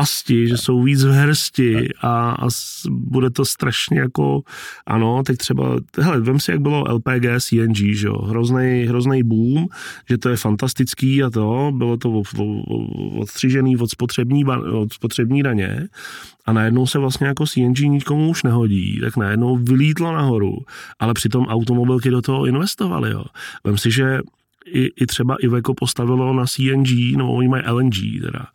pasti, 0.00 0.48
že 0.48 0.56
jsou 0.56 0.82
víc 0.82 1.04
v 1.04 1.12
hrsti 1.12 1.88
a, 2.00 2.30
a 2.30 2.48
bude 2.90 3.30
to 3.30 3.44
strašně 3.44 4.00
jako, 4.00 4.42
ano, 4.86 5.22
teď 5.22 5.36
třeba, 5.36 5.76
hele, 5.98 6.20
vem 6.20 6.40
si, 6.40 6.50
jak 6.50 6.60
bylo 6.60 6.84
LPG, 6.94 7.26
CNG, 7.40 7.76
že 7.76 8.06
jo, 8.06 8.22
hrozný, 8.22 8.84
hrozný 8.88 9.22
boom, 9.22 9.66
že 10.08 10.18
to 10.18 10.28
je 10.28 10.36
fantastický 10.36 11.22
a 11.22 11.30
to, 11.30 11.72
bylo 11.74 11.96
to 11.96 12.22
odstřižený 13.18 13.76
od 13.76 13.90
spotřební, 13.90 14.44
od 14.72 14.92
spotřební 14.92 15.42
daně 15.42 15.88
a 16.46 16.52
najednou 16.52 16.86
se 16.86 16.98
vlastně 16.98 17.26
jako 17.26 17.46
CNG 17.46 17.78
nikomu 17.78 18.30
už 18.30 18.42
nehodí, 18.42 19.00
tak 19.00 19.16
najednou 19.16 19.56
vylítlo 19.56 20.12
nahoru, 20.12 20.56
ale 20.98 21.14
přitom 21.14 21.46
automobilky 21.46 22.10
do 22.10 22.22
toho 22.22 22.46
investovaly, 22.46 23.10
jo. 23.10 23.24
Vem 23.64 23.78
si, 23.78 23.90
že 23.90 24.20
i, 24.66 25.02
i 25.02 25.06
třeba 25.06 25.36
Iveco 25.40 25.74
postavilo 25.74 26.34
na 26.34 26.44
CNG, 26.46 27.16
no 27.16 27.32
oni 27.32 27.48
mají 27.48 27.62
LNG 27.70 28.22
teda. 28.22 28.46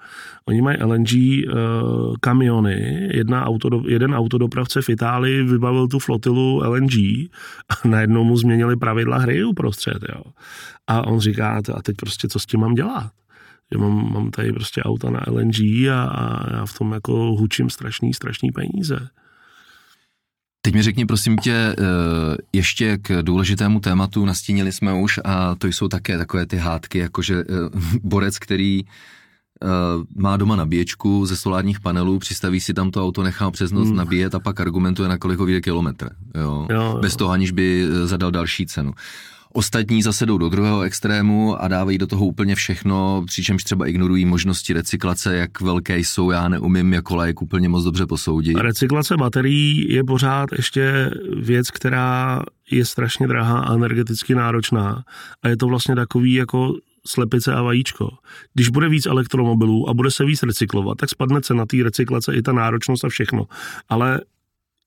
Oni 0.47 0.61
mají 0.61 0.77
LNG 0.83 1.11
uh, 1.13 2.15
kamiony, 2.19 3.09
jedna 3.13 3.45
auto, 3.45 3.83
jeden 3.87 4.15
autodopravce 4.15 4.81
v 4.81 4.89
Itálii 4.89 5.43
vybavil 5.43 5.87
tu 5.87 5.99
flotilu 5.99 6.61
LNG 6.65 6.93
a 7.69 7.87
najednou 7.87 8.23
mu 8.23 8.37
změnili 8.37 8.75
pravidla 8.75 9.17
hry 9.17 9.43
uprostřed, 9.43 9.97
jo. 10.09 10.21
A 10.87 11.07
on 11.07 11.19
říká, 11.19 11.61
a 11.75 11.81
teď 11.81 11.95
prostě 11.95 12.27
co 12.27 12.39
s 12.39 12.45
tím 12.45 12.59
mám 12.59 12.73
dělat? 12.73 13.11
Že 13.71 13.77
mám, 13.77 14.13
mám 14.13 14.31
tady 14.31 14.53
prostě 14.53 14.83
auta 14.83 15.09
na 15.09 15.21
LNG 15.27 15.59
a, 15.91 16.03
a 16.03 16.53
já 16.55 16.65
v 16.65 16.77
tom 16.77 16.91
jako 16.91 17.13
hučím 17.13 17.69
strašný, 17.69 18.13
strašný 18.13 18.51
peníze. 18.51 19.09
Teď 20.65 20.73
mi 20.73 20.81
řekni 20.81 21.05
prosím 21.05 21.37
tě, 21.37 21.53
eh, 21.53 21.75
ještě 22.53 22.97
k 22.97 23.21
důležitému 23.21 23.79
tématu 23.79 24.25
nastínili 24.25 24.71
jsme 24.71 24.93
už 24.93 25.19
a 25.25 25.55
to 25.55 25.67
jsou 25.67 25.87
také 25.87 26.17
takové 26.17 26.45
ty 26.45 26.57
hádky, 26.57 26.97
jakože 26.97 27.35
eh, 27.39 27.43
borec, 28.03 28.39
který 28.39 28.81
eh, 28.83 29.67
má 30.15 30.37
doma 30.37 30.55
nabíječku 30.55 31.25
ze 31.25 31.37
solárních 31.37 31.79
panelů, 31.79 32.19
přistaví 32.19 32.59
si 32.59 32.73
tam 32.73 32.91
to 32.91 33.03
auto, 33.03 33.23
nechá 33.23 33.51
přes 33.51 33.71
noc 33.71 33.87
hmm. 33.87 33.97
nabíjet 33.97 34.35
a 34.35 34.39
pak 34.39 34.59
argumentuje, 34.59 35.09
na 35.09 35.17
kolik 35.17 35.39
ho 35.39 35.45
vyjde 35.45 35.61
kilometr. 35.61 36.09
Jo? 36.35 36.67
Jo, 36.69 36.81
jo. 36.81 36.99
Bez 37.01 37.15
toho, 37.15 37.31
aniž 37.31 37.51
by 37.51 37.87
zadal 38.03 38.31
další 38.31 38.65
cenu. 38.65 38.93
Ostatní 39.57 40.01
zase 40.03 40.25
jdou 40.25 40.37
do 40.37 40.49
druhého 40.49 40.81
extrému 40.81 41.61
a 41.63 41.67
dávají 41.67 41.97
do 41.97 42.07
toho 42.07 42.25
úplně 42.25 42.55
všechno, 42.55 43.23
přičemž 43.25 43.63
třeba 43.63 43.87
ignorují 43.87 44.25
možnosti 44.25 44.73
recyklace, 44.73 45.35
jak 45.35 45.61
velké 45.61 45.99
jsou, 45.99 46.31
já 46.31 46.49
neumím 46.49 46.93
jako 46.93 47.15
lék 47.15 47.41
úplně 47.41 47.69
moc 47.69 47.83
dobře 47.83 48.05
posoudit. 48.05 48.57
Recyklace 48.57 49.17
baterií 49.17 49.93
je 49.93 50.03
pořád 50.03 50.49
ještě 50.51 51.11
věc, 51.41 51.71
která 51.71 52.41
je 52.71 52.85
strašně 52.85 53.27
drahá 53.27 53.59
a 53.59 53.73
energeticky 53.73 54.35
náročná 54.35 55.03
a 55.43 55.47
je 55.47 55.57
to 55.57 55.67
vlastně 55.67 55.95
takový 55.95 56.33
jako 56.33 56.73
slepice 57.07 57.53
a 57.53 57.61
vajíčko. 57.61 58.09
Když 58.53 58.69
bude 58.69 58.89
víc 58.89 59.05
elektromobilů 59.05 59.89
a 59.89 59.93
bude 59.93 60.11
se 60.11 60.25
víc 60.25 60.43
recyklovat, 60.43 60.97
tak 60.97 61.09
spadne 61.09 61.41
cena 61.41 61.65
té 61.65 61.77
recyklace 61.83 62.35
i 62.35 62.41
ta 62.41 62.51
náročnost 62.51 63.05
a 63.05 63.09
všechno. 63.09 63.45
Ale 63.89 64.21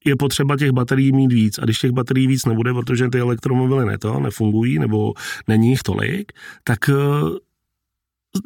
je 0.08 0.16
potřeba 0.16 0.56
těch 0.56 0.70
baterií 0.70 1.12
mít 1.12 1.32
víc. 1.32 1.58
A 1.58 1.64
když 1.64 1.78
těch 1.78 1.90
baterií 1.90 2.26
víc 2.26 2.44
nebude, 2.44 2.74
protože 2.74 3.08
ty 3.08 3.18
elektromobily 3.18 3.86
neto, 3.86 4.20
nefungují, 4.20 4.78
nebo 4.78 5.14
není 5.48 5.68
jich 5.70 5.82
tolik, 5.82 6.32
tak 6.64 6.88
eh, 6.88 6.94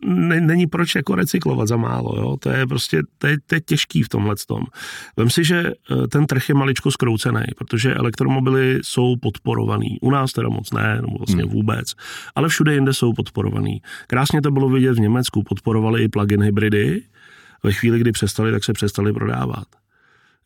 ne, 0.05 0.41
není 0.41 0.67
proč 0.67 0.95
jako 0.95 1.15
recyklovat 1.15 1.69
za 1.69 1.77
málo, 1.77 2.17
jo? 2.17 2.37
to 2.37 2.51
je 2.51 2.67
prostě, 2.67 3.03
to 3.19 3.27
je, 3.27 3.37
to 3.47 3.55
je 3.55 3.61
těžký 3.61 4.03
v 4.03 4.09
tomhle 4.09 4.35
tom. 4.47 4.65
Vem 5.17 5.31
si, 5.31 5.45
že 5.45 5.73
eh, 5.91 6.09
ten 6.09 6.27
trh 6.27 6.49
je 6.49 6.55
maličko 6.55 6.91
skroucený, 6.91 7.45
protože 7.57 7.95
elektromobily 7.95 8.79
jsou 8.83 9.17
podporovaný. 9.17 9.99
U 10.01 10.11
nás 10.11 10.33
teda 10.33 10.49
moc 10.49 10.73
ne, 10.73 10.99
nebo 11.01 11.19
vlastně 11.19 11.43
hmm. 11.43 11.53
vůbec, 11.53 11.93
ale 12.35 12.49
všude 12.49 12.75
jinde 12.75 12.95
jsou 12.95 13.13
podporovaný. 13.13 13.83
Krásně 14.07 14.43
to 14.43 14.51
bylo 14.51 14.69
vidět 14.69 14.95
v 14.95 15.01
Německu, 15.01 15.43
podporovali 15.43 16.03
i 16.03 16.09
plug-in 16.09 16.43
hybridy, 16.43 17.03
ve 17.63 17.73
chvíli, 17.73 17.99
kdy 17.99 18.13
přestali, 18.13 18.53
tak 18.53 18.65
se 18.65 18.73
přestali 18.73 19.13
prodávat. 19.13 19.82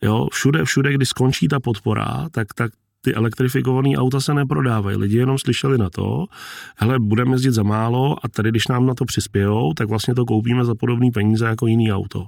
Jo, 0.02 0.28
všude, 0.32 0.64
všude, 0.64 0.92
kdy 0.92 1.06
skončí 1.06 1.48
ta 1.48 1.60
podpora, 1.60 2.28
tak, 2.30 2.54
tak 2.54 2.72
ty 3.00 3.14
elektrifikované 3.14 3.96
auta 3.96 4.20
se 4.20 4.34
neprodávají. 4.34 4.96
Lidi 4.96 5.16
jenom 5.16 5.38
slyšeli 5.38 5.78
na 5.78 5.90
to, 5.90 6.26
hele, 6.76 6.98
budeme 6.98 7.34
jezdit 7.34 7.52
za 7.52 7.62
málo 7.62 8.16
a 8.24 8.28
tady, 8.28 8.50
když 8.50 8.68
nám 8.68 8.86
na 8.86 8.94
to 8.94 9.04
přispějou, 9.04 9.72
tak 9.74 9.88
vlastně 9.88 10.14
to 10.14 10.24
koupíme 10.24 10.64
za 10.64 10.74
podobné 10.74 11.10
peníze 11.14 11.46
jako 11.46 11.66
jiný 11.66 11.92
auto. 11.92 12.26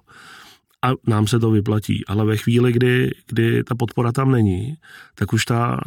A 0.82 0.90
nám 1.06 1.26
se 1.26 1.38
to 1.38 1.50
vyplatí. 1.50 2.06
Ale 2.06 2.24
ve 2.24 2.36
chvíli, 2.36 2.72
kdy, 2.72 3.10
kdy 3.26 3.64
ta 3.64 3.74
podpora 3.74 4.12
tam 4.12 4.30
není, 4.30 4.74
tak 5.14 5.32
už 5.32 5.44
ta, 5.44 5.80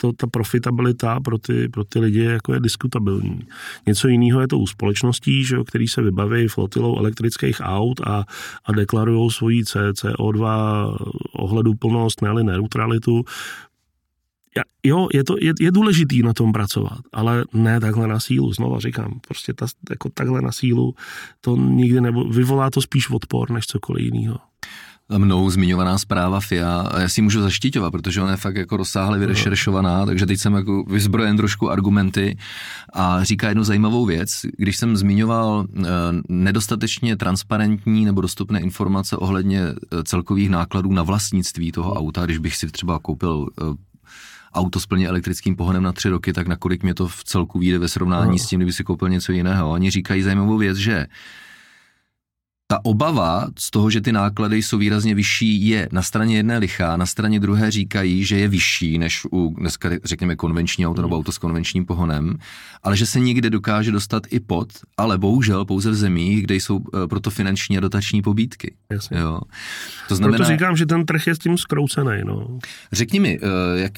to, 0.00 0.12
ta 0.12 0.26
profitabilita 0.26 1.20
pro 1.20 1.38
ty, 1.38 1.68
pro 1.68 1.84
ty 1.84 1.98
lidi 1.98 2.24
jako 2.24 2.54
je 2.54 2.60
diskutabilní. 2.60 3.46
Něco 3.86 4.08
jiného 4.08 4.40
je 4.40 4.48
to 4.48 4.58
u 4.58 4.66
společností, 4.66 5.44
že 5.44 5.56
jo, 5.56 5.64
který 5.64 5.88
se 5.88 6.02
vybaví 6.02 6.48
flotilou 6.48 6.98
elektrických 6.98 7.56
aut 7.60 8.00
a, 8.00 8.24
a 8.64 8.72
deklarují 8.72 9.30
svoji 9.30 9.62
CO2 9.62 10.46
ohleduplnost, 11.32 12.22
ne 12.22 12.44
neutralitu. 12.44 13.24
Ja, 14.56 14.62
jo, 14.84 15.08
je, 15.14 15.24
to, 15.24 15.36
je, 15.40 15.52
je 15.60 15.72
důležitý 15.72 16.22
na 16.22 16.32
tom 16.32 16.52
pracovat, 16.52 17.00
ale 17.12 17.44
ne 17.52 17.80
takhle 17.80 18.08
na 18.08 18.20
sílu, 18.20 18.52
znova 18.52 18.80
říkám, 18.80 19.20
prostě 19.28 19.54
ta, 19.54 19.66
jako 19.90 20.08
takhle 20.08 20.42
na 20.42 20.52
sílu 20.52 20.94
to 21.40 21.56
nikdy 21.56 22.00
nebo 22.00 22.24
vyvolá 22.24 22.70
to 22.70 22.82
spíš 22.82 23.10
odpor, 23.10 23.50
než 23.50 23.66
cokoliv 23.66 24.04
jiného 24.04 24.38
mnou 25.18 25.50
zmiňovaná 25.50 25.98
zpráva 25.98 26.40
FIA 26.40 26.90
já 26.98 27.08
si 27.08 27.22
můžu 27.22 27.42
zaštiťovat, 27.42 27.90
protože 27.90 28.22
ona 28.22 28.30
je 28.30 28.36
fakt 28.36 28.56
jako 28.56 28.76
rozsáhle 28.76 29.18
vyrešeršovaná, 29.18 30.06
takže 30.06 30.26
teď 30.26 30.40
jsem 30.40 30.54
jako 30.54 30.84
vyzbrojen 30.84 31.36
trošku 31.36 31.70
argumenty 31.70 32.36
a 32.92 33.24
říká 33.24 33.48
jednu 33.48 33.64
zajímavou 33.64 34.06
věc. 34.06 34.40
Když 34.56 34.76
jsem 34.76 34.96
zmiňoval 34.96 35.66
eh, 35.78 35.82
nedostatečně 36.28 37.16
transparentní 37.16 38.04
nebo 38.04 38.20
dostupné 38.20 38.60
informace 38.60 39.16
ohledně 39.16 39.60
eh, 39.60 40.02
celkových 40.04 40.50
nákladů 40.50 40.92
na 40.92 41.02
vlastnictví 41.02 41.72
toho 41.72 41.92
auta, 41.92 42.24
když 42.24 42.38
bych 42.38 42.56
si 42.56 42.66
třeba 42.66 42.98
koupil 42.98 43.46
eh, 43.60 43.64
auto 44.54 44.80
s 44.80 44.86
plně 44.86 45.08
elektrickým 45.08 45.56
pohonem 45.56 45.82
na 45.82 45.92
tři 45.92 46.08
roky, 46.08 46.32
tak 46.32 46.48
nakolik 46.48 46.82
mě 46.82 46.94
to 46.94 47.08
v 47.08 47.24
celku 47.24 47.58
vyjde 47.58 47.78
ve 47.78 47.88
srovnání 47.88 48.30
no. 48.30 48.38
s 48.38 48.46
tím, 48.46 48.58
kdyby 48.58 48.72
si 48.72 48.84
koupil 48.84 49.08
něco 49.08 49.32
jiného. 49.32 49.70
Oni 49.70 49.90
říkají 49.90 50.22
zajímavou 50.22 50.58
věc, 50.58 50.76
že 50.76 51.06
ta 52.70 52.84
obava 52.84 53.46
z 53.58 53.70
toho, 53.70 53.90
že 53.90 54.00
ty 54.00 54.12
náklady 54.12 54.62
jsou 54.62 54.78
výrazně 54.78 55.14
vyšší, 55.14 55.68
je 55.68 55.88
na 55.92 56.02
straně 56.02 56.36
jedné 56.36 56.58
lichá, 56.58 56.96
na 56.96 57.06
straně 57.06 57.40
druhé 57.40 57.70
říkají, 57.70 58.24
že 58.24 58.38
je 58.38 58.48
vyšší 58.48 58.98
než 58.98 59.26
u 59.32 59.54
dneska 59.58 59.90
řekněme 60.04 60.36
konvenční 60.36 60.86
auto 60.86 61.02
nebo 61.02 61.16
auto 61.16 61.32
s 61.32 61.38
konvenčním 61.38 61.86
pohonem, 61.86 62.36
ale 62.82 62.96
že 62.96 63.06
se 63.06 63.20
někde 63.20 63.50
dokáže 63.50 63.92
dostat 63.92 64.22
i 64.30 64.40
pod, 64.40 64.68
ale 64.96 65.18
bohužel 65.18 65.64
pouze 65.64 65.90
v 65.90 65.94
zemích, 65.94 66.42
kde 66.42 66.54
jsou 66.54 66.78
eh, 66.78 67.06
proto 67.08 67.30
finanční 67.30 67.78
a 67.78 67.80
dotační 67.80 68.22
pobídky. 68.22 68.74
Jasně. 68.90 69.18
Jo. 69.18 69.40
To 70.08 70.16
znamená, 70.16 70.36
Proto 70.36 70.52
říkám, 70.52 70.76
že 70.76 70.86
ten 70.86 71.06
trh 71.06 71.26
je 71.26 71.34
s 71.34 71.38
tím 71.38 71.58
zkroucený. 71.58 72.22
No. 72.24 72.58
Řekni 72.92 73.20
mi, 73.20 73.38
eh, 73.42 73.80
jak 73.80 73.92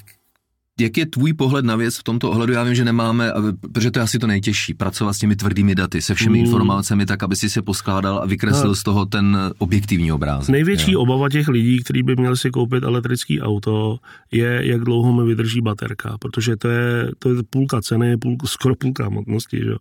jak 0.80 0.96
je 0.96 1.06
tvůj 1.06 1.32
pohled 1.32 1.64
na 1.64 1.76
věc 1.76 1.98
v 1.98 2.02
tomto 2.02 2.30
ohledu? 2.30 2.52
Já 2.52 2.64
vím, 2.64 2.74
že 2.74 2.84
nemáme, 2.84 3.32
protože 3.72 3.90
to 3.90 3.98
je 3.98 4.02
asi 4.02 4.18
to 4.18 4.26
nejtěžší, 4.26 4.74
pracovat 4.74 5.12
s 5.12 5.18
těmi 5.18 5.36
tvrdými 5.36 5.74
daty, 5.74 6.02
se 6.02 6.14
všemi 6.14 6.38
mm. 6.38 6.44
informacemi, 6.44 7.06
tak, 7.06 7.22
aby 7.22 7.36
si 7.36 7.50
se 7.50 7.62
poskládal 7.62 8.18
a 8.18 8.26
vykreslil 8.26 8.68
no. 8.68 8.74
z 8.74 8.82
toho 8.82 9.06
ten 9.06 9.38
objektivní 9.58 10.12
obrázek. 10.12 10.48
Největší 10.48 10.92
jo. 10.92 11.00
obava 11.00 11.28
těch 11.28 11.48
lidí, 11.48 11.82
kteří 11.82 12.02
by 12.02 12.16
měli 12.16 12.36
si 12.36 12.50
koupit 12.50 12.84
elektrický 12.84 13.40
auto, 13.40 13.98
je, 14.30 14.60
jak 14.62 14.80
dlouho 14.80 15.12
mi 15.12 15.28
vydrží 15.28 15.60
baterka, 15.60 16.16
protože 16.20 16.56
to 16.56 16.68
je, 16.68 17.08
to 17.18 17.34
je 17.34 17.42
půlka 17.50 17.80
ceny, 17.82 18.16
půl, 18.16 18.36
skoro 18.44 18.74
půlka 18.74 19.06
hmotnosti, 19.06 19.58
že? 19.58 19.74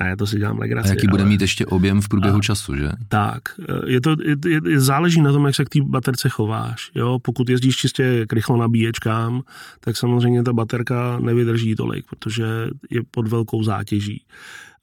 Ne, 0.00 0.16
to 0.16 0.26
si 0.26 0.38
dělám 0.38 0.58
legraci. 0.58 0.88
A 0.88 0.92
jaký 0.92 1.06
ale... 1.06 1.10
bude 1.10 1.24
mít 1.24 1.40
ještě 1.40 1.66
objem 1.66 2.00
v 2.00 2.08
průběhu 2.08 2.38
a, 2.38 2.40
času, 2.40 2.76
že? 2.76 2.88
Tak, 3.08 3.42
je 3.86 4.00
to, 4.00 4.16
je, 4.24 4.60
je, 4.70 4.80
záleží 4.80 5.20
na 5.20 5.32
tom, 5.32 5.46
jak 5.46 5.54
se 5.54 5.64
k 5.64 5.68
té 5.68 5.78
baterce 5.82 6.28
chováš, 6.28 6.90
jo? 6.94 7.18
Pokud 7.22 7.48
jezdíš 7.48 7.76
čistě 7.76 8.24
k 8.28 8.32
rychlo 8.32 8.56
nabíječkám, 8.56 9.42
tak 9.80 9.96
samozřejmě 9.96 10.33
ta 10.42 10.52
baterka 10.52 11.18
nevydrží 11.18 11.74
tolik, 11.74 12.06
protože 12.06 12.44
je 12.90 13.00
pod 13.10 13.28
velkou 13.28 13.62
zátěží. 13.62 14.24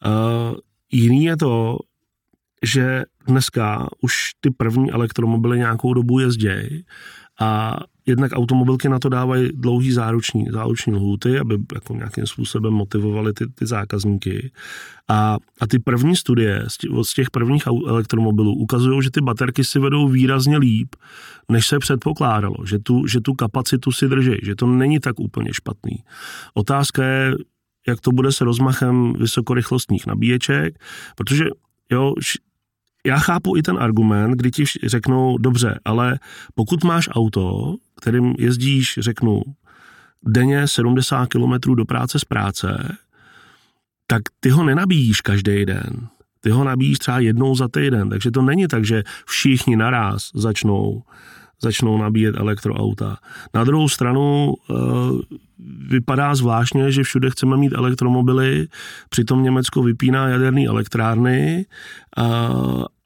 Uh, 0.05 0.57
jiný 0.91 1.23
je 1.23 1.37
to, 1.37 1.77
že 2.63 3.03
dneska 3.27 3.89
už 4.01 4.13
ty 4.39 4.51
první 4.51 4.91
elektromobily 4.91 5.57
nějakou 5.57 5.93
dobu 5.93 6.19
jezdějí 6.19 6.85
a 7.39 7.79
jednak 8.05 8.31
automobilky 8.35 8.89
na 8.89 8.99
to 8.99 9.09
dávají 9.09 9.49
dlouhý 9.53 9.91
záruční, 9.91 10.45
záruční 10.51 10.93
lhůty, 10.93 11.39
aby 11.39 11.57
jako 11.73 11.93
nějakým 11.95 12.27
způsobem 12.27 12.73
motivovali 12.73 13.33
ty, 13.33 13.47
ty 13.47 13.65
zákazníky. 13.65 14.51
A, 15.07 15.37
a 15.61 15.67
ty 15.67 15.79
první 15.79 16.15
studie 16.15 16.63
z 16.67 16.77
těch, 16.77 16.91
z 17.01 17.13
těch 17.13 17.29
prvních 17.29 17.67
elektromobilů 17.67 18.55
ukazují, 18.55 19.03
že 19.03 19.11
ty 19.11 19.21
baterky 19.21 19.63
si 19.63 19.79
vedou 19.79 20.07
výrazně 20.07 20.57
líp, 20.57 20.95
než 21.49 21.67
se 21.67 21.79
předpokládalo, 21.79 22.55
že 22.65 22.79
tu, 22.79 23.07
že 23.07 23.21
tu 23.21 23.33
kapacitu 23.33 23.91
si 23.91 24.07
drží, 24.07 24.37
že 24.43 24.55
to 24.55 24.67
není 24.67 24.99
tak 24.99 25.19
úplně 25.19 25.53
špatný. 25.53 25.97
Otázka 26.53 27.03
je, 27.03 27.35
jak 27.87 28.01
to 28.01 28.11
bude 28.11 28.31
se 28.31 28.45
rozmachem 28.45 29.13
vysokorychlostních 29.13 30.07
nabíječek, 30.07 30.79
protože 31.15 31.45
jo, 31.91 32.13
já 33.05 33.17
chápu 33.17 33.57
i 33.57 33.61
ten 33.61 33.77
argument, 33.79 34.31
kdy 34.31 34.51
ti 34.51 34.63
řeknou, 34.83 35.37
dobře, 35.37 35.79
ale 35.85 36.19
pokud 36.55 36.83
máš 36.83 37.09
auto, 37.11 37.75
kterým 38.01 38.35
jezdíš, 38.37 38.99
řeknu, 39.01 39.41
denně 40.25 40.67
70 40.67 41.25
km 41.25 41.75
do 41.75 41.85
práce 41.85 42.19
z 42.19 42.25
práce, 42.25 42.97
tak 44.07 44.21
ty 44.39 44.49
ho 44.49 44.63
nenabíjíš 44.63 45.21
každý 45.21 45.65
den. 45.65 46.07
Ty 46.41 46.49
ho 46.49 46.63
nabíjíš 46.63 46.97
třeba 46.97 47.19
jednou 47.19 47.55
za 47.55 47.67
týden, 47.67 48.09
takže 48.09 48.31
to 48.31 48.41
není 48.41 48.67
tak, 48.67 48.85
že 48.85 49.03
všichni 49.25 49.75
naraz 49.75 50.29
začnou, 50.35 51.03
začnou 51.61 51.97
nabíjet 51.97 52.35
elektroauta. 52.35 53.17
Na 53.53 53.63
druhou 53.63 53.89
stranu 53.89 54.53
eh, 54.53 54.73
vypadá 55.87 56.35
zvláštně, 56.35 56.91
že 56.91 57.03
všude 57.03 57.29
chceme 57.29 57.57
mít 57.57 57.73
elektromobily, 57.73 58.67
přitom 59.09 59.43
Německo 59.43 59.83
vypíná 59.83 60.27
jaderné 60.27 60.65
elektrárny 60.65 61.65
a, 62.17 62.49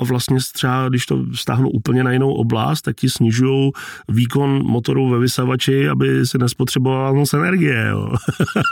vlastně 0.04 0.38
třeba, 0.54 0.90
když 0.90 1.06
to 1.06 1.26
stáhnu 1.34 1.70
úplně 1.70 2.04
na 2.04 2.12
jinou 2.12 2.34
oblast, 2.34 2.82
tak 2.82 2.96
ti 2.96 3.10
snižují 3.10 3.72
výkon 4.10 4.64
motoru 4.66 5.10
ve 5.10 5.20
vysavači, 5.20 5.90
aby 5.90 6.26
se 6.26 6.38
nespotřebovala 6.38 7.14
moc 7.14 7.34
energie. 7.34 7.88
Jo. 7.90 8.16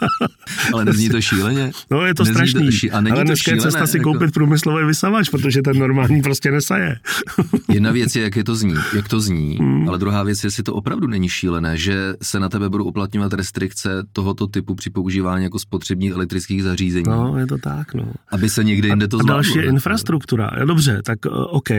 Ale 0.73 0.85
nezní 0.85 1.09
to 1.09 1.21
šíleně? 1.21 1.71
No 1.91 2.05
je 2.05 2.13
to 2.13 2.23
nezní 2.23 2.35
strašný. 2.35 2.65
To 2.65 2.71
ší... 2.71 2.91
a 2.91 3.01
není 3.01 3.15
Ale 3.15 3.25
dneska 3.25 3.51
je 3.51 3.61
cesta 3.61 3.87
si 3.87 3.97
jako... 3.97 4.13
koupit 4.13 4.33
průmyslový 4.33 4.85
vysavač, 4.85 5.29
protože 5.29 5.61
ten 5.61 5.79
normální 5.79 6.21
prostě 6.21 6.51
nesaje. 6.51 6.99
Jedna 7.73 7.91
věc 7.91 8.15
je, 8.15 8.23
jak 8.23 8.35
je 8.35 8.43
to 8.43 8.55
zní, 8.55 8.75
jak 8.95 9.07
to 9.07 9.19
zní, 9.19 9.57
hmm. 9.57 9.89
ale 9.89 9.97
druhá 9.97 10.23
věc 10.23 10.43
je, 10.43 10.47
jestli 10.47 10.63
to 10.63 10.73
opravdu 10.73 11.07
není 11.07 11.29
šílené, 11.29 11.77
že 11.77 12.13
se 12.21 12.39
na 12.39 12.49
tebe 12.49 12.69
budou 12.69 12.83
uplatňovat 12.83 13.33
restrikce 13.33 13.72
tohoto 14.13 14.47
typu 14.47 14.75
při 14.75 14.89
používání 14.89 15.43
jako 15.43 15.59
spotřebních 15.59 16.11
elektrických 16.11 16.63
zařízení. 16.63 17.05
No, 17.07 17.37
je 17.37 17.47
to 17.47 17.57
tak, 17.57 17.93
no. 17.93 18.13
Aby 18.31 18.49
se 18.49 18.63
někde 18.63 18.87
jinde 18.87 19.07
to 19.07 19.17
zvládlo. 19.17 19.33
A 19.33 19.35
další 19.35 19.57
je 19.57 19.65
infrastruktura. 19.65 20.51
Dobře, 20.65 21.01
tak 21.05 21.25
uh, 21.25 21.31
OK. 21.49 21.69
Uh, 21.69 21.77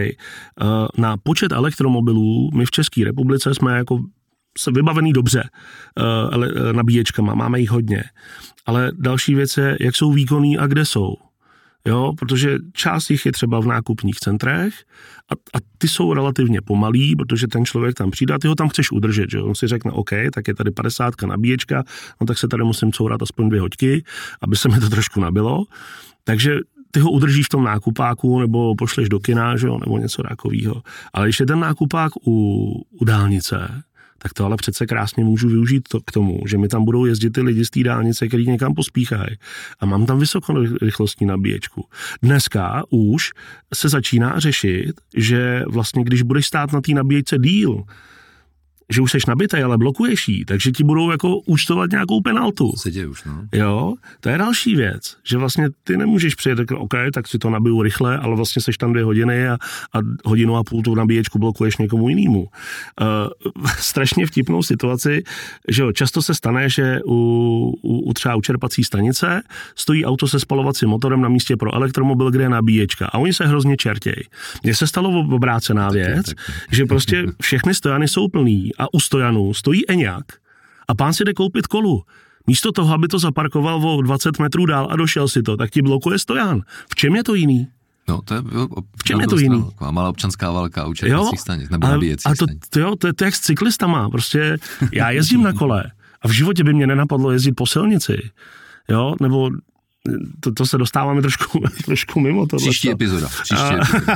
na 0.98 1.16
počet 1.16 1.52
elektromobilů 1.52 2.50
my 2.54 2.66
v 2.66 2.70
České 2.70 3.04
republice 3.04 3.54
jsme 3.54 3.76
jako 3.76 3.98
se 4.58 4.70
vybavený 4.70 5.12
dobře 5.12 5.48
uh, 6.34 6.72
nabíječkama, 6.72 7.34
máme 7.34 7.60
jich 7.60 7.70
hodně. 7.70 8.04
Ale 8.66 8.92
další 8.98 9.34
věc 9.34 9.56
je, 9.56 9.76
jak 9.80 9.96
jsou 9.96 10.12
výkonný 10.12 10.58
a 10.58 10.66
kde 10.66 10.84
jsou. 10.84 11.14
Jo, 11.88 12.12
protože 12.18 12.58
část 12.72 13.10
jich 13.10 13.26
je 13.26 13.32
třeba 13.32 13.60
v 13.60 13.66
nákupních 13.66 14.16
centrech 14.16 14.74
a, 15.30 15.58
a 15.58 15.60
ty 15.78 15.88
jsou 15.88 16.14
relativně 16.14 16.60
pomalý, 16.60 17.16
protože 17.16 17.48
ten 17.48 17.64
člověk 17.64 17.94
tam 17.94 18.10
přijde 18.10 18.34
a 18.34 18.38
ty 18.38 18.48
ho 18.48 18.54
tam 18.54 18.68
chceš 18.68 18.92
udržet, 18.92 19.30
že 19.30 19.40
On 19.40 19.54
si 19.54 19.66
řekne, 19.66 19.90
OK, 19.90 20.10
tak 20.34 20.48
je 20.48 20.54
tady 20.54 20.70
50 20.70 21.22
nabíječka, 21.22 21.84
no 22.20 22.26
tak 22.26 22.38
se 22.38 22.48
tady 22.48 22.64
musím 22.64 22.92
courat 22.92 23.22
aspoň 23.22 23.48
dvě 23.48 23.60
hoďky, 23.60 24.04
aby 24.40 24.56
se 24.56 24.68
mi 24.68 24.80
to 24.80 24.90
trošku 24.90 25.20
nabilo. 25.20 25.64
Takže 26.24 26.58
ty 26.90 27.00
ho 27.00 27.10
udržíš 27.10 27.46
v 27.46 27.48
tom 27.48 27.64
nákupáku 27.64 28.40
nebo 28.40 28.74
pošleš 28.74 29.08
do 29.08 29.20
kina, 29.20 29.56
že 29.56 29.66
jo, 29.66 29.78
nebo 29.78 29.98
něco 29.98 30.22
takového. 30.22 30.82
Ale 31.12 31.26
když 31.26 31.40
je 31.40 31.46
ten 31.46 31.60
nákupák 31.60 32.12
u, 32.26 32.86
u 33.00 33.04
dálnice, 33.04 33.82
tak 34.18 34.32
to 34.32 34.44
ale 34.44 34.56
přece 34.56 34.86
krásně 34.86 35.24
můžu 35.24 35.48
využít 35.48 35.88
to 35.88 36.00
k 36.00 36.12
tomu, 36.12 36.40
že 36.46 36.58
mi 36.58 36.68
tam 36.68 36.84
budou 36.84 37.04
jezdit 37.04 37.30
ty 37.30 37.40
lidi 37.40 37.64
z 37.64 37.70
té 37.70 37.82
dálnice, 37.82 38.28
který 38.28 38.46
někam 38.46 38.74
pospíchají 38.74 39.36
a 39.80 39.86
mám 39.86 40.06
tam 40.06 40.18
vysokorychlostní 40.18 41.26
nabíječku. 41.26 41.86
Dneska 42.22 42.82
už 42.90 43.30
se 43.74 43.88
začíná 43.88 44.38
řešit, 44.38 44.92
že 45.16 45.62
vlastně 45.68 46.04
když 46.04 46.22
budeš 46.22 46.46
stát 46.46 46.72
na 46.72 46.80
té 46.80 46.92
nabíječce 46.92 47.38
díl, 47.38 47.84
že 48.90 49.00
už 49.00 49.10
seš 49.10 49.26
nabitý, 49.26 49.56
ale 49.56 49.78
blokuješ 49.78 50.28
jí, 50.28 50.44
takže 50.44 50.70
ti 50.70 50.84
budou 50.84 51.10
jako 51.10 51.38
účtovat 51.38 51.90
nějakou 51.90 52.20
penaltu. 52.20 52.72
Se 52.76 52.90
děje 52.90 53.06
už, 53.06 53.24
no. 53.24 53.42
Jo, 53.52 53.94
to 54.20 54.28
je 54.28 54.38
další 54.38 54.76
věc, 54.76 55.16
že 55.24 55.38
vlastně 55.38 55.68
ty 55.84 55.96
nemůžeš 55.96 56.34
přijet, 56.34 56.56
tak 56.56 56.70
OK, 56.70 56.94
tak 57.14 57.28
si 57.28 57.38
to 57.38 57.50
nabiju 57.50 57.82
rychle, 57.82 58.18
ale 58.18 58.36
vlastně 58.36 58.62
seš 58.62 58.76
tam 58.78 58.92
dvě 58.92 59.04
hodiny 59.04 59.48
a, 59.48 59.54
a 59.92 59.98
hodinu 60.24 60.56
a 60.56 60.64
půl 60.64 60.82
tu 60.82 60.94
nabíječku 60.94 61.38
blokuješ 61.38 61.76
někomu 61.76 62.08
jinému. 62.08 62.40
Uh, 62.40 63.66
strašně 63.78 64.26
vtipnou 64.26 64.62
situaci, 64.62 65.22
že 65.68 65.82
jo, 65.82 65.92
často 65.92 66.22
se 66.22 66.34
stane, 66.34 66.68
že 66.68 67.00
u, 67.06 67.14
u, 67.82 67.98
u 67.98 68.12
třeba 68.12 68.34
u 68.34 68.40
čerpací 68.40 68.84
stanice 68.84 69.42
stojí 69.74 70.04
auto 70.04 70.28
se 70.28 70.40
spalovacím 70.40 70.88
motorem 70.88 71.20
na 71.20 71.28
místě 71.28 71.56
pro 71.56 71.74
elektromobil, 71.74 72.30
kde 72.30 72.42
je 72.42 72.48
nabíječka 72.48 73.06
a 73.06 73.18
oni 73.18 73.32
se 73.32 73.46
hrozně 73.46 73.76
čertějí. 73.76 74.24
Mně 74.62 74.74
se 74.74 74.86
stalo 74.86 75.20
obrácená 75.20 75.88
věc, 75.90 76.26
že 76.70 76.84
prostě 76.84 77.26
všechny 77.42 77.74
stojany 77.74 78.08
jsou 78.08 78.28
plný 78.28 78.73
a 78.78 78.94
u 78.94 79.00
stojanu 79.00 79.54
stojí 79.54 79.90
Eňák 79.90 80.24
a 80.88 80.94
pán 80.94 81.12
si 81.12 81.24
jde 81.24 81.32
koupit 81.34 81.66
kolu. 81.66 82.02
Místo 82.46 82.72
toho, 82.72 82.94
aby 82.94 83.08
to 83.08 83.18
zaparkoval 83.18 83.88
o 83.88 84.02
20 84.02 84.38
metrů 84.38 84.66
dál 84.66 84.88
a 84.90 84.96
došel 84.96 85.28
si 85.28 85.42
to, 85.42 85.56
tak 85.56 85.70
ti 85.70 85.82
blokuje 85.82 86.18
stojan. 86.18 86.60
V 86.90 86.94
čem 86.94 87.16
je 87.16 87.24
to 87.24 87.34
jiný? 87.34 87.68
No, 88.08 88.22
to 88.22 88.34
je, 88.34 88.42
jo, 88.54 88.68
v 88.96 89.04
čem 89.04 89.20
je 89.20 89.26
to 89.26 89.38
jiný? 89.38 89.64
Taková 89.64 89.90
malá 89.90 90.08
občanská 90.08 90.50
válka 90.50 90.86
u 90.86 90.94
čerpacích 90.94 91.40
stanic, 91.40 91.70
nebo 91.70 91.86
a, 91.86 91.94
a 92.24 92.34
to, 92.38 92.46
to, 92.70 92.80
jo, 92.80 92.96
to, 92.96 93.06
je, 93.06 93.12
to 93.12 93.24
je 93.24 93.26
jak 93.26 93.34
s 93.34 93.40
cyklistama. 93.40 94.10
Prostě 94.10 94.56
já 94.92 95.10
jezdím 95.10 95.42
na 95.42 95.52
kole 95.52 95.84
a 96.22 96.28
v 96.28 96.30
životě 96.30 96.64
by 96.64 96.74
mě 96.74 96.86
nenapadlo 96.86 97.30
jezdit 97.30 97.52
po 97.52 97.66
silnici. 97.66 98.30
Jo, 98.88 99.14
nebo 99.20 99.50
to, 100.40 100.52
to 100.52 100.66
se 100.66 100.78
dostáváme 100.78 101.20
trošku, 101.22 101.62
trošku 101.84 102.20
mimo 102.20 102.46
to. 102.46 102.56
Příští 102.56 102.90
epizoda. 102.90 103.28
Příští 103.42 103.74
epizoda. 103.74 104.10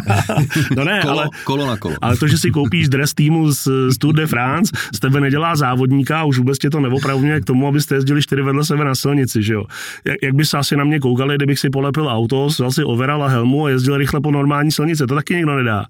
no 0.76 0.84
ne, 0.84 1.00
kolo, 1.02 1.20
ale, 1.20 1.28
kolo 1.44 1.66
na 1.66 1.76
kolo. 1.76 1.94
Ale 2.00 2.16
to, 2.16 2.28
že 2.28 2.38
si 2.38 2.50
koupíš 2.50 2.88
dres 2.88 3.14
týmu 3.14 3.52
z, 3.52 3.68
z 3.88 3.98
Tour 3.98 4.14
de 4.14 4.26
France, 4.26 4.72
z 4.94 5.00
tebe 5.00 5.20
nedělá 5.20 5.56
závodníka 5.56 6.20
a 6.20 6.24
už 6.24 6.38
vůbec 6.38 6.58
tě 6.58 6.70
to 6.70 6.80
neopravňuje 6.80 7.40
k 7.40 7.44
tomu, 7.44 7.68
abyste 7.68 7.94
jezdili 7.94 8.22
čtyři 8.22 8.42
vedle 8.42 8.64
sebe 8.64 8.84
na 8.84 8.94
silnici, 8.94 9.42
že 9.42 9.54
jo. 9.54 9.64
Jak, 10.04 10.16
jak 10.22 10.34
by 10.34 10.44
se 10.44 10.58
asi 10.58 10.76
na 10.76 10.84
mě 10.84 11.00
koukali, 11.00 11.36
kdybych 11.36 11.58
si 11.58 11.70
polepil 11.70 12.08
auto, 12.08 12.46
vzal 12.46 12.72
si 12.72 12.84
overal 12.84 13.24
a 13.24 13.28
helmu 13.28 13.64
a 13.64 13.70
jezdil 13.70 13.96
rychle 13.96 14.20
po 14.20 14.30
normální 14.30 14.72
silnici, 14.72 15.06
to 15.06 15.14
taky 15.14 15.34
nikdo 15.34 15.56
nedá. 15.56 15.86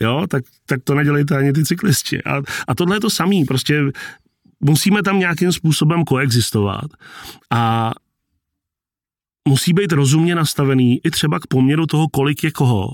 Jo, 0.00 0.26
tak, 0.28 0.44
tak 0.66 0.80
to 0.84 0.94
nedělejte 0.94 1.36
ani 1.36 1.52
ty 1.52 1.64
cyklisti. 1.64 2.22
A, 2.22 2.42
a 2.68 2.74
tohle 2.74 2.96
je 2.96 3.00
to 3.00 3.10
samý, 3.10 3.44
prostě 3.44 3.82
musíme 4.60 5.02
tam 5.02 5.18
nějakým 5.18 5.52
způsobem 5.52 6.04
koexistovat. 6.04 6.90
A 7.50 7.90
musí 9.50 9.72
být 9.72 9.92
rozumně 9.92 10.34
nastavený 10.34 11.00
i 11.04 11.10
třeba 11.10 11.40
k 11.40 11.46
poměru 11.46 11.86
toho, 11.86 12.08
kolik 12.08 12.44
je 12.44 12.50
koho, 12.50 12.88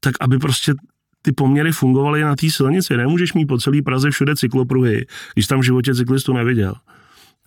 tak 0.00 0.14
aby 0.20 0.38
prostě 0.38 0.74
ty 1.22 1.32
poměry 1.32 1.72
fungovaly 1.72 2.22
na 2.22 2.36
té 2.36 2.50
silnici. 2.50 2.96
Nemůžeš 2.96 3.32
mít 3.32 3.46
po 3.46 3.58
celé 3.58 3.82
Praze 3.82 4.10
všude 4.10 4.36
cyklopruhy, 4.36 5.06
když 5.34 5.46
tam 5.46 5.60
v 5.60 5.62
životě 5.62 5.94
cyklistu 5.94 6.32
neviděl. 6.32 6.74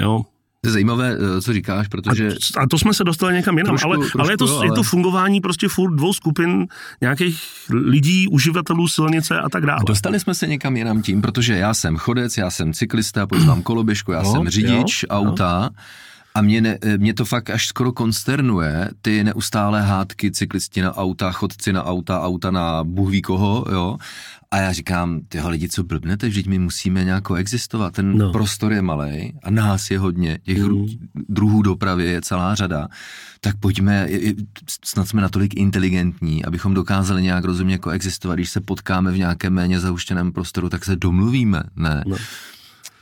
Jo, 0.01 0.25
to 0.61 0.67
je 0.67 0.71
zajímavé, 0.71 1.17
eh, 1.37 1.41
co 1.41 1.53
říkáš, 1.53 1.87
protože... 1.87 2.33
A, 2.57 2.61
a 2.61 2.67
to 2.67 2.77
jsme 2.77 2.93
se 2.93 3.03
dostali 3.03 3.33
někam 3.33 3.57
jinam, 3.57 3.71
trošku, 3.71 3.87
ale, 3.87 3.97
trošku, 3.97 4.21
ale, 4.21 4.33
je 4.33 4.37
to, 4.37 4.45
jo, 4.45 4.57
ale 4.57 4.65
je 4.65 4.71
to 4.71 4.83
fungování 4.83 5.41
prostě 5.41 5.67
furt 5.67 5.95
dvou 5.95 6.13
skupin 6.13 6.67
nějakých 7.01 7.41
lidí, 7.69 8.27
uživatelů 8.27 8.87
silnice 8.87 9.39
a 9.39 9.49
tak 9.49 9.65
dále. 9.65 9.79
Dostali 9.87 10.19
jsme 10.19 10.35
se 10.35 10.47
někam 10.47 10.77
jinam 10.77 11.01
tím, 11.01 11.21
protože 11.21 11.53
já 11.53 11.73
jsem 11.73 11.97
chodec, 11.97 12.37
já 12.37 12.49
jsem 12.49 12.73
cyklista, 12.73 13.27
používám 13.27 13.61
koloběžku, 13.69 14.11
já 14.11 14.21
no, 14.21 14.31
jsem 14.31 14.49
řidič 14.49 15.03
jo, 15.03 15.09
auta. 15.09 15.69
Jo 15.73 15.83
A 16.37 16.41
mě, 16.41 16.61
ne, 16.61 16.77
mě 16.97 17.13
to 17.13 17.25
fakt 17.25 17.49
až 17.49 17.67
skoro 17.67 17.91
konsternuje, 17.91 18.89
ty 19.01 19.23
neustálé 19.23 19.81
hádky, 19.81 20.31
cyklisti 20.31 20.81
na 20.81 20.97
auta, 20.97 21.31
chodci 21.31 21.73
na 21.73 21.83
auta, 21.83 22.21
auta 22.21 22.51
na 22.51 22.83
bůh 22.83 23.09
ví 23.09 23.21
koho, 23.21 23.65
jo. 23.71 23.97
A 24.51 24.57
já 24.57 24.71
říkám, 24.71 25.19
tyho 25.29 25.49
lidi, 25.49 25.69
co 25.69 25.83
blbnete, 25.83 26.27
vždyť 26.27 26.47
my 26.47 26.59
musíme 26.59 27.03
nějak 27.03 27.23
existovat. 27.37 27.93
Ten 27.93 28.17
no. 28.17 28.31
prostor 28.31 28.73
je 28.73 28.81
malý 28.81 29.33
a 29.43 29.51
nás 29.51 29.91
je 29.91 29.99
hodně, 29.99 30.39
těch 30.43 30.57
mm. 30.57 30.85
druhů 31.29 31.61
dopravy 31.61 32.05
je 32.05 32.21
celá 32.21 32.55
řada. 32.55 32.87
Tak 33.41 33.57
pojďme, 33.57 34.07
snad 34.85 35.07
jsme 35.07 35.21
natolik 35.21 35.55
inteligentní, 35.55 36.45
abychom 36.45 36.73
dokázali 36.73 37.23
nějak 37.23 37.45
rozumně 37.45 37.77
koexistovat. 37.77 38.37
Když 38.37 38.49
se 38.49 38.61
potkáme 38.61 39.11
v 39.11 39.17
nějakém 39.17 39.53
méně 39.53 39.79
zahuštěném 39.79 40.31
prostoru, 40.31 40.69
tak 40.69 40.85
se 40.85 40.95
domluvíme, 40.95 41.63
ne? 41.75 42.03
No. 42.07 42.17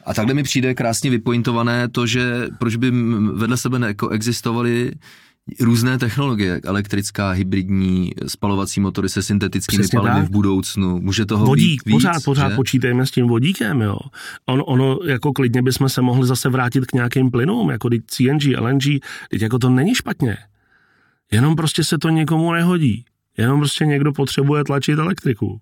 A 0.06 0.14
takhle 0.14 0.34
mi 0.34 0.44
přijde 0.44 0.74
krásně 0.74 1.10
vypointované 1.10 1.90
to, 1.90 2.08
že 2.08 2.48
proč 2.60 2.76
by 2.76 2.92
vedle 3.34 3.58
sebe 3.58 3.80
nekoexistovaly 3.80 4.92
různé 5.60 5.98
technologie, 5.98 6.62
elektrická, 6.64 7.32
hybridní, 7.32 8.12
spalovací 8.28 8.80
motory 8.80 9.10
se 9.10 9.24
syntetickými 9.24 9.84
Přesně 9.84 10.00
palivy 10.00 10.16
tak. 10.16 10.26
v 10.28 10.32
budoucnu. 10.32 11.00
Může 11.00 11.26
toho 11.26 11.46
Vodík, 11.46 11.84
být 11.86 11.90
víc, 11.90 11.96
pořád, 11.96 12.24
pořád 12.26 12.50
že? 12.50 12.56
počítejme 12.56 13.06
s 13.06 13.12
tím 13.12 13.28
vodíkem, 13.28 13.82
jo. 13.82 13.98
On, 14.46 14.64
ono, 14.66 15.00
jako 15.06 15.34
klidně 15.34 15.62
bychom 15.62 15.90
se 15.90 16.02
mohli 16.02 16.28
zase 16.28 16.50
vrátit 16.50 16.86
k 16.86 16.94
nějakým 16.94 17.32
plynům, 17.32 17.70
jako 17.70 17.90
CNG, 18.08 18.44
LNG, 18.60 18.84
teď 19.30 19.42
jako 19.42 19.60
to 19.60 19.70
není 19.70 19.96
špatně. 19.96 20.38
Jenom 21.32 21.56
prostě 21.56 21.84
se 21.84 21.98
to 21.98 22.10
někomu 22.10 22.54
nehodí. 22.54 23.06
Jenom 23.38 23.60
prostě 23.60 23.86
někdo 23.86 24.14
potřebuje 24.14 24.64
tlačit 24.64 25.00
elektriku. 25.00 25.62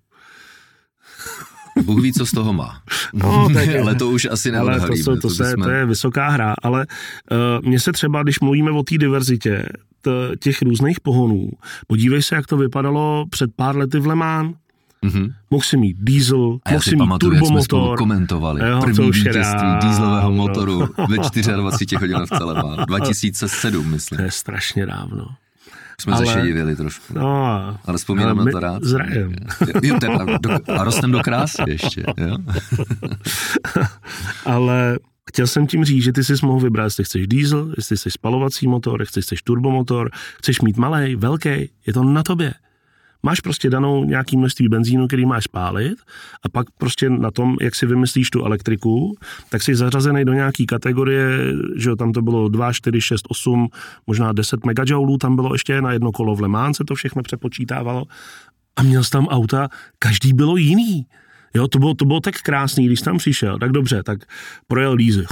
Bůh 1.82 2.02
ví, 2.02 2.12
co 2.12 2.26
z 2.26 2.30
toho 2.30 2.52
má. 2.52 2.80
No, 3.12 3.48
tak, 3.54 3.68
ale 3.82 3.94
to 3.94 4.10
už 4.10 4.24
asi 4.30 4.52
neodhalíme. 4.52 5.04
To, 5.04 5.10
to, 5.10 5.16
to, 5.16 5.28
to, 5.28 5.30
se, 5.30 5.54
to 5.62 5.70
je 5.70 5.86
vysoká 5.86 6.28
hra, 6.28 6.54
ale 6.62 6.86
uh, 7.30 7.68
mně 7.68 7.80
se 7.80 7.92
třeba, 7.92 8.22
když 8.22 8.40
mluvíme 8.40 8.70
o 8.70 8.82
té 8.82 8.98
diverzitě 8.98 9.66
t, 10.00 10.10
těch 10.40 10.62
různých 10.62 11.00
pohonů, 11.00 11.50
podívej 11.86 12.22
se, 12.22 12.34
jak 12.34 12.46
to 12.46 12.56
vypadalo 12.56 13.24
před 13.30 13.50
pár 13.56 13.76
lety 13.76 13.98
v 13.98 14.06
Le 14.06 14.14
Mans. 14.14 14.54
Mm-hmm. 15.04 15.32
Mohl 15.50 15.62
si 15.62 15.76
mít 15.76 15.96
diesel, 16.00 16.58
mohl 16.70 16.82
si 16.82 16.96
mít 16.96 17.18
turbomotor. 17.18 17.90
Jak 17.90 17.98
komentovali 17.98 18.68
jo, 18.68 18.80
první 18.80 19.10
vítězství 19.10 19.68
dieselového 19.80 20.30
no. 20.30 20.36
motoru 20.36 20.78
ve 21.08 21.16
24 21.56 21.96
hodinách 22.00 22.26
v 22.26 22.38
celém 22.38 22.56
2007, 22.86 23.90
myslím. 23.90 24.16
To 24.16 24.22
je 24.22 24.30
strašně 24.30 24.86
dávno. 24.86 25.26
Jsme 26.00 26.12
ale, 26.12 26.26
se 26.26 26.40
divili 26.40 26.76
trošku. 26.76 27.18
No, 27.18 27.78
ale 27.84 27.98
vzpomínám 27.98 28.38
ale 28.38 28.44
na 28.44 28.52
to 28.52 28.60
rád. 28.60 28.84
Zrajem. 28.84 29.34
Jo, 29.82 29.98
do, 30.40 30.50
a 30.68 30.84
rostem 30.84 31.12
do 31.12 31.20
krásy 31.20 31.62
ještě. 31.66 32.04
Jo? 32.16 32.36
ale 34.44 34.98
chtěl 35.30 35.46
jsem 35.46 35.66
tím 35.66 35.84
říct, 35.84 36.04
že 36.04 36.12
ty 36.12 36.24
si 36.24 36.34
mohl 36.42 36.60
vybrat, 36.60 36.84
jestli 36.84 37.04
chceš 37.04 37.26
diesel, 37.26 37.72
jestli 37.76 37.96
chceš 37.96 38.12
spalovací 38.12 38.66
motor, 38.66 39.02
jestli 39.02 39.22
chceš 39.22 39.42
turbomotor, 39.42 40.10
chceš 40.38 40.60
mít 40.60 40.76
malý, 40.76 41.16
velký, 41.16 41.70
je 41.86 41.92
to 41.92 42.04
na 42.04 42.22
tobě. 42.22 42.54
Máš 43.24 43.40
prostě 43.40 43.70
danou 43.70 44.04
nějaký 44.04 44.36
množství 44.36 44.68
benzínu, 44.68 45.06
který 45.06 45.26
máš 45.26 45.44
spálit 45.44 45.98
a 46.42 46.48
pak 46.48 46.66
prostě 46.78 47.10
na 47.10 47.30
tom, 47.30 47.56
jak 47.60 47.74
si 47.74 47.86
vymyslíš 47.86 48.30
tu 48.30 48.44
elektriku, 48.44 49.16
tak 49.48 49.62
jsi 49.62 49.74
zařazený 49.74 50.24
do 50.24 50.32
nějaký 50.32 50.66
kategorie, 50.66 51.38
že 51.76 51.96
tam 51.96 52.12
to 52.12 52.22
bylo 52.22 52.48
2, 52.48 52.72
4, 52.72 53.00
6, 53.00 53.22
8, 53.28 53.68
možná 54.06 54.32
10 54.32 54.66
megajoulů, 54.66 55.18
tam 55.18 55.36
bylo 55.36 55.54
ještě 55.54 55.80
na 55.80 55.92
jedno 55.92 56.12
kolo 56.12 56.34
v 56.34 56.40
Le 56.40 56.48
Mans, 56.48 56.76
se 56.76 56.84
to 56.84 56.94
všechno 56.94 57.22
přepočítávalo 57.22 58.04
a 58.76 58.82
měl 58.82 59.04
jsi 59.04 59.10
tam 59.10 59.26
auta, 59.26 59.68
každý 59.98 60.32
bylo 60.32 60.56
jiný. 60.56 61.06
Jo, 61.54 61.68
to 61.68 61.78
bylo, 61.78 61.94
to 61.94 62.04
bylo 62.04 62.20
tak 62.20 62.34
krásný, 62.34 62.86
když 62.86 63.00
tam 63.00 63.18
přišel, 63.18 63.58
tak 63.58 63.72
dobře, 63.72 64.02
tak 64.02 64.18
projel 64.66 64.92
lízy. 64.92 65.24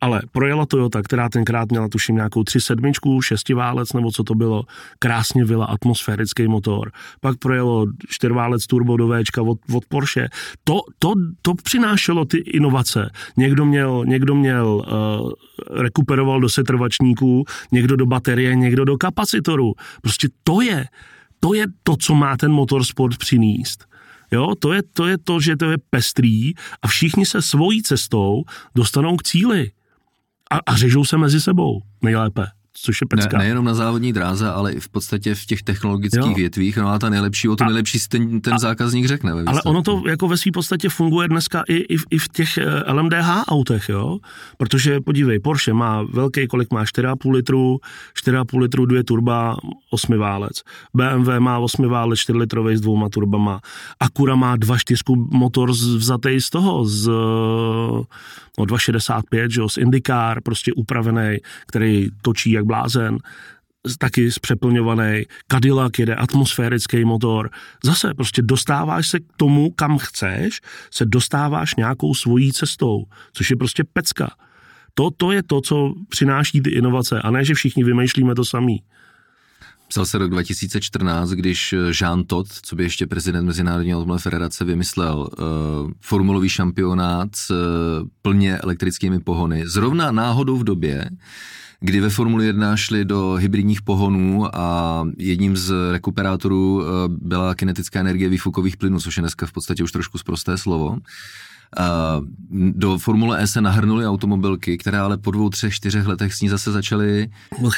Ale 0.00 0.22
projela 0.32 0.66
Toyota, 0.66 1.02
která 1.02 1.28
tenkrát 1.28 1.70
měla 1.70 1.88
tuším 1.88 2.16
nějakou 2.16 2.42
3.7, 2.42 3.20
šestiválec 3.22 3.92
nebo 3.92 4.10
co 4.10 4.24
to 4.24 4.34
bylo, 4.34 4.62
krásně 4.98 5.44
vyla 5.44 5.66
atmosférický 5.66 6.48
motor. 6.48 6.92
Pak 7.20 7.38
projelo 7.38 7.86
čtyřválec 8.08 8.66
turbo 8.66 8.96
do 8.96 9.08
Včka 9.08 9.42
od, 9.42 9.58
od 9.74 9.84
Porsche. 9.88 10.28
To, 10.64 10.80
to, 10.98 11.12
to 11.42 11.54
přinášelo 11.54 12.24
ty 12.24 12.38
inovace. 12.38 13.10
Někdo 13.36 13.64
měl, 13.64 14.04
někdo 14.06 14.34
měl 14.34 14.66
uh, 14.66 15.32
rekuperoval 15.82 16.40
do 16.40 16.48
setrvačníků, 16.48 17.44
někdo 17.72 17.96
do 17.96 18.06
baterie, 18.06 18.54
někdo 18.54 18.84
do 18.84 18.96
kapacitoru. 18.96 19.72
Prostě 20.02 20.28
to 20.44 20.60
je, 20.60 20.84
to 21.40 21.54
je 21.54 21.66
to, 21.82 21.96
co 21.96 22.14
má 22.14 22.36
ten 22.36 22.52
motorsport 22.52 23.16
přinést. 23.16 23.90
Jo, 24.32 24.54
to 24.58 24.72
je, 24.72 24.82
to 24.82 25.06
je 25.06 25.18
to, 25.18 25.40
že 25.40 25.56
to 25.56 25.70
je 25.70 25.76
pestrý 25.90 26.52
a 26.82 26.88
všichni 26.88 27.26
se 27.26 27.42
svojí 27.42 27.82
cestou 27.82 28.42
dostanou 28.74 29.16
k 29.16 29.22
cíli 29.22 29.70
a, 30.50 30.58
a 30.66 30.76
řežou 30.76 31.04
se 31.04 31.18
mezi 31.18 31.40
sebou 31.40 31.82
nejlépe 32.02 32.46
což 32.82 33.00
je 33.00 33.06
pecka. 33.06 33.38
Ne, 33.38 33.44
nejenom 33.44 33.64
na 33.64 33.74
závodní 33.74 34.12
dráze, 34.12 34.50
ale 34.50 34.72
i 34.72 34.80
v 34.80 34.88
podstatě 34.88 35.34
v 35.34 35.46
těch 35.46 35.62
technologických 35.62 36.30
jo. 36.30 36.34
větvích. 36.34 36.76
No 36.76 36.88
a 36.88 36.98
ta 36.98 37.08
nejlepší, 37.08 37.48
o 37.48 37.56
to 37.56 37.64
a, 37.64 37.66
nejlepší 37.66 37.98
si 37.98 38.08
ten, 38.08 38.40
ten 38.40 38.54
a, 38.54 38.58
zákazník 38.58 39.06
řekne. 39.06 39.34
Ve 39.34 39.42
ale 39.42 39.62
ono 39.62 39.82
to 39.82 40.02
jako 40.08 40.28
ve 40.28 40.36
své 40.36 40.52
podstatě 40.52 40.88
funguje 40.88 41.28
dneska 41.28 41.62
i, 41.68 41.74
i, 41.74 41.96
i 42.10 42.18
v 42.18 42.28
těch 42.28 42.58
eh, 42.58 42.92
LMDH 42.92 43.48
autech, 43.48 43.88
jo? 43.88 44.18
Protože 44.56 45.00
podívej, 45.00 45.40
Porsche 45.40 45.72
má 45.72 46.02
velký, 46.02 46.46
kolik 46.46 46.70
má 46.70 46.84
4,5 46.84 47.30
litru, 47.30 47.78
4,5 48.26 48.58
litru, 48.58 48.86
dvě 48.86 49.04
turba, 49.04 49.56
8 49.90 50.18
válec. 50.18 50.62
BMW 50.94 51.38
má 51.38 51.58
8 51.58 51.88
válec, 51.88 52.18
4 52.18 52.38
litrový 52.38 52.76
s 52.76 52.80
dvouma 52.80 53.08
turbama. 53.08 53.60
Acura 54.00 54.34
má 54.34 54.56
2,4 54.56 55.28
motor 55.30 55.70
vzatý 55.70 56.40
z 56.40 56.50
toho, 56.50 56.84
z 56.84 57.10
no 58.58 58.64
2,65, 58.64 59.48
že 59.50 59.60
jo, 59.60 59.68
z 59.68 59.76
IndyCar, 59.76 60.40
prostě 60.42 60.72
upravený, 60.72 61.36
který 61.66 62.08
točí 62.22 62.50
jak 62.50 62.64
blázen, 62.70 63.18
taky 63.98 64.32
zpřeplňovaný, 64.32 65.24
Cadillac 65.52 65.92
jede 65.98 66.14
atmosférický 66.14 67.04
motor. 67.04 67.50
Zase 67.84 68.14
prostě 68.14 68.42
dostáváš 68.42 69.08
se 69.08 69.20
k 69.20 69.24
tomu, 69.36 69.70
kam 69.70 69.98
chceš, 69.98 70.60
se 70.90 71.04
dostáváš 71.06 71.74
nějakou 71.74 72.14
svojí 72.14 72.52
cestou, 72.52 73.04
což 73.32 73.50
je 73.50 73.56
prostě 73.56 73.84
pecka. 73.92 74.30
To, 74.94 75.10
to 75.10 75.32
je 75.32 75.42
to, 75.42 75.60
co 75.60 75.94
přináší 76.08 76.60
ty 76.60 76.70
inovace, 76.70 77.22
a 77.22 77.30
ne, 77.30 77.44
že 77.44 77.54
všichni 77.54 77.84
vymýšlíme 77.84 78.34
to 78.34 78.44
samý. 78.44 78.82
Psal 79.88 80.06
se 80.06 80.18
rok 80.18 80.30
2014, 80.30 81.30
když 81.30 81.74
Jean 82.00 82.24
Todt, 82.24 82.48
co 82.62 82.76
by 82.76 82.82
ještě 82.82 83.06
prezident 83.06 83.46
Mezinárodní 83.46 83.94
automobilové 83.94 84.22
federace, 84.22 84.64
vymyslel 84.64 85.18
uh, 85.18 85.90
formulový 86.00 86.48
šampionát 86.48 87.28
s 87.36 87.50
uh, 87.50 87.56
plně 88.22 88.58
elektrickými 88.58 89.20
pohony. 89.20 89.62
Zrovna 89.66 90.12
náhodou 90.12 90.56
v 90.56 90.64
době, 90.64 91.10
kdy 91.80 92.00
ve 92.00 92.10
Formuli 92.10 92.46
1 92.46 92.76
šli 92.76 93.04
do 93.04 93.32
hybridních 93.32 93.82
pohonů 93.82 94.56
a 94.56 95.04
jedním 95.16 95.56
z 95.56 95.92
rekuperátorů 95.92 96.74
uh, 96.74 96.84
byla 97.08 97.54
kinetická 97.54 98.00
energie 98.00 98.28
výfukových 98.28 98.76
plynů, 98.76 99.00
což 99.00 99.16
je 99.16 99.20
dneska 99.20 99.46
v 99.46 99.52
podstatě 99.52 99.84
už 99.84 99.92
trošku 99.92 100.18
zprosté 100.18 100.58
slovo. 100.58 100.96
Do 102.50 102.98
Formule 102.98 103.42
E 103.42 103.46
se 103.46 103.60
nahrnuly 103.60 104.06
automobilky, 104.06 104.78
které 104.78 104.98
ale 104.98 105.18
po 105.18 105.30
dvou, 105.30 105.50
třech, 105.50 105.74
čtyřech 105.74 106.06
letech 106.06 106.34
s 106.34 106.40
ní 106.40 106.48
zase 106.48 106.72
začaly 106.72 107.28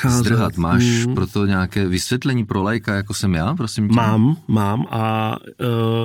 zdrhat. 0.08 0.56
Máš 0.56 1.06
mm. 1.06 1.14
proto 1.14 1.46
nějaké 1.46 1.88
vysvětlení 1.88 2.44
pro 2.44 2.62
lajka, 2.62 2.94
jako 2.94 3.14
jsem 3.14 3.34
já, 3.34 3.54
prosím 3.54 3.88
tě? 3.88 3.94
Mám, 3.94 4.36
mám 4.48 4.86
a 4.90 5.36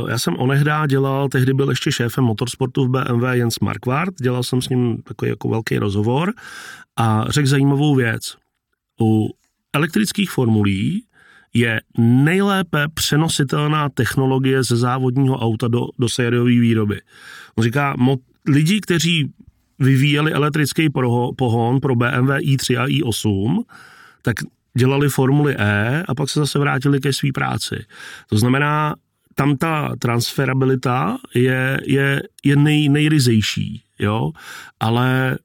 uh, 0.01 0.09
já 0.09 0.19
jsem 0.19 0.35
onehdá 0.37 0.87
dělal, 0.87 1.29
tehdy 1.29 1.53
byl 1.53 1.69
ještě 1.69 1.91
šéfem 1.91 2.23
motorsportu 2.23 2.85
v 2.85 2.89
BMW 2.89 3.23
Jens 3.31 3.59
Markvart, 3.59 4.15
dělal 4.21 4.43
jsem 4.43 4.61
s 4.61 4.69
ním 4.69 5.01
takový 5.01 5.29
jako 5.29 5.49
velký 5.49 5.77
rozhovor 5.77 6.33
a 6.97 7.25
řekl 7.29 7.47
zajímavou 7.47 7.95
věc. 7.95 8.35
U 9.01 9.29
elektrických 9.73 10.31
formulí 10.31 11.03
je 11.53 11.81
nejlépe 11.97 12.87
přenositelná 12.93 13.89
technologie 13.89 14.63
ze 14.63 14.77
závodního 14.77 15.37
auta 15.37 15.67
do, 15.67 15.87
do 15.99 16.09
sériové 16.09 16.51
výroby. 16.51 17.01
On 17.55 17.63
říká, 17.63 17.93
mo, 17.97 18.17
lidi, 18.47 18.81
kteří 18.81 19.33
vyvíjeli 19.79 20.33
elektrický 20.33 20.89
pohon 21.37 21.79
pro 21.79 21.95
BMW 21.95 22.29
i3 22.29 22.81
a 22.81 22.87
i8, 22.87 23.63
tak 24.21 24.35
dělali 24.77 25.09
Formuli 25.09 25.55
E 25.57 26.03
a 26.07 26.15
pak 26.15 26.29
se 26.29 26.39
zase 26.39 26.59
vrátili 26.59 26.99
ke 26.99 27.13
své 27.13 27.29
práci. 27.33 27.85
To 28.29 28.37
znamená, 28.37 28.95
tam 29.35 29.57
ta 29.57 29.95
transferabilita 29.99 31.17
je, 31.35 31.81
je, 31.85 32.23
je 32.43 32.55
nej, 32.55 32.89
nejryzejší, 32.89 33.81
jo, 33.99 34.31
ale 34.79 35.37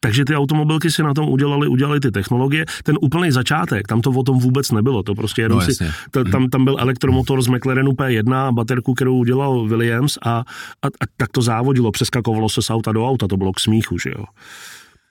takže 0.00 0.24
ty 0.24 0.36
automobilky 0.36 0.90
si 0.90 1.02
na 1.02 1.14
tom 1.14 1.28
udělali, 1.28 1.68
udělali 1.68 2.00
ty 2.00 2.10
technologie. 2.10 2.64
Ten 2.82 2.98
úplný 3.00 3.30
začátek, 3.30 3.86
tam 3.86 4.00
to 4.00 4.10
o 4.10 4.22
tom 4.22 4.38
vůbec 4.38 4.70
nebylo. 4.70 5.02
To 5.02 5.14
prostě 5.14 5.42
jenom 5.42 5.58
no, 5.58 5.64
si, 5.64 5.84
to, 6.10 6.24
tam, 6.24 6.48
tam 6.48 6.64
byl 6.64 6.76
elektromotor 6.78 7.42
z 7.42 7.48
McLarenu 7.48 7.90
P1, 7.90 8.54
baterku, 8.54 8.94
kterou 8.94 9.16
udělal 9.16 9.66
Williams 9.66 10.18
a, 10.22 10.30
a, 10.30 10.86
a 10.86 11.04
tak 11.16 11.32
to 11.32 11.42
závodilo. 11.42 11.90
Přeskakovalo 11.90 12.48
se 12.48 12.62
z 12.62 12.70
auta 12.70 12.92
do 12.92 13.08
auta, 13.08 13.28
to 13.28 13.36
bylo 13.36 13.52
k 13.52 13.60
smíchu, 13.60 13.98
že 13.98 14.10
jo. 14.10 14.24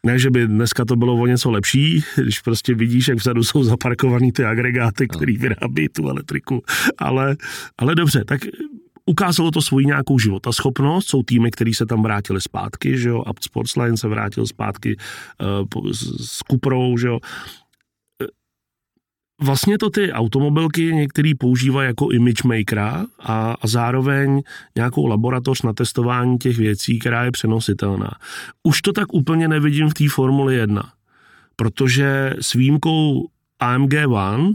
Ne, 0.05 0.19
že 0.19 0.31
by 0.31 0.47
dneska 0.47 0.85
to 0.85 0.95
bylo 0.95 1.13
o 1.15 1.27
něco 1.27 1.51
lepší, 1.51 2.03
když 2.23 2.39
prostě 2.39 2.75
vidíš, 2.75 3.07
jak 3.07 3.17
vzadu 3.17 3.43
jsou 3.43 3.63
zaparkovaný 3.63 4.31
ty 4.31 4.45
agregáty, 4.45 5.07
no. 5.11 5.17
který 5.17 5.37
vyrábí 5.37 5.89
tu 5.89 6.09
elektriku. 6.09 6.61
Ale, 6.97 7.35
ale 7.77 7.95
dobře, 7.95 8.23
tak 8.25 8.41
ukázalo 9.07 9.51
to 9.51 9.61
svoji 9.61 9.85
nějakou 9.85 10.19
životaschopnost, 10.19 11.09
jsou 11.09 11.23
týmy, 11.23 11.51
které 11.51 11.73
se 11.73 11.85
tam 11.85 12.03
vrátili 12.03 12.41
zpátky, 12.41 12.97
že 12.97 13.09
jo, 13.09 13.23
Apt 13.25 13.43
Sportsline 13.43 13.97
se 13.97 14.07
vrátil 14.07 14.47
zpátky 14.47 14.97
uh, 15.73 15.91
s, 15.91 16.41
Kuprou, 16.41 16.97
že 16.97 17.07
jo, 17.07 17.19
Vlastně 19.41 19.77
to 19.77 19.89
ty 19.89 20.11
automobilky 20.11 20.93
některý 20.93 21.35
používají 21.35 21.87
jako 21.87 22.11
image 22.11 22.43
makera 22.43 23.05
a, 23.19 23.55
a 23.61 23.67
zároveň 23.67 24.41
nějakou 24.75 25.05
laboratoř 25.05 25.61
na 25.61 25.73
testování 25.73 26.37
těch 26.37 26.57
věcí, 26.57 26.99
která 26.99 27.25
je 27.25 27.31
přenositelná. 27.31 28.11
Už 28.63 28.81
to 28.81 28.93
tak 28.93 29.13
úplně 29.13 29.47
nevidím 29.47 29.89
v 29.89 29.93
té 29.93 30.09
Formuli 30.09 30.55
1, 30.55 30.83
protože 31.55 32.33
s 32.41 32.53
výjimkou 32.53 33.29
AMG 33.59 33.93
One, 34.07 34.53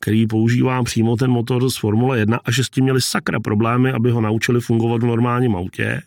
který 0.00 0.26
používá 0.26 0.82
přímo 0.82 1.16
ten 1.16 1.30
motor 1.30 1.70
z 1.70 1.76
Formule 1.76 2.18
1 2.18 2.40
a 2.44 2.50
že 2.50 2.64
s 2.64 2.70
tím 2.70 2.84
měli 2.84 3.00
sakra 3.00 3.40
problémy, 3.40 3.92
aby 3.92 4.10
ho 4.10 4.20
naučili 4.20 4.60
fungovat 4.60 5.02
v 5.02 5.06
normálním 5.06 5.56
autě, 5.56 6.02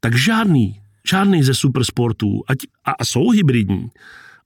tak 0.00 0.16
žádný, 0.16 0.80
žádný 1.10 1.42
ze 1.42 1.54
supersportů, 1.54 2.42
ať, 2.48 2.58
a, 2.84 2.90
a 2.90 3.04
jsou 3.04 3.30
hybridní, 3.30 3.90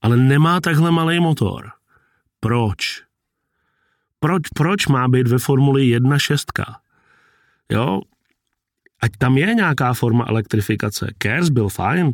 ale 0.01 0.17
nemá 0.17 0.61
takhle 0.61 0.91
malý 0.91 1.19
motor. 1.19 1.71
Proč? 2.39 3.03
Proč, 4.19 4.41
proč 4.55 4.87
má 4.87 5.07
být 5.07 5.27
ve 5.27 5.39
Formuli 5.39 5.87
1 5.87 6.19
šestka? 6.19 6.79
Jo, 7.71 8.01
ať 9.01 9.11
tam 9.17 9.37
je 9.37 9.53
nějaká 9.53 9.93
forma 9.93 10.25
elektrifikace. 10.27 11.13
Kers 11.17 11.49
byl 11.49 11.69
fajn 11.69 12.13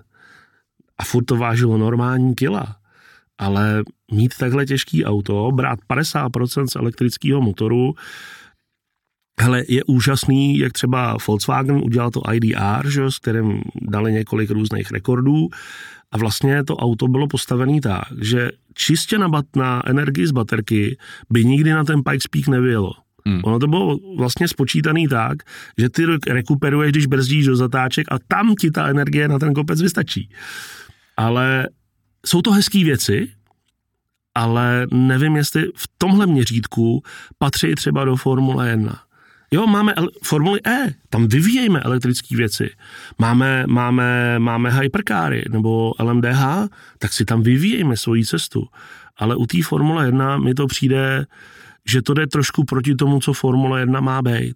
a 0.98 1.04
furt 1.04 1.24
to 1.24 1.36
vážilo 1.36 1.78
normální 1.78 2.36
kila, 2.36 2.76
ale 3.38 3.84
mít 4.12 4.38
takhle 4.38 4.66
těžký 4.66 5.06
auto, 5.06 5.52
brát 5.52 5.80
50% 5.90 6.66
z 6.66 6.76
elektrického 6.76 7.42
motoru, 7.42 7.96
hele, 9.42 9.64
je 9.68 9.84
úžasný, 9.84 10.58
jak 10.58 10.74
třeba 10.74 11.18
Volkswagen 11.28 11.82
udělal 11.84 12.12
to 12.12 12.22
IDR, 12.34 12.90
že, 12.90 13.12
s 13.12 13.20
kterým 13.20 13.62
dali 13.82 14.14
několik 14.14 14.50
různých 14.50 14.92
rekordů 14.92 15.48
a 16.12 16.18
vlastně 16.18 16.64
to 16.64 16.76
auto 16.76 17.08
bylo 17.08 17.28
postavené 17.28 17.82
tak, 17.82 18.04
že 18.22 18.52
čistě 18.74 19.18
na, 19.18 19.30
bat, 19.30 19.46
na 19.56 19.84
energii 19.86 20.28
z 20.28 20.32
baterky 20.32 20.98
by 21.30 21.46
nikdy 21.46 21.72
na 21.72 21.84
ten 21.84 22.04
Pikes 22.04 22.28
Peak 22.28 22.48
nevyjelo. 22.48 22.92
Hmm. 23.26 23.42
Ono 23.44 23.60
to 23.60 23.68
bylo 23.68 23.98
vlastně 24.18 24.48
spočítaný 24.48 25.08
tak, 25.08 25.38
že 25.78 25.90
ty 25.90 26.06
rekuperuješ, 26.28 26.92
když 26.92 27.06
brzdíš 27.06 27.46
do 27.46 27.56
zatáček 27.56 28.08
a 28.12 28.20
tam 28.28 28.56
ti 28.56 28.72
ta 28.72 28.88
energie 28.88 29.28
na 29.28 29.40
ten 29.40 29.54
kopec 29.54 29.82
vystačí. 29.82 30.30
Ale 31.18 31.68
jsou 32.26 32.42
to 32.42 32.52
hezké 32.52 32.84
věci, 32.84 33.32
ale 34.36 34.88
nevím, 34.92 35.36
jestli 35.36 35.66
v 35.76 35.88
tomhle 35.98 36.28
měřítku 36.28 37.04
patří 37.38 37.76
třeba 37.76 38.06
do 38.06 38.16
Formule 38.16 38.70
1. 38.70 39.00
Jo, 39.52 39.68
máme 39.68 39.94
el- 39.94 40.10
Formuli 40.24 40.60
E, 40.68 40.94
tam 41.10 41.28
vyvíjejme 41.28 41.80
elektrické 41.80 42.36
věci. 42.36 42.70
Máme, 43.18 43.64
máme, 43.68 44.40
máme 44.40 44.80
hypercary 44.82 45.44
nebo 45.50 45.94
LMDH, 46.00 46.68
tak 46.98 47.14
si 47.14 47.26
tam 47.26 47.42
vyvíjejme 47.42 47.98
svoji 47.98 48.26
cestu. 48.26 48.68
Ale 49.18 49.36
u 49.36 49.46
té 49.46 49.64
Formule 49.64 50.06
1 50.06 50.38
mi 50.38 50.54
to 50.54 50.68
přijde, 50.68 51.26
že 51.90 52.02
to 52.02 52.14
jde 52.14 52.28
trošku 52.28 52.64
proti 52.64 52.96
tomu, 52.96 53.20
co 53.20 53.34
Formule 53.34 53.80
1 53.80 54.00
má 54.00 54.22
být. 54.22 54.56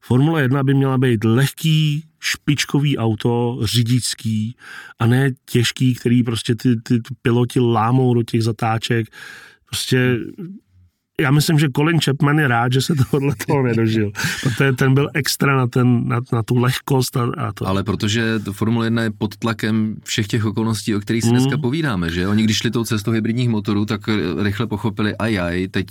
Formule 0.00 0.42
1 0.42 0.62
by 0.62 0.74
měla 0.74 0.98
být 0.98 1.24
lehký, 1.24 2.04
špičkový 2.26 2.98
auto, 2.98 3.58
řidičský 3.62 4.56
a 4.98 5.06
ne 5.06 5.30
těžký, 5.50 5.94
který 5.94 6.22
prostě 6.22 6.54
ty, 6.54 6.76
ty, 6.76 7.00
ty 7.00 7.14
piloti 7.22 7.60
lámou 7.60 8.14
do 8.14 8.22
těch 8.22 8.42
zatáček. 8.42 9.06
Prostě 9.66 10.18
já 11.20 11.30
myslím, 11.30 11.58
že 11.58 11.68
Colin 11.76 12.00
Chapman 12.00 12.38
je 12.38 12.48
rád, 12.48 12.72
že 12.72 12.80
se 12.80 12.94
tohle 13.10 13.34
toho 13.46 13.62
nedožil, 13.62 14.10
protože 14.42 14.72
ten 14.72 14.94
byl 14.94 15.08
extra 15.14 15.56
na, 15.56 15.66
ten, 15.66 16.08
na, 16.08 16.20
na 16.32 16.42
tu 16.42 16.56
lehkost 16.56 17.16
a, 17.16 17.22
a 17.38 17.52
to. 17.52 17.66
Ale 17.66 17.84
protože 17.84 18.38
to 18.38 18.52
Formule 18.52 18.86
1 18.86 19.02
je 19.02 19.10
pod 19.10 19.36
tlakem 19.36 19.96
všech 20.04 20.26
těch 20.26 20.44
okolností, 20.44 20.94
o 20.94 21.00
kterých 21.00 21.22
si 21.22 21.28
mm. 21.28 21.36
dneska 21.36 21.58
povídáme, 21.58 22.10
že 22.10 22.28
oni 22.28 22.44
když 22.44 22.56
šli 22.56 22.70
tou 22.70 22.84
cestou 22.84 23.10
hybridních 23.10 23.48
motorů, 23.48 23.84
tak 23.84 24.00
rychle 24.42 24.66
pochopili, 24.66 25.16
a 25.16 25.26
jaj, 25.26 25.68
teď 25.68 25.86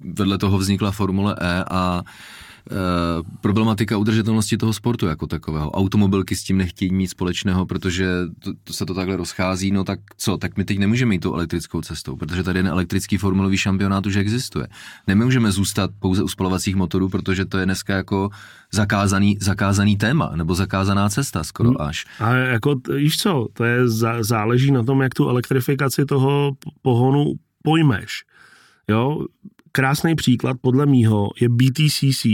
vedle 0.00 0.38
toho 0.38 0.58
vznikla 0.58 0.90
Formule 0.90 1.36
E 1.40 1.64
a 1.70 2.02
problematika 3.40 3.96
udržitelnosti 3.96 4.56
toho 4.56 4.72
sportu 4.72 5.06
jako 5.06 5.26
takového. 5.26 5.70
Automobilky 5.70 6.36
s 6.36 6.44
tím 6.44 6.58
nechtějí 6.58 6.92
mít 6.92 7.08
společného, 7.08 7.66
protože 7.66 8.06
to, 8.38 8.52
to 8.64 8.72
se 8.72 8.86
to 8.86 8.94
takhle 8.94 9.16
rozchází, 9.16 9.70
no 9.70 9.84
tak 9.84 10.00
co, 10.16 10.36
tak 10.36 10.56
my 10.56 10.64
teď 10.64 10.78
nemůžeme 10.78 11.14
jít 11.14 11.18
tou 11.18 11.34
elektrickou 11.34 11.80
cestou, 11.80 12.16
protože 12.16 12.42
tady 12.42 12.58
ten 12.58 12.66
elektrický 12.66 13.16
formulový 13.16 13.56
šampionát 13.56 14.06
už 14.06 14.16
existuje. 14.16 14.66
Nemůžeme 15.06 15.52
zůstat 15.52 15.90
pouze 15.98 16.22
u 16.22 16.28
spalovacích 16.28 16.76
motorů, 16.76 17.08
protože 17.08 17.44
to 17.44 17.58
je 17.58 17.64
dneska 17.64 17.96
jako 17.96 18.30
zakázaný, 18.72 19.38
zakázaný 19.40 19.96
téma, 19.96 20.32
nebo 20.34 20.54
zakázaná 20.54 21.08
cesta 21.08 21.44
skoro 21.44 21.68
hmm. 21.68 21.80
až. 21.80 22.04
A 22.20 22.34
jako, 22.34 22.80
víš 22.96 23.16
co, 23.16 23.46
to 23.52 23.64
je, 23.64 23.88
záleží 24.20 24.70
na 24.70 24.82
tom, 24.82 25.02
jak 25.02 25.14
tu 25.14 25.28
elektrifikaci 25.28 26.04
toho 26.04 26.52
pohonu 26.82 27.32
pojmeš. 27.62 28.10
Jo, 28.88 29.26
krásný 29.72 30.14
příklad 30.14 30.56
podle 30.60 30.86
mýho 30.86 31.30
je 31.40 31.48
BTCC, 31.48 32.26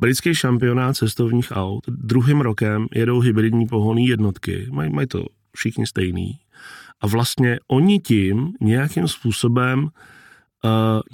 Britský 0.00 0.34
šampionát 0.34 0.96
cestovních 0.96 1.48
aut. 1.50 1.84
Druhým 1.88 2.40
rokem 2.40 2.86
jedou 2.94 3.20
hybridní 3.20 3.66
pohonné 3.66 4.02
jednotky, 4.02 4.66
mají, 4.70 4.92
mají 4.92 5.06
to 5.08 5.26
všichni 5.56 5.86
stejný. 5.86 6.38
A 7.00 7.06
vlastně 7.06 7.58
oni 7.68 7.98
tím 7.98 8.52
nějakým 8.60 9.08
způsobem 9.08 9.82
uh, 9.84 9.90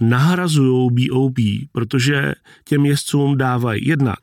nahrazují 0.08 0.90
BOP, 0.90 1.38
protože 1.72 2.32
těm 2.64 2.86
jezdcům 2.86 3.38
dávají 3.38 3.86
jednak 3.86 4.18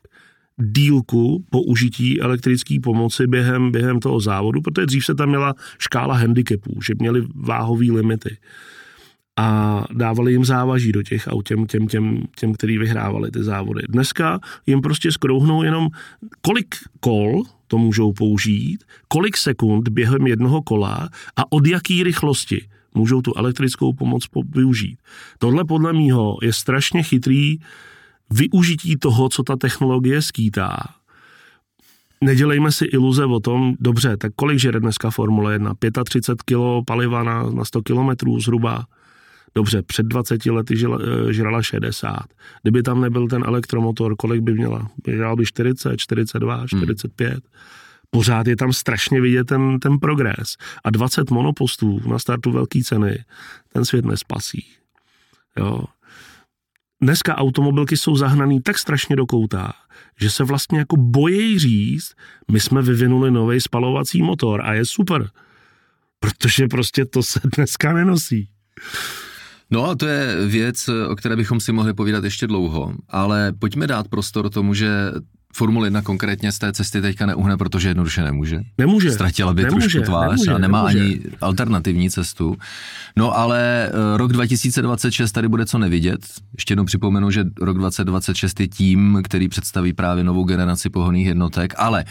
dílku 0.56 1.44
použití 1.50 2.20
elektrické 2.20 2.80
pomoci 2.82 3.26
během, 3.26 3.72
během 3.72 4.00
toho 4.00 4.20
závodu, 4.20 4.60
protože 4.60 4.86
dřív 4.86 5.04
se 5.04 5.14
tam 5.14 5.28
měla 5.28 5.54
škála 5.78 6.14
handicapů, 6.14 6.82
že 6.86 6.94
měli 6.98 7.26
váhové 7.34 7.86
limity 7.92 8.36
a 9.36 9.84
dávali 9.92 10.32
jim 10.32 10.44
závaží 10.44 10.92
do 10.92 11.02
těch 11.02 11.26
aut 11.26 11.48
těm, 11.48 11.66
těm, 11.66 11.86
těm, 11.86 12.22
těm 12.36 12.52
který 12.52 12.78
vyhrávali 12.78 13.30
ty 13.30 13.42
závody. 13.42 13.82
Dneska 13.88 14.40
jim 14.66 14.80
prostě 14.80 15.12
skrouhnou 15.12 15.62
jenom, 15.62 15.88
kolik 16.40 16.74
kol 17.00 17.42
to 17.66 17.78
můžou 17.78 18.12
použít, 18.12 18.84
kolik 19.08 19.36
sekund 19.36 19.88
během 19.88 20.26
jednoho 20.26 20.62
kola 20.62 21.08
a 21.36 21.52
od 21.52 21.66
jaký 21.66 22.02
rychlosti 22.02 22.68
můžou 22.94 23.22
tu 23.22 23.32
elektrickou 23.36 23.92
pomoc 23.92 24.26
využít. 24.54 24.98
Tohle 25.38 25.64
podle 25.64 25.92
mýho 25.92 26.36
je 26.42 26.52
strašně 26.52 27.02
chytrý 27.02 27.58
využití 28.30 28.96
toho, 28.96 29.28
co 29.28 29.42
ta 29.42 29.56
technologie 29.56 30.22
skýtá. 30.22 30.76
Nedělejme 32.20 32.72
si 32.72 32.84
iluze 32.84 33.24
o 33.24 33.40
tom, 33.40 33.74
dobře, 33.80 34.16
tak 34.16 34.32
kolik 34.36 34.58
žere 34.58 34.80
dneska 34.80 35.10
Formule 35.10 35.52
1? 35.52 35.74
35 36.04 36.42
kg 36.42 36.86
paliva 36.86 37.22
na, 37.22 37.42
na 37.50 37.64
100 37.64 37.82
km 37.82 38.10
zhruba. 38.38 38.84
Dobře, 39.54 39.82
před 39.82 40.06
20 40.06 40.46
lety 40.46 40.74
eh, 40.74 41.32
žrala 41.32 41.62
60. 41.62 42.18
Kdyby 42.62 42.82
tam 42.82 43.00
nebyl 43.00 43.28
ten 43.28 43.44
elektromotor, 43.46 44.16
kolik 44.16 44.40
by 44.40 44.54
měla? 44.54 44.90
Žrala 45.08 45.36
by 45.36 45.46
40, 45.46 45.96
42, 45.96 46.66
45. 46.66 47.30
Hmm. 47.30 47.40
Pořád 48.10 48.46
je 48.46 48.56
tam 48.56 48.72
strašně 48.72 49.20
vidět 49.20 49.44
ten, 49.44 49.78
ten 49.78 49.98
progres. 49.98 50.56
A 50.84 50.90
20 50.90 51.30
monopostů 51.30 52.00
na 52.08 52.18
startu 52.18 52.52
velké 52.52 52.80
ceny, 52.84 53.24
ten 53.72 53.84
svět 53.84 54.04
nespasí. 54.04 54.66
Jo. 55.58 55.84
Dneska 57.02 57.36
automobilky 57.36 57.96
jsou 57.96 58.16
zahnaný 58.16 58.60
tak 58.60 58.78
strašně 58.78 59.16
do 59.16 59.26
kouta, 59.26 59.72
že 60.20 60.30
se 60.30 60.44
vlastně 60.44 60.78
jako 60.78 60.96
bojí 60.96 61.58
říct, 61.58 62.14
my 62.50 62.60
jsme 62.60 62.82
vyvinuli 62.82 63.30
nový 63.30 63.60
spalovací 63.60 64.22
motor 64.22 64.62
a 64.64 64.74
je 64.74 64.84
super. 64.84 65.30
Protože 66.20 66.68
prostě 66.68 67.04
to 67.04 67.22
se 67.22 67.40
dneska 67.56 67.92
nenosí. 67.92 68.48
No 69.72 69.90
a 69.90 69.94
to 69.94 70.06
je 70.06 70.46
věc, 70.46 70.88
o 71.08 71.16
které 71.16 71.36
bychom 71.36 71.60
si 71.60 71.72
mohli 71.72 71.94
povídat 71.94 72.24
ještě 72.24 72.46
dlouho, 72.46 72.94
ale 73.08 73.52
pojďme 73.58 73.86
dát 73.86 74.08
prostor 74.08 74.50
tomu, 74.50 74.74
že 74.74 75.12
Formule 75.54 75.86
1 75.86 76.02
konkrétně 76.02 76.52
z 76.52 76.58
té 76.58 76.72
cesty 76.72 77.00
teďka 77.00 77.26
neuhne, 77.26 77.56
protože 77.56 77.88
jednoduše 77.88 78.22
nemůže. 78.22 78.60
Nemůže. 78.78 79.12
Ztratila 79.12 79.54
by 79.54 79.62
nemůže, 79.62 79.88
trošku 79.88 80.10
tvář 80.10 80.30
nemůže, 80.30 80.52
a 80.52 80.58
nemá 80.58 80.78
nemůže. 80.82 81.04
ani 81.04 81.20
alternativní 81.40 82.10
cestu. 82.10 82.56
No 83.16 83.38
ale 83.38 83.88
eh, 83.88 84.16
rok 84.16 84.32
2026 84.32 85.32
tady 85.32 85.48
bude 85.48 85.66
co 85.66 85.78
nevidět. 85.78 86.20
Ještě 86.54 86.72
jednou 86.72 86.84
připomenu, 86.84 87.30
že 87.30 87.44
rok 87.60 87.78
2026 87.78 88.60
je 88.60 88.68
tím, 88.68 89.20
který 89.24 89.48
představí 89.48 89.92
právě 89.92 90.24
novou 90.24 90.44
generaci 90.44 90.90
pohoných 90.90 91.26
jednotek, 91.26 91.74
ale 91.76 92.04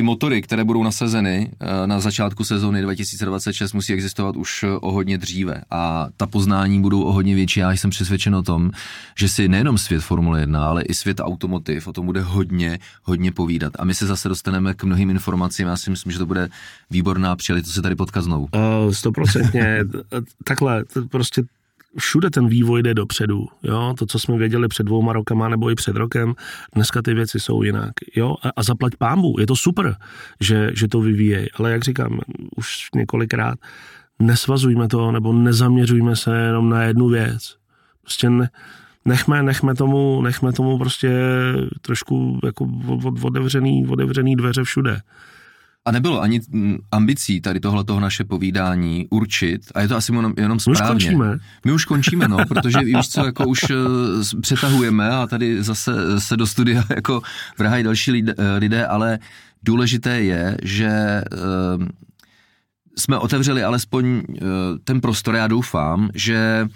ty 0.00 0.04
motory, 0.04 0.42
které 0.42 0.64
budou 0.64 0.82
nasazeny 0.82 1.50
eh, 1.60 1.86
na 1.86 2.00
začátku 2.00 2.44
sezóny 2.44 2.82
2026, 2.82 3.72
musí 3.72 3.92
existovat 3.92 4.36
už 4.36 4.62
eh, 4.62 4.66
o 4.72 4.92
hodně 4.92 5.18
dříve 5.18 5.62
a 5.70 6.08
ta 6.16 6.26
poznání 6.26 6.80
budou 6.80 7.02
o 7.02 7.12
hodně 7.12 7.34
větší. 7.34 7.60
Já 7.60 7.72
jsem 7.72 7.90
přesvědčen 7.90 8.34
o 8.34 8.42
tom, 8.42 8.70
že 9.18 9.28
si 9.28 9.48
nejenom 9.48 9.78
svět 9.78 10.00
Formule 10.00 10.40
1, 10.40 10.66
ale 10.66 10.82
i 10.82 10.94
svět 10.94 11.20
automotiv 11.20 11.86
o 11.86 11.92
tom 11.92 12.06
bude 12.06 12.20
hodně, 12.20 12.78
hodně 13.02 13.32
povídat. 13.32 13.72
A 13.78 13.84
my 13.84 13.94
se 13.94 14.06
zase 14.06 14.28
dostaneme 14.28 14.74
k 14.74 14.84
mnohým 14.84 15.10
informacím. 15.10 15.68
Já 15.68 15.76
si 15.76 15.90
myslím, 15.90 16.12
že 16.12 16.18
to 16.18 16.26
bude 16.26 16.48
výborná 16.90 17.36
příležitost 17.36 17.74
se 17.74 17.82
tady 17.82 17.94
potkat 17.94 18.24
znovu. 18.24 18.48
Uh, 18.54 18.92
stoprocentně. 18.92 19.78
Takhle, 20.44 20.84
prostě 21.10 21.42
všude 21.98 22.30
ten 22.30 22.46
vývoj 22.46 22.82
jde 22.82 22.94
dopředu. 22.94 23.46
Jo? 23.62 23.94
To, 23.98 24.06
co 24.06 24.18
jsme 24.18 24.38
věděli 24.38 24.68
před 24.68 24.82
dvouma 24.82 25.12
rokama 25.12 25.48
nebo 25.48 25.70
i 25.70 25.74
před 25.74 25.96
rokem, 25.96 26.34
dneska 26.74 27.02
ty 27.02 27.14
věci 27.14 27.40
jsou 27.40 27.62
jinak. 27.62 27.92
Jo? 28.16 28.36
A, 28.42 28.48
a 28.56 28.62
zaplať 28.62 28.96
pámbu, 28.96 29.36
je 29.40 29.46
to 29.46 29.56
super, 29.56 29.96
že, 30.40 30.70
že 30.74 30.88
to 30.88 31.00
vyvíjejí. 31.00 31.46
Ale 31.54 31.72
jak 31.72 31.84
říkám 31.84 32.20
už 32.56 32.88
několikrát, 32.94 33.58
nesvazujme 34.18 34.88
to 34.88 35.12
nebo 35.12 35.32
nezaměřujme 35.32 36.16
se 36.16 36.36
jenom 36.36 36.70
na 36.70 36.82
jednu 36.82 37.08
věc. 37.08 37.56
Prostě 38.02 38.30
ne, 38.30 38.50
nechme, 39.04 39.42
nechme, 39.42 39.74
tomu, 39.74 40.22
nechme 40.22 40.52
tomu 40.52 40.78
prostě 40.78 41.10
trošku 41.80 42.40
jako 42.44 42.68
otevřený, 43.22 43.86
otevřený 43.86 44.36
dveře 44.36 44.64
všude. 44.64 45.00
A 45.84 45.90
nebylo 45.90 46.20
ani 46.20 46.40
mm, 46.48 46.78
ambicí 46.92 47.40
tady 47.40 47.60
tohle 47.60 47.84
toho 47.84 48.00
naše 48.00 48.24
povídání 48.24 49.06
určit, 49.10 49.60
a 49.74 49.80
je 49.80 49.88
to 49.88 49.96
asi 49.96 50.12
jenom, 50.12 50.34
jenom 50.36 50.60
správně. 50.60 50.82
My 50.82 50.94
už 50.94 51.04
končíme. 51.04 51.38
My 51.66 51.72
už 51.72 51.84
končíme, 51.84 52.28
no, 52.28 52.38
protože 52.48 52.78
víš 52.78 53.08
co, 53.08 53.24
jako 53.24 53.46
už 53.46 53.60
uh, 53.62 54.40
přetahujeme 54.40 55.10
a 55.10 55.26
tady 55.26 55.62
zase 55.62 56.20
se 56.20 56.36
do 56.36 56.46
studia 56.46 56.84
jako 56.96 57.22
vrhají 57.58 57.84
další 57.84 58.10
lidé, 58.10 58.34
eh, 58.38 58.56
lidé 58.58 58.86
ale 58.86 59.18
důležité 59.62 60.20
je, 60.20 60.56
že 60.62 61.22
uh, 61.32 61.86
jsme 62.98 63.18
otevřeli 63.18 63.64
alespoň 63.64 64.22
ten 64.84 65.00
prostor, 65.00 65.34
já 65.34 65.46
doufám, 65.46 66.10
že 66.14 66.68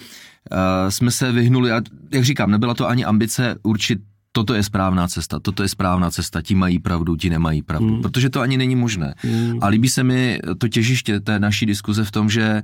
jsme 0.89 1.11
se 1.11 1.33
vyhnuli, 1.33 1.73
a 1.73 1.81
jak 2.11 2.25
říkám, 2.25 2.51
nebyla 2.51 2.75
to 2.75 2.89
ani 2.89 3.05
ambice 3.05 3.57
určit 3.63 3.99
toto 4.35 4.55
je 4.55 4.63
správná 4.63 5.09
cesta, 5.09 5.39
toto 5.39 5.63
je 5.63 5.71
správná 5.71 6.11
cesta, 6.11 6.43
ti 6.43 6.55
mají 6.55 6.79
pravdu, 6.79 7.17
ti 7.17 7.31
nemají 7.31 7.63
pravdu, 7.63 7.95
hmm. 7.95 8.03
protože 8.03 8.31
to 8.31 8.41
ani 8.41 8.59
není 8.59 8.77
možné. 8.77 9.15
Hmm. 9.23 9.59
A 9.63 9.67
líbí 9.67 9.89
se 9.89 10.03
mi 10.03 10.41
to 10.59 10.69
těžiště 10.69 11.21
té 11.21 11.39
naší 11.39 11.67
diskuze 11.67 12.05
v 12.05 12.11
tom, 12.11 12.31
že 12.31 12.63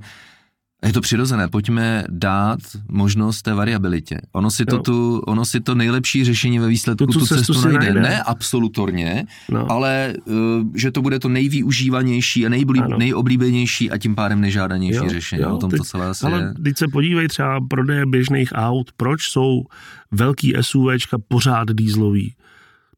je 0.87 0.93
to 0.93 1.01
přirozené, 1.01 1.47
pojďme 1.47 2.03
dát 2.09 2.59
možnost 2.89 3.41
té 3.41 3.53
variabilitě. 3.53 4.21
Ono 4.31 4.51
si, 4.51 4.65
to, 4.65 4.79
tu, 4.79 5.19
ono 5.19 5.45
si 5.45 5.59
to 5.59 5.75
nejlepší 5.75 6.25
řešení 6.25 6.59
ve 6.59 6.67
výsledku 6.67 7.05
tu, 7.05 7.19
tu 7.19 7.25
cestu, 7.25 7.53
cestu 7.53 7.67
najde. 7.67 7.79
najde. 7.79 8.01
Ne 8.01 8.23
absolutorně, 8.23 9.25
no. 9.49 9.71
ale 9.71 10.13
uh, 10.25 10.35
že 10.75 10.91
to 10.91 11.01
bude 11.01 11.19
to 11.19 11.29
nejvýužívanější 11.29 12.45
a 12.45 12.49
nejblí, 12.49 12.81
nejoblíbenější 12.97 13.91
a 13.91 13.97
tím 13.97 14.15
pádem 14.15 14.41
nejžádanější 14.41 14.97
jo, 14.97 15.09
řešení. 15.09 15.41
Jo, 15.41 15.55
o 15.55 15.57
tom 15.57 15.69
teď, 15.69 15.77
to 15.77 15.83
celé 15.83 16.09
asi 16.09 16.25
ale 16.25 16.41
je. 16.41 16.63
teď 16.63 16.77
se 16.77 16.87
podívej 16.87 17.27
třeba 17.27 17.59
prodeje 17.69 18.05
běžných 18.05 18.49
aut, 18.53 18.91
proč 18.97 19.21
jsou 19.23 19.63
velký 20.11 20.53
SUVčka 20.61 21.17
pořád 21.27 21.67
dýzlový? 21.71 22.35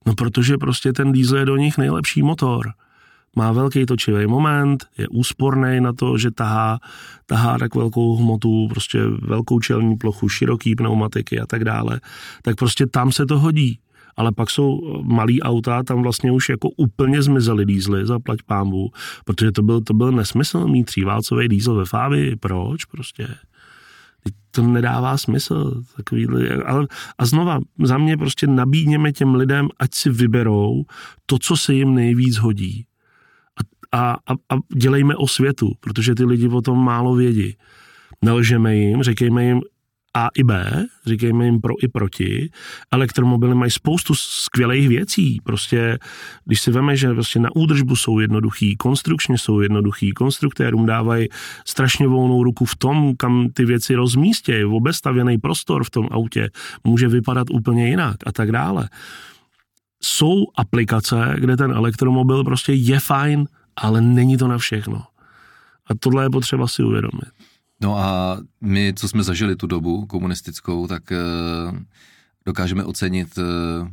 No 0.06 0.16
protože 0.16 0.58
prostě 0.58 0.94
ten 0.94 1.12
diesel 1.12 1.38
je 1.38 1.46
do 1.46 1.58
nich 1.58 1.78
nejlepší 1.78 2.24
motor 2.24 2.74
má 3.36 3.52
velký 3.52 3.86
točivý 3.86 4.28
moment, 4.28 4.86
je 4.98 5.08
úsporný 5.08 5.82
na 5.82 5.94
to, 5.94 6.18
že 6.18 6.32
tahá, 6.32 6.80
tahá 7.26 7.58
tak 7.58 7.76
velkou 7.76 8.16
hmotu, 8.16 8.68
prostě 8.70 9.00
velkou 9.08 9.60
čelní 9.60 9.98
plochu, 9.98 10.30
široký 10.30 10.76
pneumatiky 10.76 11.40
a 11.40 11.46
tak 11.46 11.64
dále, 11.64 12.00
tak 12.42 12.56
prostě 12.56 12.88
tam 12.88 13.12
se 13.12 13.26
to 13.26 13.40
hodí. 13.40 13.80
Ale 14.18 14.32
pak 14.32 14.50
jsou 14.50 15.02
malý 15.04 15.42
auta, 15.42 15.84
tam 15.84 16.02
vlastně 16.02 16.32
už 16.32 16.50
jako 16.50 16.70
úplně 16.70 17.22
zmizely 17.22 17.66
dýzly, 17.66 18.06
zaplať 18.06 18.40
pámbu, 18.42 18.92
protože 19.26 19.52
to 19.52 19.62
byl, 19.62 19.82
to 19.82 19.94
byl 19.94 20.12
nesmysl 20.12 20.68
mít 20.68 20.84
tříválcový 20.84 21.48
dýzl 21.48 21.76
ve 21.76 21.86
Fávi. 21.86 22.36
Proč 22.36 22.86
prostě? 22.86 23.28
to 24.56 24.62
nedává 24.62 25.18
smysl. 25.18 25.84
Takovýhle, 25.96 26.48
ale, 26.50 26.88
a 27.18 27.26
znova, 27.26 27.60
za 27.84 27.98
mě 27.98 28.18
prostě 28.18 28.48
nabídněme 28.48 29.12
těm 29.12 29.36
lidem, 29.36 29.68
ať 29.80 29.94
si 29.94 30.10
vyberou 30.10 30.84
to, 31.26 31.40
co 31.40 31.58
se 31.58 31.74
jim 31.74 31.96
nejvíc 31.96 32.38
hodí 32.38 32.86
a, 33.94 34.12
a, 34.28 34.34
a 34.34 34.58
dělejme 34.76 35.16
o 35.16 35.28
světu, 35.28 35.72
protože 35.80 36.16
ty 36.16 36.26
lidi 36.26 36.48
o 36.48 36.62
tom 36.62 36.86
málo 36.86 37.16
vědí. 37.16 37.56
Nelžeme 38.26 38.76
jim, 38.76 39.04
řekejme 39.04 39.46
jim 39.46 39.62
A 40.16 40.28
i 40.36 40.44
B, 40.44 40.86
říkejme 41.06 41.46
jim 41.46 41.62
pro 41.62 41.74
i 41.84 41.88
proti. 41.88 42.50
Elektromobily 42.92 43.56
mají 43.56 43.72
spoustu 43.72 44.16
skvělých 44.16 44.88
věcí. 44.88 45.42
Prostě, 45.44 45.98
když 46.46 46.62
si 46.62 46.72
veme, 46.72 46.96
že 46.96 47.14
prostě 47.14 47.40
na 47.40 47.50
údržbu 47.56 47.96
jsou 47.96 48.20
jednoduchý, 48.20 48.76
konstrukčně 48.76 49.38
jsou 49.38 49.60
jednoduchý, 49.60 50.12
konstruktérům 50.12 50.86
dávají 50.86 51.28
strašně 51.66 52.08
volnou 52.08 52.44
ruku 52.44 52.66
v 52.66 52.76
tom, 52.76 53.16
kam 53.18 53.50
ty 53.54 53.66
věci 53.66 53.96
rozmístějí. 53.96 54.66
Obestavěný 54.66 55.38
prostor 55.38 55.84
v 55.84 55.90
tom 55.90 56.08
autě 56.12 56.50
může 56.84 57.08
vypadat 57.08 57.48
úplně 57.52 57.90
jinak 57.90 58.16
a 58.26 58.32
tak 58.32 58.52
dále. 58.52 58.90
Jsou 60.04 60.46
aplikace, 60.58 61.36
kde 61.40 61.58
ten 61.58 61.72
elektromobil 61.72 62.44
prostě 62.44 62.74
je 62.74 63.00
fajn, 63.00 63.46
ale 63.76 64.02
není 64.02 64.38
to 64.38 64.48
na 64.48 64.58
všechno. 64.58 65.04
A 65.88 65.96
tohle 66.00 66.26
je 66.26 66.30
potřeba 66.30 66.68
si 66.68 66.84
uvědomit. 66.84 67.30
No 67.82 67.98
a 67.98 68.38
my, 68.62 68.94
co 68.96 69.10
jsme 69.10 69.24
zažili 69.24 69.56
tu 69.56 69.68
dobu 69.68 70.06
komunistickou, 70.06 70.88
tak 70.88 71.04
uh, 71.12 71.80
dokážeme 72.46 72.84
ocenit 72.84 73.38
uh, 73.38 73.44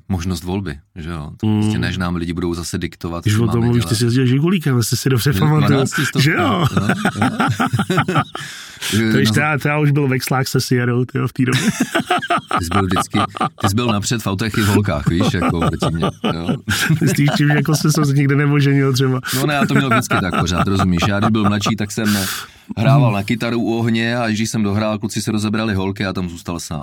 možnost 0.09 0.45
volby, 0.45 0.79
že 0.97 1.11
jo? 1.11 1.31
To 1.37 1.47
mm. 1.47 1.61
prostě 1.61 1.79
než 1.79 1.97
nám 1.97 2.17
lidi 2.17 2.33
budou 2.33 2.55
zase 2.55 2.79
diktovat. 2.79 3.25
Když 3.25 3.39
o 3.39 3.47
tom 3.47 3.65
mluvíš, 3.65 3.85
ty 3.85 3.97
si 3.97 4.05
jezdil 4.05 4.27
Žigulíkem, 4.27 4.77
jestli 4.77 4.97
si 4.97 5.09
dobře 5.09 5.33
pamatuju. 5.33 5.85
Že 6.19 6.33
jo? 6.33 6.65
No, 6.81 6.89
no. 7.21 8.23
To 8.91 9.19
již 9.19 9.31
teda, 9.31 9.59
teda 9.59 9.79
už 9.79 9.91
byl 9.91 10.09
vexlák 10.09 10.49
se 10.49 10.61
Sierou, 10.61 11.05
tyjo, 11.05 11.29
v 11.29 11.33
té 11.33 11.45
době. 11.45 11.63
Ty 12.59 12.65
jsi 12.65 12.69
byl 12.73 12.83
vždycky, 12.83 13.19
ty 13.61 13.69
jsi 13.69 13.75
byl 13.75 13.87
napřed 13.87 14.23
v 14.23 14.27
autech 14.27 14.59
i 14.59 14.61
v 14.61 14.67
holkách, 14.67 15.09
víš, 15.09 15.33
jako 15.35 15.61
proti 15.61 15.95
mě. 15.95 16.05
Jo. 16.35 16.57
Myslíš, 17.01 17.31
čím, 17.37 17.51
jako 17.51 17.75
se 17.75 17.93
jsem 17.93 18.05
nikdy 18.05 18.37
nemoženil 18.37 18.93
třeba. 18.93 19.21
No 19.37 19.47
ne, 19.47 19.55
já 19.55 19.67
to 19.67 19.75
měl 19.75 19.91
vždycky 19.91 20.17
tak 20.21 20.41
pořád, 20.41 20.67
rozumíš. 20.67 21.01
Já 21.09 21.21
když 21.21 21.31
byl 21.31 21.45
mladší, 21.45 21.77
tak 21.77 21.91
jsem 21.91 22.19
hrával 22.79 23.13
na 23.13 23.23
kytaru 23.23 23.61
u 23.61 23.79
ohně 23.79 24.17
a 24.17 24.29
když 24.29 24.51
jsem 24.51 24.63
dohrál, 24.63 24.99
kluci 24.99 25.23
se 25.23 25.33
rozebrali 25.33 25.75
holky 25.75 26.07
a 26.07 26.13
tam 26.13 26.29
zůstal 26.29 26.61
sám. 26.61 26.83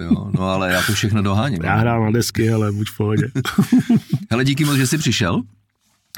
Jo, 0.00 0.30
no 0.38 0.42
ale 0.42 0.72
já 0.72 0.82
to 0.82 0.92
všechno 0.92 1.22
doháním. 1.22 1.62
Já 1.64 1.74
hrál 1.76 2.04
na 2.04 2.10
desky, 2.10 2.50
ale 2.50 2.72
buď 2.72 2.88
v 2.90 2.96
pohodě. 2.96 3.30
Hele, 4.30 4.44
díky 4.44 4.64
moc, 4.64 4.76
že 4.76 4.86
jsi 4.86 4.98
přišel. 4.98 5.42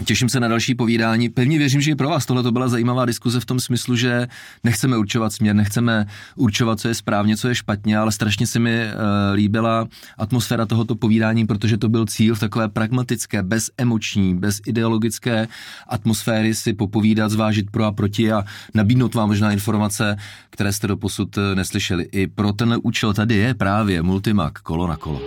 Těším 0.04 0.28
se 0.28 0.40
na 0.40 0.48
další 0.48 0.74
povídání. 0.74 1.28
Pevně 1.28 1.58
věřím, 1.58 1.80
že 1.80 1.90
i 1.90 1.94
pro 1.94 2.08
vás 2.08 2.26
tohle 2.26 2.42
to 2.42 2.52
byla 2.52 2.68
zajímavá 2.68 3.04
diskuze 3.04 3.40
v 3.40 3.44
tom 3.44 3.60
smyslu, 3.60 3.96
že 3.96 4.26
nechceme 4.64 4.96
určovat 4.96 5.32
směr, 5.32 5.56
nechceme 5.56 6.06
určovat, 6.36 6.80
co 6.80 6.88
je 6.88 6.94
správně, 6.94 7.36
co 7.36 7.48
je 7.48 7.54
špatně, 7.54 7.98
ale 7.98 8.12
strašně 8.12 8.46
se 8.46 8.58
mi 8.58 8.84
uh, 8.84 9.34
líbila 9.34 9.88
atmosféra 10.18 10.66
tohoto 10.66 10.94
povídání, 10.94 11.46
protože 11.46 11.76
to 11.76 11.88
byl 11.88 12.06
cíl 12.06 12.34
v 12.34 12.40
takové 12.40 12.68
pragmatické, 12.68 13.42
bezemoční, 13.42 14.34
bez 14.34 14.60
ideologické 14.66 15.48
atmosféry 15.88 16.54
si 16.54 16.72
popovídat, 16.72 17.30
zvážit 17.30 17.70
pro 17.70 17.84
a 17.84 17.92
proti 17.92 18.32
a 18.32 18.44
nabídnout 18.74 19.14
vám 19.14 19.28
možná 19.28 19.52
informace, 19.52 20.16
které 20.50 20.72
jste 20.72 20.86
doposud 20.86 21.38
eh, 21.38 21.54
neslyšeli. 21.54 22.08
I 22.12 22.26
pro 22.26 22.52
tenhle 22.52 22.76
účel 22.76 23.14
tady 23.14 23.34
je 23.34 23.54
právě 23.54 24.02
Multimac 24.02 24.52
kolo 24.62 24.86
na 24.86 24.96
kolo. 24.96 25.22